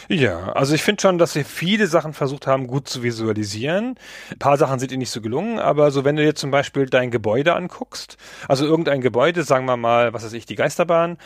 [0.08, 3.96] Ja, also ich finde schon, dass sie viele Sachen versucht haben, gut zu visualisieren.
[4.32, 6.86] Ein paar Sachen sind ihnen nicht so gelungen, aber so wenn du dir zum Beispiel
[6.86, 11.18] dein Gebäude anguckst, also irgendein Gebäude, sagen wir mal, was weiß ich, die Geisterbahn,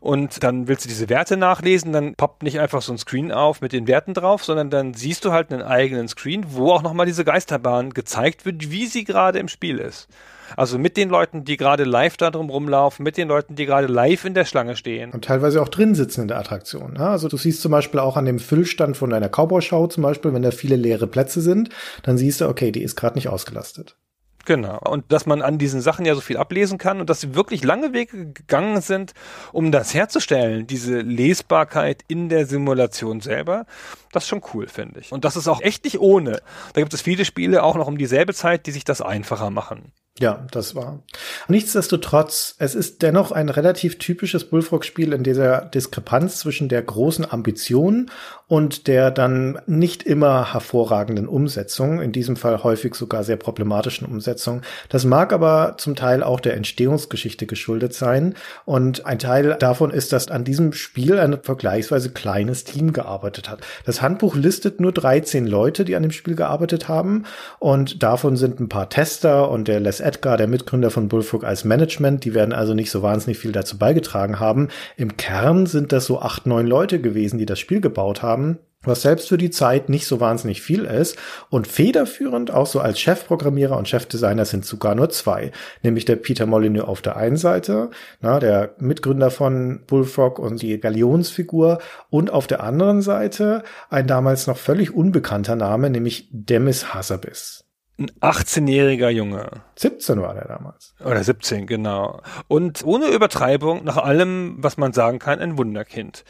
[0.00, 3.60] und dann willst du diese Werte nachlesen, dann poppt nicht einfach so ein Screen auf
[3.60, 7.06] mit den Werten drauf, sondern dann siehst du halt einen eigenen Screen, wo auch nochmal
[7.06, 10.08] diese Geisterbahn gezeigt wird, wie sie gerade im Spiel ist.
[10.56, 13.86] Also mit den Leuten, die gerade live da drum rumlaufen, mit den Leuten, die gerade
[13.86, 15.10] live in der Schlange stehen.
[15.12, 16.96] Und teilweise auch drin sitzen in der Attraktion.
[16.96, 20.42] Also du siehst zum Beispiel auch an dem Füllstand von deiner Cowboy-Show zum Beispiel, wenn
[20.42, 21.70] da viele leere Plätze sind,
[22.02, 23.96] dann siehst du, okay, die ist gerade nicht ausgelastet.
[24.44, 24.78] Genau.
[24.78, 27.64] Und dass man an diesen Sachen ja so viel ablesen kann und dass sie wirklich
[27.64, 29.14] lange Wege gegangen sind,
[29.52, 33.64] um das herzustellen, diese Lesbarkeit in der Simulation selber,
[34.12, 35.12] das ist schon cool, finde ich.
[35.12, 36.42] Und das ist auch echt nicht ohne.
[36.74, 39.92] Da gibt es viele Spiele auch noch um dieselbe Zeit, die sich das einfacher machen.
[40.20, 41.02] Ja, das war.
[41.48, 48.08] Nichtsdestotrotz, es ist dennoch ein relativ typisches Bullfrog-Spiel in dieser Diskrepanz zwischen der großen Ambition
[48.46, 54.62] und der dann nicht immer hervorragenden Umsetzung, in diesem Fall häufig sogar sehr problematischen Umsetzung.
[54.88, 58.34] Das mag aber zum Teil auch der Entstehungsgeschichte geschuldet sein.
[58.64, 63.62] Und ein Teil davon ist, dass an diesem Spiel ein vergleichsweise kleines Team gearbeitet hat.
[63.84, 67.24] Das Handbuch listet nur 13 Leute, die an dem Spiel gearbeitet haben.
[67.58, 71.64] Und davon sind ein paar Tester und der Les Edgar, der Mitgründer von Bullfrog als
[71.64, 72.24] Management.
[72.24, 74.68] Die werden also nicht so wahnsinnig viel dazu beigetragen haben.
[74.96, 79.02] Im Kern sind das so acht, neun Leute gewesen, die das Spiel gebaut haben was
[79.02, 81.16] selbst für die Zeit nicht so wahnsinnig viel ist.
[81.50, 85.52] Und federführend, auch so als Chefprogrammierer und Chefdesigner sind sogar nur zwei.
[85.82, 87.90] Nämlich der Peter Molyneux auf der einen Seite,
[88.20, 91.78] na, der Mitgründer von Bullfrog und die Galionsfigur.
[92.10, 97.63] Und auf der anderen Seite ein damals noch völlig unbekannter Name, nämlich Demis Hassabis.
[97.96, 99.48] Ein 18-jähriger Junge.
[99.76, 100.94] 17 war der damals.
[101.04, 102.20] Oder 17, genau.
[102.48, 106.24] Und ohne Übertreibung, nach allem, was man sagen kann, ein Wunderkind.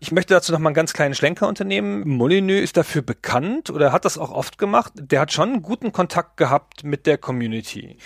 [0.00, 2.06] Ich möchte dazu noch mal einen ganz kleinen Schlenker unternehmen.
[2.06, 4.92] Molyneux ist dafür bekannt oder hat das auch oft gemacht.
[4.96, 7.96] Der hat schon guten Kontakt gehabt mit der Community.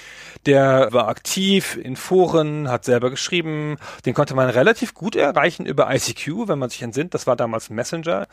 [0.46, 3.76] Der war aktiv in Foren, hat selber geschrieben.
[4.06, 7.14] Den konnte man relativ gut erreichen über ICQ, wenn man sich entsinnt.
[7.14, 8.26] Das war damals Messenger.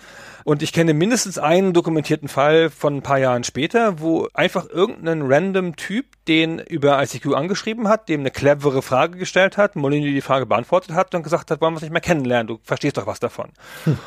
[0.43, 5.21] Und ich kenne mindestens einen dokumentierten Fall von ein paar Jahren später, wo einfach irgendein
[5.23, 10.21] random Typ den über ICQ angeschrieben hat, dem eine clevere Frage gestellt hat, Molyneux die
[10.21, 13.07] Frage beantwortet hat und gesagt hat, wollen wir uns nicht mehr kennenlernen, du verstehst doch
[13.07, 13.51] was davon davon.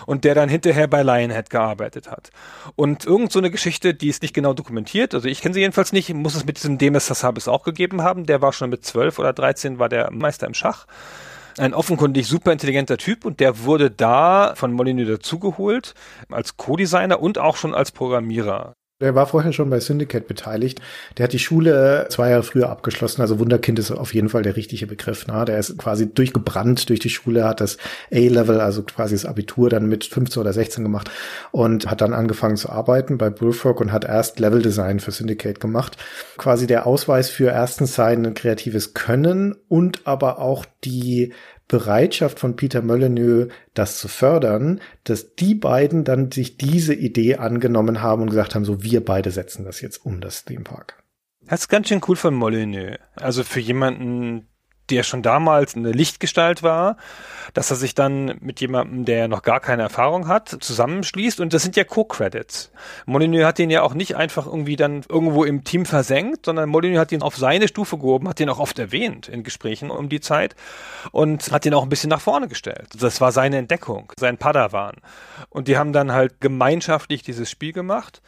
[0.07, 2.31] Und der dann hinterher bei Lionhead gearbeitet hat.
[2.77, 5.93] Und irgend so eine Geschichte, die ist nicht genau dokumentiert, also ich kenne sie jedenfalls
[5.93, 8.27] nicht, muss es mit diesem Demis Hassabis auch gegeben haben.
[8.27, 10.86] Der war schon mit 12 oder 13, war der Meister im Schach
[11.59, 15.94] ein offenkundig super intelligenter Typ und der wurde da von Molyneux dazugeholt
[16.31, 18.77] als Co-Designer und auch schon als Programmierer.
[19.01, 20.82] Der war vorher schon bei Syndicate beteiligt.
[21.16, 23.22] Der hat die Schule zwei Jahre früher abgeschlossen.
[23.22, 25.24] Also Wunderkind ist auf jeden Fall der richtige Begriff.
[25.27, 25.47] Na?
[25.47, 27.78] Der ist quasi durchgebrannt durch die Schule, hat das
[28.12, 31.10] A-Level, also quasi das Abitur dann mit 15 oder 16 gemacht
[31.51, 35.60] und hat dann angefangen zu arbeiten bei Bullfrog und hat erst Level Design für Syndicate
[35.60, 35.97] gemacht.
[36.36, 41.32] Quasi der Ausweis für erstens sein kreatives Können und aber auch die
[41.70, 48.02] Bereitschaft von Peter Molyneux, das zu fördern, dass die beiden dann sich diese Idee angenommen
[48.02, 51.02] haben und gesagt haben, so wir beide setzen das jetzt um, das Theme Park.
[51.42, 52.98] Das ist ganz schön cool von Molyneux.
[53.14, 54.48] Also für jemanden,
[54.91, 56.97] der schon damals eine Lichtgestalt war,
[57.55, 61.41] dass er sich dann mit jemandem, der noch gar keine Erfahrung hat, zusammenschließt.
[61.41, 62.71] Und das sind ja Co-Credits.
[63.07, 67.01] Molyneux hat den ja auch nicht einfach irgendwie dann irgendwo im Team versenkt, sondern Molyneux
[67.01, 70.21] hat ihn auf seine Stufe gehoben, hat den auch oft erwähnt in Gesprächen um die
[70.21, 70.55] Zeit
[71.12, 72.89] und hat den auch ein bisschen nach vorne gestellt.
[72.99, 74.97] Das war seine Entdeckung, sein Padawan.
[75.49, 78.21] Und die haben dann halt gemeinschaftlich dieses Spiel gemacht.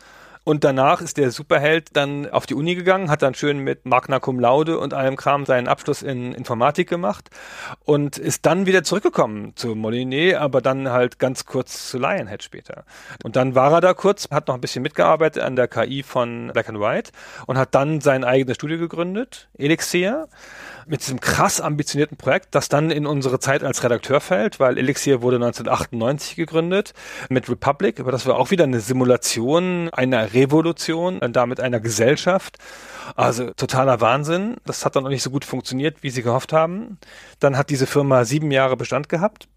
[0.44, 4.18] Und danach ist der Superheld dann auf die Uni gegangen, hat dann schön mit Magna
[4.18, 7.30] Cum Laude und allem Kram seinen Abschluss in Informatik gemacht
[7.84, 12.84] und ist dann wieder zurückgekommen zu Moliné, aber dann halt ganz kurz zu Lionhead später.
[13.22, 16.50] Und dann war er da kurz, hat noch ein bisschen mitgearbeitet an der KI von
[16.52, 17.12] Black and White
[17.46, 20.28] und hat dann sein eigenes Studio gegründet, Elixir
[20.86, 25.22] mit diesem krass ambitionierten Projekt, das dann in unsere Zeit als Redakteur fällt, weil Elixir
[25.22, 26.94] wurde 1998 gegründet
[27.28, 32.58] mit Republic, aber das war auch wieder eine Simulation einer Revolution, damit einer Gesellschaft.
[33.16, 34.56] Also totaler Wahnsinn.
[34.64, 36.98] Das hat dann auch nicht so gut funktioniert, wie sie gehofft haben.
[37.40, 39.48] Dann hat diese Firma sieben Jahre Bestand gehabt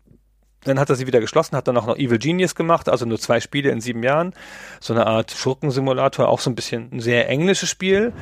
[0.65, 3.19] dann hat er sie wieder geschlossen, hat dann auch noch Evil Genius gemacht, also nur
[3.19, 4.33] zwei Spiele in sieben Jahren.
[4.79, 8.13] So eine Art Schurkensimulator, auch so ein bisschen ein sehr englisches Spiel.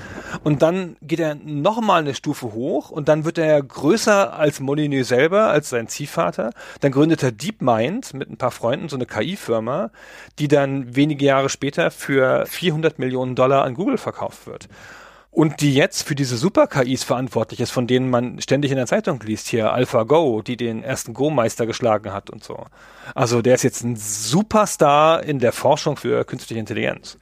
[0.44, 5.08] Und dann geht er nochmal eine Stufe hoch und dann wird er größer als Molyneux
[5.08, 6.52] selber, als sein Ziehvater.
[6.82, 9.92] Dann gründet er DeepMind mit ein paar Freunden, so eine KI-Firma,
[10.40, 14.68] die dann wenige Jahre später für 400 Millionen Dollar an Google verkauft wird
[15.34, 19.20] und die jetzt für diese Super-KIs verantwortlich ist, von denen man ständig in der Zeitung
[19.26, 22.66] liest, hier AlphaGo, die den ersten Go-Meister geschlagen hat und so.
[23.16, 27.18] Also der ist jetzt ein Superstar in der Forschung für künstliche Intelligenz.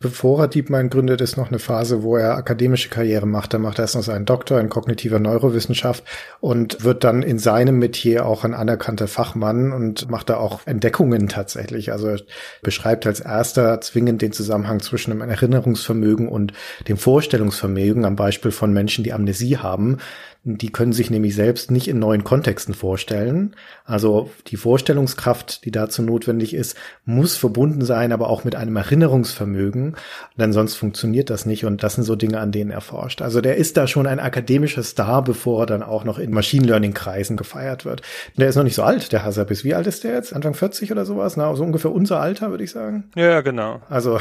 [0.00, 3.54] Bevor er DeepMind gründet, ist noch eine Phase, wo er akademische Karriere macht.
[3.54, 6.04] Da macht er erst noch seinen Doktor in kognitiver Neurowissenschaft
[6.40, 11.28] und wird dann in seinem Metier auch ein anerkannter Fachmann und macht da auch Entdeckungen
[11.28, 11.92] tatsächlich.
[11.92, 12.20] Also er
[12.62, 16.52] beschreibt als erster zwingend den Zusammenhang zwischen dem Erinnerungsvermögen und
[16.88, 19.98] dem Vorstellungsvermögen am Beispiel von Menschen, die Amnesie haben.
[20.46, 23.56] Die können sich nämlich selbst nicht in neuen Kontexten vorstellen.
[23.86, 26.76] Also die Vorstellungskraft, die dazu notwendig ist,
[27.06, 29.96] muss verbunden sein, aber auch mit einem Erinnerungsvermögen.
[30.36, 31.64] Denn sonst funktioniert das nicht.
[31.64, 33.22] Und das sind so Dinge, an denen er forscht.
[33.22, 36.66] Also der ist da schon ein akademischer Star, bevor er dann auch noch in Machine
[36.66, 38.02] Learning Kreisen gefeiert wird.
[38.36, 39.64] Der ist noch nicht so alt, der Hassabis.
[39.64, 40.34] Wie alt ist der jetzt?
[40.34, 41.38] Anfang 40 oder sowas?
[41.38, 43.04] Na, so ungefähr unser Alter, würde ich sagen.
[43.16, 43.80] Ja, genau.
[43.88, 44.20] Also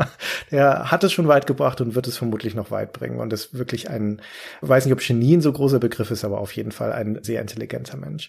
[0.52, 3.18] der hat es schon weit gebracht und wird es vermutlich noch weit bringen.
[3.18, 4.20] Und ist wirklich ein,
[4.60, 7.40] weiß nicht, ob Genie so groß großer Begriff ist, aber auf jeden Fall ein sehr
[7.40, 8.28] intelligenter Mensch.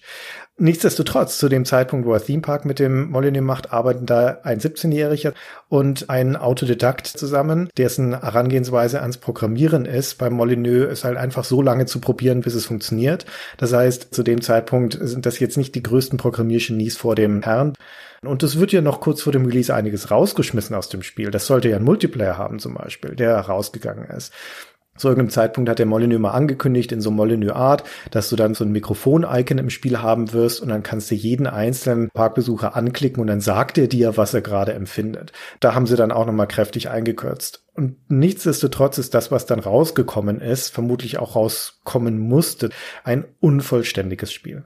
[0.57, 4.61] Nichtsdestotrotz, zu dem Zeitpunkt, wo er Theme Park mit dem Molyneux macht, arbeiten da ein
[4.61, 5.33] 17-Jähriger
[5.67, 10.17] und ein Autodidakt zusammen, dessen Herangehensweise ans Programmieren ist.
[10.17, 13.25] Beim Molyneux ist halt einfach so lange zu probieren, bis es funktioniert.
[13.57, 17.73] Das heißt, zu dem Zeitpunkt sind das jetzt nicht die größten Programmiergenies vor dem Herrn.
[18.21, 21.31] Und es wird ja noch kurz vor dem Release einiges rausgeschmissen aus dem Spiel.
[21.31, 24.31] Das sollte ja ein Multiplayer haben zum Beispiel, der rausgegangen ist.
[24.97, 28.53] Zu irgendeinem Zeitpunkt hat der Molyneux mal angekündigt in so Molyneux Art, dass du dann
[28.53, 33.19] so ein Mikrofon-Icon im Spiel haben wirst und dann kannst du jeden einzelnen Parkbesucher anklicken
[33.19, 35.33] und dann sagt er dir, was er gerade empfindet.
[35.59, 37.65] Da haben sie dann auch nochmal kräftig eingekürzt.
[37.73, 42.69] Und nichtsdestotrotz ist das, was dann rausgekommen ist, vermutlich auch rauskommen musste,
[43.03, 44.63] ein unvollständiges Spiel.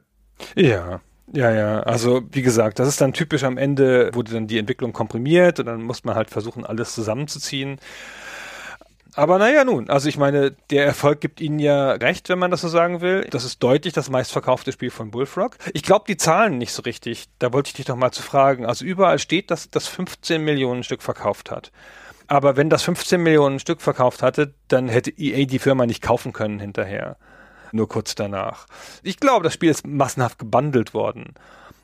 [0.56, 1.02] Ja,
[1.34, 1.80] ja, ja.
[1.82, 5.66] Also wie gesagt, das ist dann typisch am Ende, wurde dann die Entwicklung komprimiert und
[5.68, 7.78] dann muss man halt versuchen, alles zusammenzuziehen.
[9.20, 12.62] Aber naja, nun, also ich meine, der Erfolg gibt ihnen ja recht, wenn man das
[12.62, 13.28] so sagen will.
[13.32, 15.58] Das ist deutlich das meistverkaufte Spiel von Bullfrog.
[15.74, 17.26] Ich glaube die Zahlen nicht so richtig.
[17.38, 18.66] Da wollte ich dich doch mal zu fragen.
[18.66, 21.74] Also überall steht, dass das 15 Millionen Stück verkauft hat.
[22.28, 26.32] Aber wenn das 15 Millionen Stück verkauft hatte, dann hätte EA die Firma nicht kaufen
[26.32, 27.18] können hinterher.
[27.74, 28.68] Nur kurz danach.
[29.04, 31.34] Ich glaube, das Spiel ist massenhaft gebundelt worden.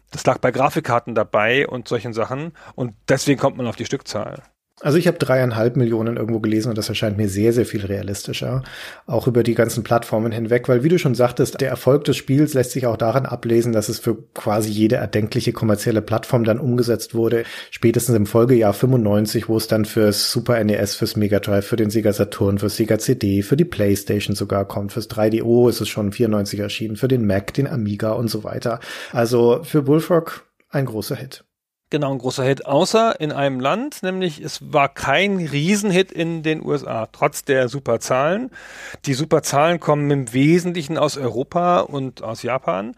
[0.09, 2.53] Das lag bei Grafikkarten dabei und solchen Sachen.
[2.75, 4.41] Und deswegen kommt man auf die Stückzahl.
[4.85, 8.61] Also ich habe dreieinhalb Millionen irgendwo gelesen und das erscheint mir sehr, sehr viel realistischer.
[9.07, 12.53] Auch über die ganzen Plattformen hinweg, weil wie du schon sagtest, der Erfolg des Spiels
[12.53, 17.15] lässt sich auch daran ablesen, dass es für quasi jede erdenkliche kommerzielle Plattform dann umgesetzt
[17.15, 17.45] wurde.
[17.71, 21.89] Spätestens im Folgejahr 95, wo es dann fürs Super NES, fürs Mega Drive, für den
[21.89, 24.93] Sega Saturn, fürs Sega CD, für die Playstation sogar kommt.
[24.93, 28.79] Fürs 3DO ist es schon 94 erschienen, für den Mac, den Amiga und so weiter.
[29.11, 31.43] Also für Bullfrog ein großer Hit.
[31.95, 36.61] Genau, ein großer Hit, außer in einem Land, nämlich es war kein Riesenhit in den
[36.61, 38.51] USA, trotz der Superzahlen.
[39.05, 42.95] Die Superzahlen kommen im Wesentlichen aus Europa und aus Japan.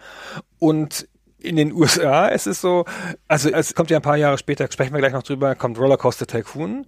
[0.57, 1.07] Und
[1.37, 2.85] in den USA ist es so,
[3.27, 6.25] also es kommt ja ein paar Jahre später, sprechen wir gleich noch drüber, kommt Rollercoaster
[6.25, 6.87] Tycoon.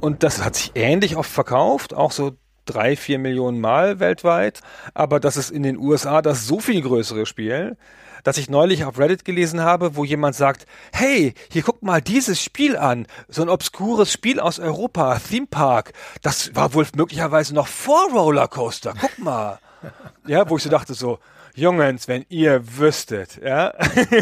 [0.00, 2.32] Und das hat sich ähnlich oft verkauft, auch so
[2.64, 4.62] drei, vier Millionen Mal weltweit.
[4.94, 7.76] Aber das ist in den USA das so viel größere Spiel,
[8.26, 12.42] dass ich neulich auf Reddit gelesen habe, wo jemand sagt, hey, hier guck mal dieses
[12.42, 15.92] Spiel an, so ein obskures Spiel aus Europa, Theme Park,
[16.22, 19.60] das war wohl möglicherweise noch vor Rollercoaster, guck mal.
[20.26, 21.20] ja, wo ich so dachte so,
[21.54, 23.72] Jungens, wenn ihr wüsstet, ja.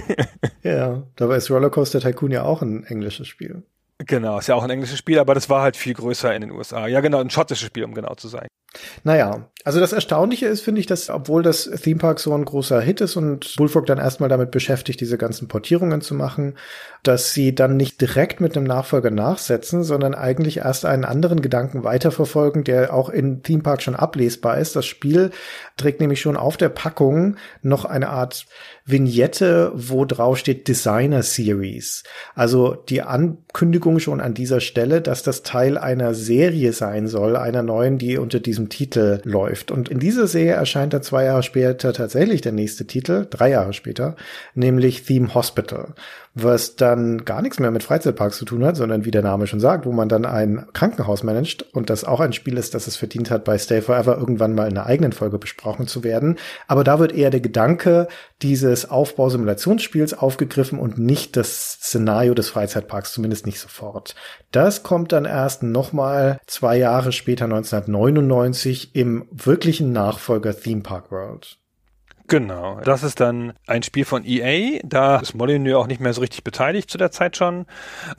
[0.63, 3.63] ja, dabei ist Rollercoaster Tycoon ja auch ein englisches Spiel.
[3.99, 6.51] Genau, ist ja auch ein englisches Spiel, aber das war halt viel größer in den
[6.51, 6.87] USA.
[6.89, 8.49] Ja, genau, ein schottisches Spiel, um genau zu sein.
[9.03, 12.83] Naja, also das Erstaunliche ist, finde ich, dass obwohl das Theme Park so ein großer
[12.83, 16.59] Hit ist und Bullfrog dann erstmal damit beschäftigt, diese ganzen Portierungen zu machen,
[17.03, 21.83] dass sie dann nicht direkt mit einem Nachfolger nachsetzen, sondern eigentlich erst einen anderen Gedanken
[21.83, 24.77] weiterverfolgen, der auch in Theme Park schon ablesbar ist.
[24.77, 25.31] Das Spiel
[25.79, 28.45] trägt nämlich schon auf der Packung noch eine Art
[28.85, 32.05] Vignette, wo drauf steht Designer Series.
[32.35, 37.63] Also die Ankündigung schon an dieser Stelle, dass das Teil einer Serie sein soll, einer
[37.63, 39.71] neuen, die unter diesem ursprünglichen Titel läuft.
[39.71, 43.73] Und in dieser Serie erscheint dann zwei Jahre später tatsächlich der nächste Titel, drei Jahre
[43.73, 44.17] später,
[44.55, 45.95] nämlich Theme Hospital
[46.35, 49.61] was dann gar nichts mehr mit Freizeitparks zu tun hat, sondern wie der Name schon
[49.61, 52.97] sagt, wo man dann ein Krankenhaus managt und das auch ein Spiel ist, das es
[52.97, 56.37] verdient hat, bei Stay Forever irgendwann mal in einer eigenen Folge besprochen zu werden.
[56.67, 58.09] Aber da wird eher der Gedanke
[58.43, 64.17] dieses Aufbausimulationsspiels aufgegriffen und nicht das Szenario des Freizeitparks, zumindest nicht sofort.
[64.51, 71.59] Das kommt dann erst nochmal zwei Jahre später, 1999, im wirklichen Nachfolger Theme Park World.
[72.27, 72.81] Genau.
[72.81, 74.81] Das ist dann ein Spiel von EA.
[74.83, 77.67] Da ist Molyneux auch nicht mehr so richtig beteiligt zu der Zeit schon.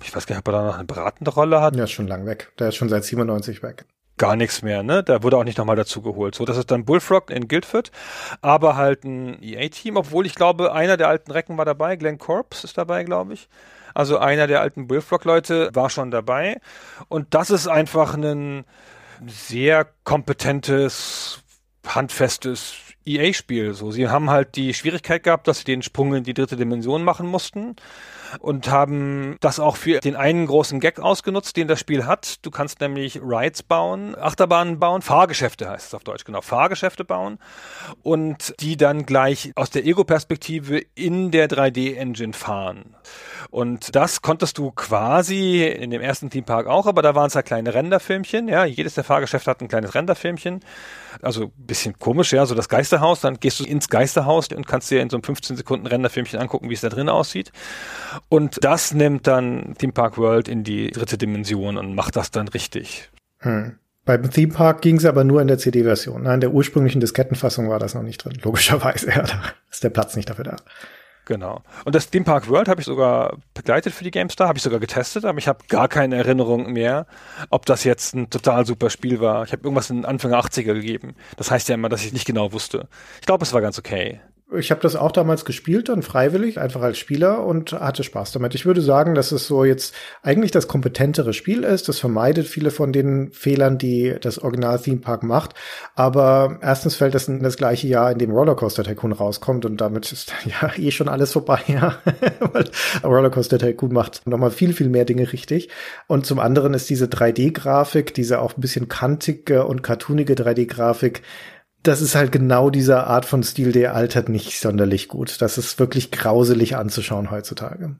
[0.03, 1.75] Ich weiß gar nicht, ob er da noch eine beratende Rolle hat.
[1.75, 2.51] Ja, ist schon lang weg.
[2.59, 3.85] Der ist schon seit 97 weg.
[4.17, 5.03] Gar nichts mehr, ne?
[5.03, 6.35] Da wurde auch nicht nochmal dazu geholt.
[6.35, 7.91] So, das ist dann Bullfrog in Guildford,
[8.41, 11.97] aber halt ein EA-Team, obwohl ich glaube, einer der alten Recken war dabei.
[11.97, 13.49] Glenn Corps ist dabei, glaube ich.
[13.93, 16.61] Also einer der alten Bullfrog-Leute war schon dabei.
[17.09, 18.63] Und das ist einfach ein
[19.27, 21.41] sehr kompetentes,
[21.85, 23.73] handfestes EA-Spiel.
[23.73, 27.03] So, sie haben halt die Schwierigkeit gehabt, dass sie den Sprung in die dritte Dimension
[27.03, 27.75] machen mussten
[28.39, 32.45] und haben das auch für den einen großen Gag ausgenutzt, den das Spiel hat.
[32.45, 37.39] Du kannst nämlich Rides bauen, Achterbahnen bauen, Fahrgeschäfte heißt es auf Deutsch, genau, Fahrgeschäfte bauen
[38.03, 42.95] und die dann gleich aus der Ego-Perspektive in der 3D-Engine fahren.
[43.51, 47.35] Und das konntest du quasi in dem ersten Theme Park auch, aber da waren es
[47.35, 50.61] halt kleine Renderfilmchen, ja, jedes der Fahrgeschäfte hat ein kleines Renderfilmchen.
[51.21, 55.01] Also bisschen komisch, ja, so das Geisterhaus, dann gehst du ins Geisterhaus und kannst dir
[55.01, 57.51] in so einem 15 Sekunden Renderfilmchen angucken, wie es da drin aussieht.
[58.29, 62.47] Und das nimmt dann Theme Park World in die dritte Dimension und macht das dann
[62.47, 63.09] richtig.
[63.39, 63.77] Hm.
[64.05, 66.23] Beim Theme Park ging es aber nur in der CD-Version.
[66.23, 68.37] Nein, in der ursprünglichen Diskettenfassung war das noch nicht drin.
[68.43, 70.55] Logischerweise, ja, da ist der Platz nicht dafür da.
[71.25, 71.63] Genau.
[71.85, 74.79] Und das Theme Park World habe ich sogar begleitet für die GameStar, habe ich sogar
[74.79, 77.07] getestet, aber ich habe gar keine Erinnerung mehr,
[77.49, 79.43] ob das jetzt ein total super Spiel war.
[79.43, 81.15] Ich habe irgendwas in Anfang 80er gegeben.
[81.35, 82.87] Das heißt ja immer, dass ich nicht genau wusste.
[83.19, 84.19] Ich glaube, es war ganz okay.
[84.53, 88.53] Ich habe das auch damals gespielt, dann freiwillig, einfach als Spieler und hatte Spaß damit.
[88.53, 91.89] Ich würde sagen, dass es so jetzt eigentlich das kompetentere Spiel ist.
[91.89, 95.55] Das vermeidet viele von den Fehlern, die das Original Theme Park macht.
[95.95, 100.11] Aber erstens fällt das in das gleiche Jahr, in dem Rollercoaster Tycoon rauskommt und damit
[100.11, 101.61] ist ja eh schon alles vorbei.
[101.67, 101.97] Ja.
[102.53, 102.69] Weil
[103.03, 105.69] Rollercoaster Tycoon macht nochmal viel, viel mehr Dinge richtig.
[106.05, 111.23] Und zum anderen ist diese 3D-Grafik, diese auch ein bisschen kantige und cartoonige 3D-Grafik,
[111.87, 115.41] das ist halt genau diese Art von Stil, der altert nicht sonderlich gut.
[115.41, 117.95] Das ist wirklich grauselig anzuschauen heutzutage.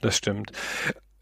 [0.00, 0.52] Das stimmt.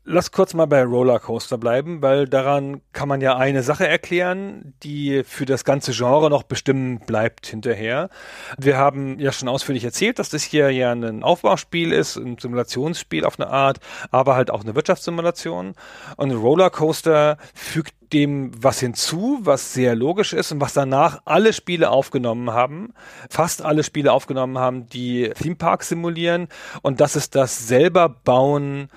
[0.08, 5.24] Lass kurz mal bei Rollercoaster bleiben, weil daran kann man ja eine Sache erklären, die
[5.24, 8.08] für das ganze Genre noch bestimmen bleibt hinterher.
[8.56, 13.24] Wir haben ja schon ausführlich erzählt, dass das hier ja ein Aufbauspiel ist, ein Simulationsspiel
[13.24, 13.80] auf eine Art,
[14.12, 15.74] aber halt auch eine Wirtschaftssimulation.
[16.16, 21.90] Und Rollercoaster fügt dem was hinzu, was sehr logisch ist und was danach alle Spiele
[21.90, 22.92] aufgenommen haben,
[23.30, 26.48] fast alle Spiele aufgenommen haben, die Theme Park simulieren.
[26.82, 28.88] Und das ist das selber bauen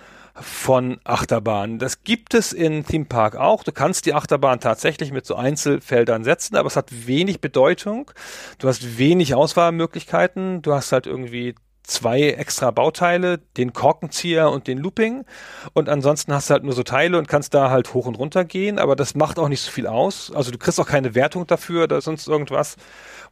[0.42, 1.80] von Achterbahnen.
[1.80, 3.64] Das gibt es in Theme Park auch.
[3.64, 8.12] Du kannst die Achterbahn tatsächlich mit so Einzelfeldern setzen, aber es hat wenig Bedeutung.
[8.58, 10.62] Du hast wenig Auswahlmöglichkeiten.
[10.62, 11.56] Du hast halt irgendwie
[11.90, 15.26] zwei extra Bauteile, den Korkenzieher und den Looping.
[15.74, 18.46] Und ansonsten hast du halt nur so Teile und kannst da halt hoch und runter
[18.46, 20.32] gehen, aber das macht auch nicht so viel aus.
[20.34, 22.76] Also du kriegst auch keine Wertung dafür oder sonst irgendwas,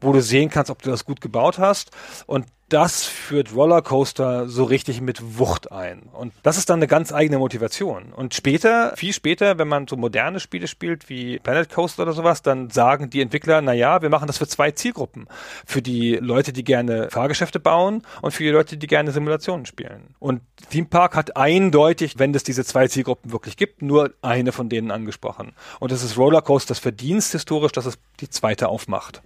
[0.02, 1.92] wo du sehen kannst, ob du das gut gebaut hast.
[2.26, 6.04] Und das führt Rollercoaster so richtig mit Wucht ein.
[6.12, 8.12] Und das ist dann eine ganz eigene Motivation.
[8.12, 12.42] Und später, viel später, wenn man so moderne Spiele spielt wie Planet Coaster oder sowas,
[12.42, 15.28] dann sagen die Entwickler, na ja, wir machen das für zwei Zielgruppen.
[15.66, 20.16] Für die Leute, die gerne Fahrgeschäfte bauen und für die Leute, die gerne Simulationen spielen.
[20.20, 24.68] Und Theme Park hat eindeutig, wenn es diese zwei Zielgruppen wirklich gibt, nur eine von
[24.68, 25.54] denen angesprochen.
[25.80, 29.22] Und das ist Rollercoasters Verdienst historisch, dass es die zweite aufmacht.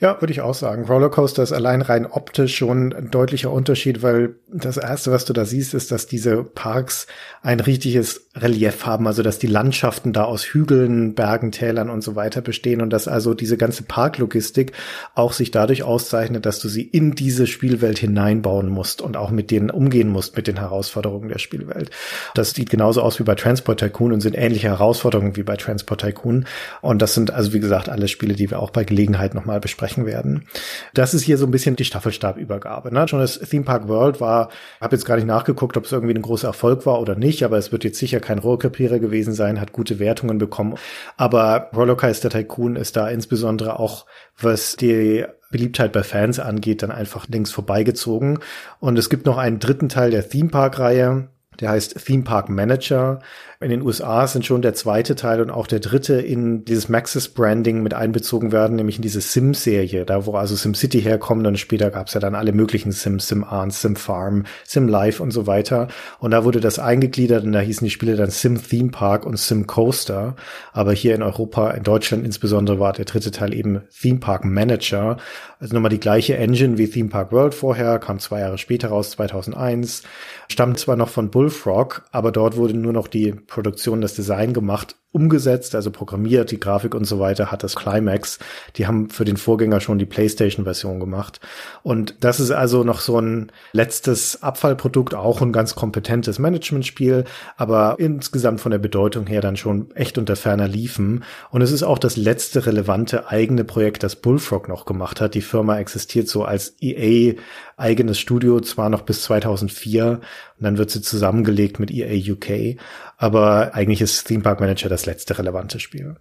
[0.00, 0.84] Ja, würde ich auch sagen.
[0.84, 5.44] Rollercoaster ist allein rein optisch schon ein deutlicher Unterschied, weil das erste, was du da
[5.44, 7.06] siehst, ist, dass diese Parks
[7.42, 12.16] ein richtiges Relief haben, also dass die Landschaften da aus Hügeln, Bergen, Tälern und so
[12.16, 14.72] weiter bestehen und dass also diese ganze Parklogistik
[15.14, 19.50] auch sich dadurch auszeichnet, dass du sie in diese Spielwelt hineinbauen musst und auch mit
[19.50, 21.90] denen umgehen musst, mit den Herausforderungen der Spielwelt.
[22.34, 26.00] Das sieht genauso aus wie bei Transport Tycoon und sind ähnliche Herausforderungen wie bei Transport
[26.00, 26.46] Tycoon.
[26.80, 29.60] Und das sind also, wie gesagt, alle Spiele, die wir auch bei Gelegenheit nochmal mal
[29.60, 30.46] besprechen werden.
[30.94, 32.92] Das ist hier so ein bisschen die Staffelstabübergabe.
[32.92, 33.06] Ne?
[33.08, 36.22] Schon das Theme Park World war, habe jetzt gar nicht nachgeguckt, ob es irgendwie ein
[36.22, 39.72] großer Erfolg war oder nicht, aber es wird jetzt sicher kein Rohrkrepierer gewesen sein, hat
[39.72, 40.76] gute Wertungen bekommen.
[41.16, 44.06] Aber Rollercoaster Tycoon ist da insbesondere auch,
[44.38, 48.38] was die Beliebtheit bei Fans angeht, dann einfach links vorbeigezogen.
[48.80, 51.28] Und es gibt noch einen dritten Teil der Theme Park Reihe,
[51.60, 53.20] Der heißt Theme Park Manager.
[53.60, 57.28] In den USA sind schon der zweite Teil und auch der dritte in dieses Maxis
[57.28, 61.90] Branding mit einbezogen werden, nämlich in diese Sim-Serie, da wo also SimCity herkommt und später
[61.90, 65.48] gab es ja dann alle möglichen Sims, Sim Arns, Sim Farm, Sim Life und so
[65.48, 65.88] weiter.
[66.20, 69.36] Und da wurde das eingegliedert und da hießen die Spiele dann Sim Theme Park und
[69.36, 70.36] Sim Coaster.
[70.72, 75.16] Aber hier in Europa, in Deutschland insbesondere, war der dritte Teil eben Theme Park Manager.
[75.58, 79.10] Also nochmal die gleiche Engine wie Theme Park World vorher, kam zwei Jahre später raus,
[79.10, 80.04] 2001.
[80.46, 84.94] Stammt zwar noch von Bullfrog, aber dort wurde nur noch die Produktion, das Design gemacht
[85.10, 88.38] umgesetzt, also programmiert, die Grafik und so weiter hat das Climax.
[88.76, 91.40] Die haben für den Vorgänger schon die PlayStation-Version gemacht.
[91.82, 97.24] Und das ist also noch so ein letztes Abfallprodukt, auch ein ganz kompetentes Managementspiel,
[97.56, 101.24] aber insgesamt von der Bedeutung her dann schon echt unter ferner liefen.
[101.50, 105.34] Und es ist auch das letzte relevante eigene Projekt, das Bullfrog noch gemacht hat.
[105.34, 107.34] Die Firma existiert so als EA
[107.78, 110.20] eigenes Studio, zwar noch bis 2004,
[110.58, 112.78] und dann wird sie zusammengelegt mit EA UK,
[113.18, 116.16] aber eigentlich ist Theme Park Manager das letzte relevante Spiel.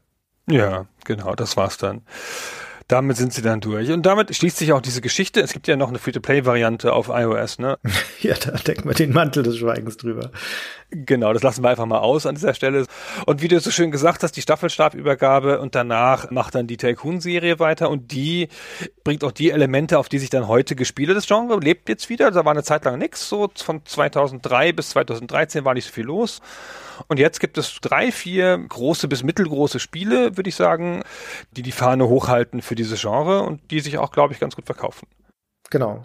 [0.49, 2.01] Ja, genau, das war's dann.
[2.87, 3.91] Damit sind sie dann durch.
[3.91, 5.41] Und damit schließt sich auch diese Geschichte.
[5.41, 7.77] Es gibt ja noch eine Free-to-Play-Variante auf iOS, ne?
[8.21, 10.31] ja, da decken wir den Mantel des Schweigens drüber.
[10.89, 12.85] Genau, das lassen wir einfach mal aus an dieser Stelle.
[13.25, 17.59] Und wie du so schön gesagt hast, die Staffelstabübergabe und danach macht dann die Tycoon-Serie
[17.59, 18.47] weiter und die
[19.03, 21.09] bringt auch die Elemente, auf die sich dann heute gespielt.
[21.09, 22.31] Das Genre lebt jetzt wieder.
[22.31, 23.27] Da war eine Zeit lang nichts.
[23.27, 26.41] So von 2003 bis 2013 war nicht so viel los.
[27.07, 31.03] Und jetzt gibt es drei, vier große bis mittelgroße Spiele, würde ich sagen,
[31.51, 34.65] die die Fahne hochhalten für dieses Genre und die sich auch, glaube ich, ganz gut
[34.65, 35.07] verkaufen.
[35.69, 36.03] Genau.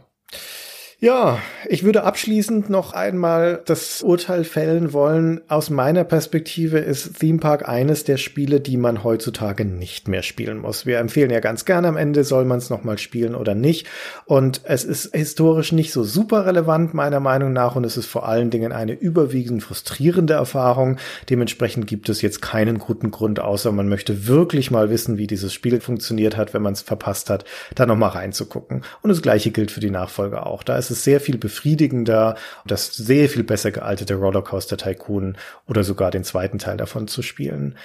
[1.04, 5.40] Ja, ich würde abschließend noch einmal das Urteil fällen wollen.
[5.48, 10.58] Aus meiner Perspektive ist Theme Park eines der Spiele, die man heutzutage nicht mehr spielen
[10.58, 10.86] muss.
[10.86, 13.88] Wir empfehlen ja ganz gerne am Ende, soll man es nochmal spielen oder nicht.
[14.26, 17.74] Und es ist historisch nicht so super relevant, meiner Meinung nach.
[17.74, 20.98] Und es ist vor allen Dingen eine überwiegend frustrierende Erfahrung.
[21.28, 25.52] Dementsprechend gibt es jetzt keinen guten Grund, außer man möchte wirklich mal wissen, wie dieses
[25.52, 28.84] Spiel funktioniert hat, wenn man es verpasst hat, da nochmal reinzugucken.
[29.02, 30.62] Und das gleiche gilt für die Nachfolger auch.
[30.62, 32.36] Da ist es sehr viel befriedigender,
[32.66, 35.36] das sehr viel besser gealtete Rollercoaster Tycoon
[35.66, 37.76] oder sogar den zweiten Teil davon zu spielen.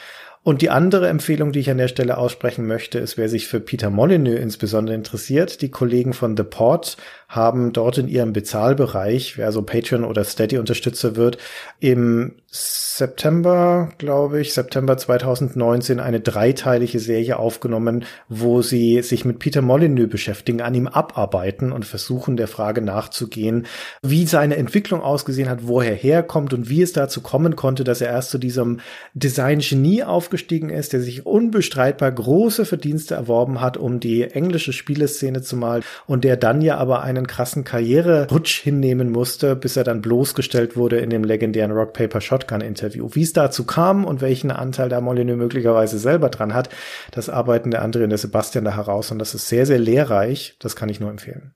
[0.48, 3.60] Und die andere Empfehlung, die ich an der Stelle aussprechen möchte, ist, wer sich für
[3.60, 5.62] Peter Molyneux insbesondere interessiert.
[5.62, 6.96] Die Kollegen von The Pod
[7.28, 11.38] haben dort in ihrem Bezahlbereich, wer so Patreon oder Steady Unterstützer wird,
[11.80, 19.62] im September, glaube ich, September 2019 eine dreiteilige Serie aufgenommen, wo sie sich mit Peter
[19.62, 23.68] Molyneux beschäftigen, an ihm abarbeiten und versuchen der Frage nachzugehen,
[24.02, 28.00] wie seine Entwicklung ausgesehen hat, wo er herkommt und wie es dazu kommen konnte, dass
[28.00, 28.80] er erst zu diesem
[29.14, 35.58] Design-Genie aufgestiegen ist, der sich unbestreitbar große Verdienste erworben hat, um die englische Spieleszene zu
[35.58, 40.76] malen und der dann ja aber einen krassen Karriererutsch hinnehmen musste, bis er dann bloßgestellt
[40.76, 43.10] wurde in dem legendären Rock Paper Shotgun Interview.
[43.14, 46.70] Wie es dazu kam und welchen Anteil da Molyneux möglicherweise selber dran hat,
[47.12, 50.56] das arbeiten der André und der Sebastian da heraus und das ist sehr, sehr lehrreich.
[50.60, 51.54] Das kann ich nur empfehlen.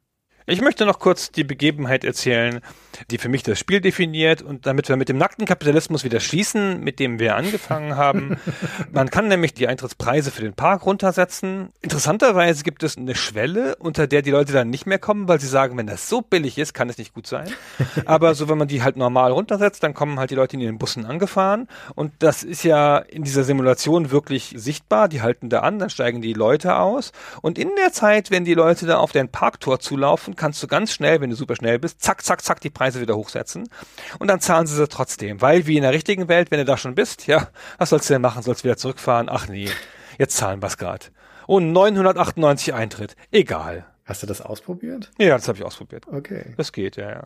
[0.48, 2.62] Ich möchte noch kurz die Begebenheit erzählen,
[3.10, 6.82] die für mich das Spiel definiert und damit wir mit dem nackten Kapitalismus wieder schließen,
[6.82, 8.38] mit dem wir angefangen haben.
[8.92, 11.70] Man kann nämlich die Eintrittspreise für den Park runtersetzen.
[11.82, 15.48] Interessanterweise gibt es eine Schwelle, unter der die Leute dann nicht mehr kommen, weil sie
[15.48, 17.50] sagen, wenn das so billig ist, kann es nicht gut sein.
[18.06, 20.78] Aber so, wenn man die halt normal runtersetzt, dann kommen halt die Leute in ihren
[20.78, 25.08] Bussen angefahren und das ist ja in dieser Simulation wirklich sichtbar.
[25.08, 27.12] Die halten da an, dann steigen die Leute aus
[27.42, 30.92] und in der Zeit, wenn die Leute da auf den Parktor zulaufen, kannst du ganz
[30.94, 33.70] schnell, wenn du super schnell bist, zack, zack, zack, die Preise wieder hochsetzen.
[34.18, 35.40] Und dann zahlen sie sie trotzdem.
[35.40, 38.16] Weil, wie in der richtigen Welt, wenn du da schon bist, ja, was sollst du
[38.16, 38.41] denn machen?
[38.41, 39.30] Sollst du wieder zurückfahren?
[39.30, 39.70] Ach nee,
[40.18, 41.06] jetzt zahlen wir es gerade.
[41.45, 43.16] Oh, 998 Eintritt.
[43.30, 43.86] Egal.
[44.03, 45.12] Hast du das ausprobiert?
[45.20, 46.08] Ja, das habe ich ausprobiert.
[46.08, 46.56] Okay.
[46.58, 47.24] Das geht, ja, ja.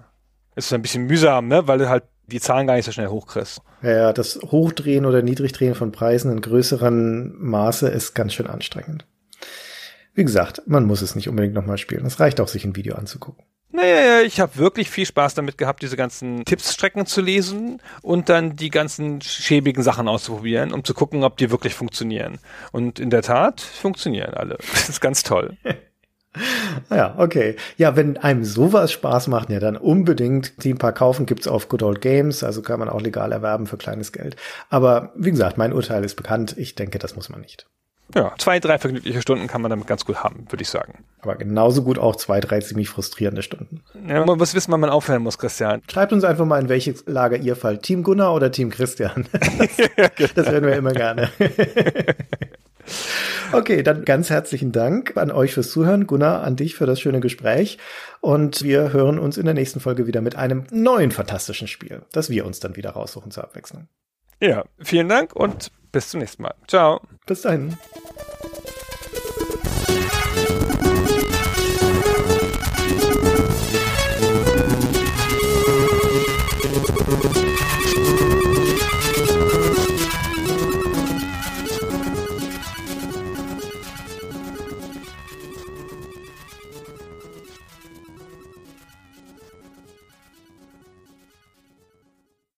[0.58, 3.62] Ist ein bisschen mühsam, ne, weil du halt die Zahlen gar nicht so schnell hochkriegst.
[3.82, 9.06] Ja, ja, das Hochdrehen oder Niedrigdrehen von Preisen in größeren Maße ist ganz schön anstrengend.
[10.14, 12.06] Wie gesagt, man muss es nicht unbedingt nochmal spielen.
[12.06, 13.46] Es reicht auch, sich ein Video anzugucken.
[13.76, 18.56] Naja, ich habe wirklich viel Spaß damit gehabt, diese ganzen Tippsstrecken zu lesen und dann
[18.56, 22.40] die ganzen schäbigen Sachen auszuprobieren, um zu gucken, ob die wirklich funktionieren.
[22.72, 24.58] Und in der Tat funktionieren alle.
[24.86, 25.58] Das ist ganz toll.
[26.90, 27.56] Ja, okay.
[27.78, 31.82] Ja, wenn einem sowas Spaß macht, ja, dann unbedingt Theme Park kaufen gibt's auf Good
[31.82, 34.36] Old Games, also kann man auch legal erwerben für kleines Geld.
[34.70, 36.54] Aber wie gesagt, mein Urteil ist bekannt.
[36.58, 37.68] Ich denke, das muss man nicht.
[38.14, 41.04] Ja, zwei, drei vergnügliche Stunden kann man damit ganz gut haben, würde ich sagen.
[41.22, 43.82] Aber genauso gut auch zwei, drei ziemlich frustrierende Stunden.
[44.08, 45.82] Ja, man muss wissen, wann man aufhören muss, Christian.
[45.90, 47.82] Schreibt uns einfach mal, in welches Lager ihr fallt.
[47.82, 49.28] Team Gunnar oder Team Christian?
[50.18, 51.30] Das, das hören wir immer gerne.
[53.52, 56.08] Okay, dann ganz herzlichen Dank an euch fürs Zuhören.
[56.08, 57.78] Gunnar, an dich für das schöne Gespräch.
[58.22, 62.30] Und wir hören uns in der nächsten Folge wieder mit einem neuen fantastischen Spiel, das
[62.30, 63.88] wir uns dann wieder raussuchen zur Abwechslung.
[64.42, 66.54] Ja, vielen Dank und bis zum nächsten Mal.
[66.68, 67.00] Ciao.
[67.26, 67.78] Bis dahin.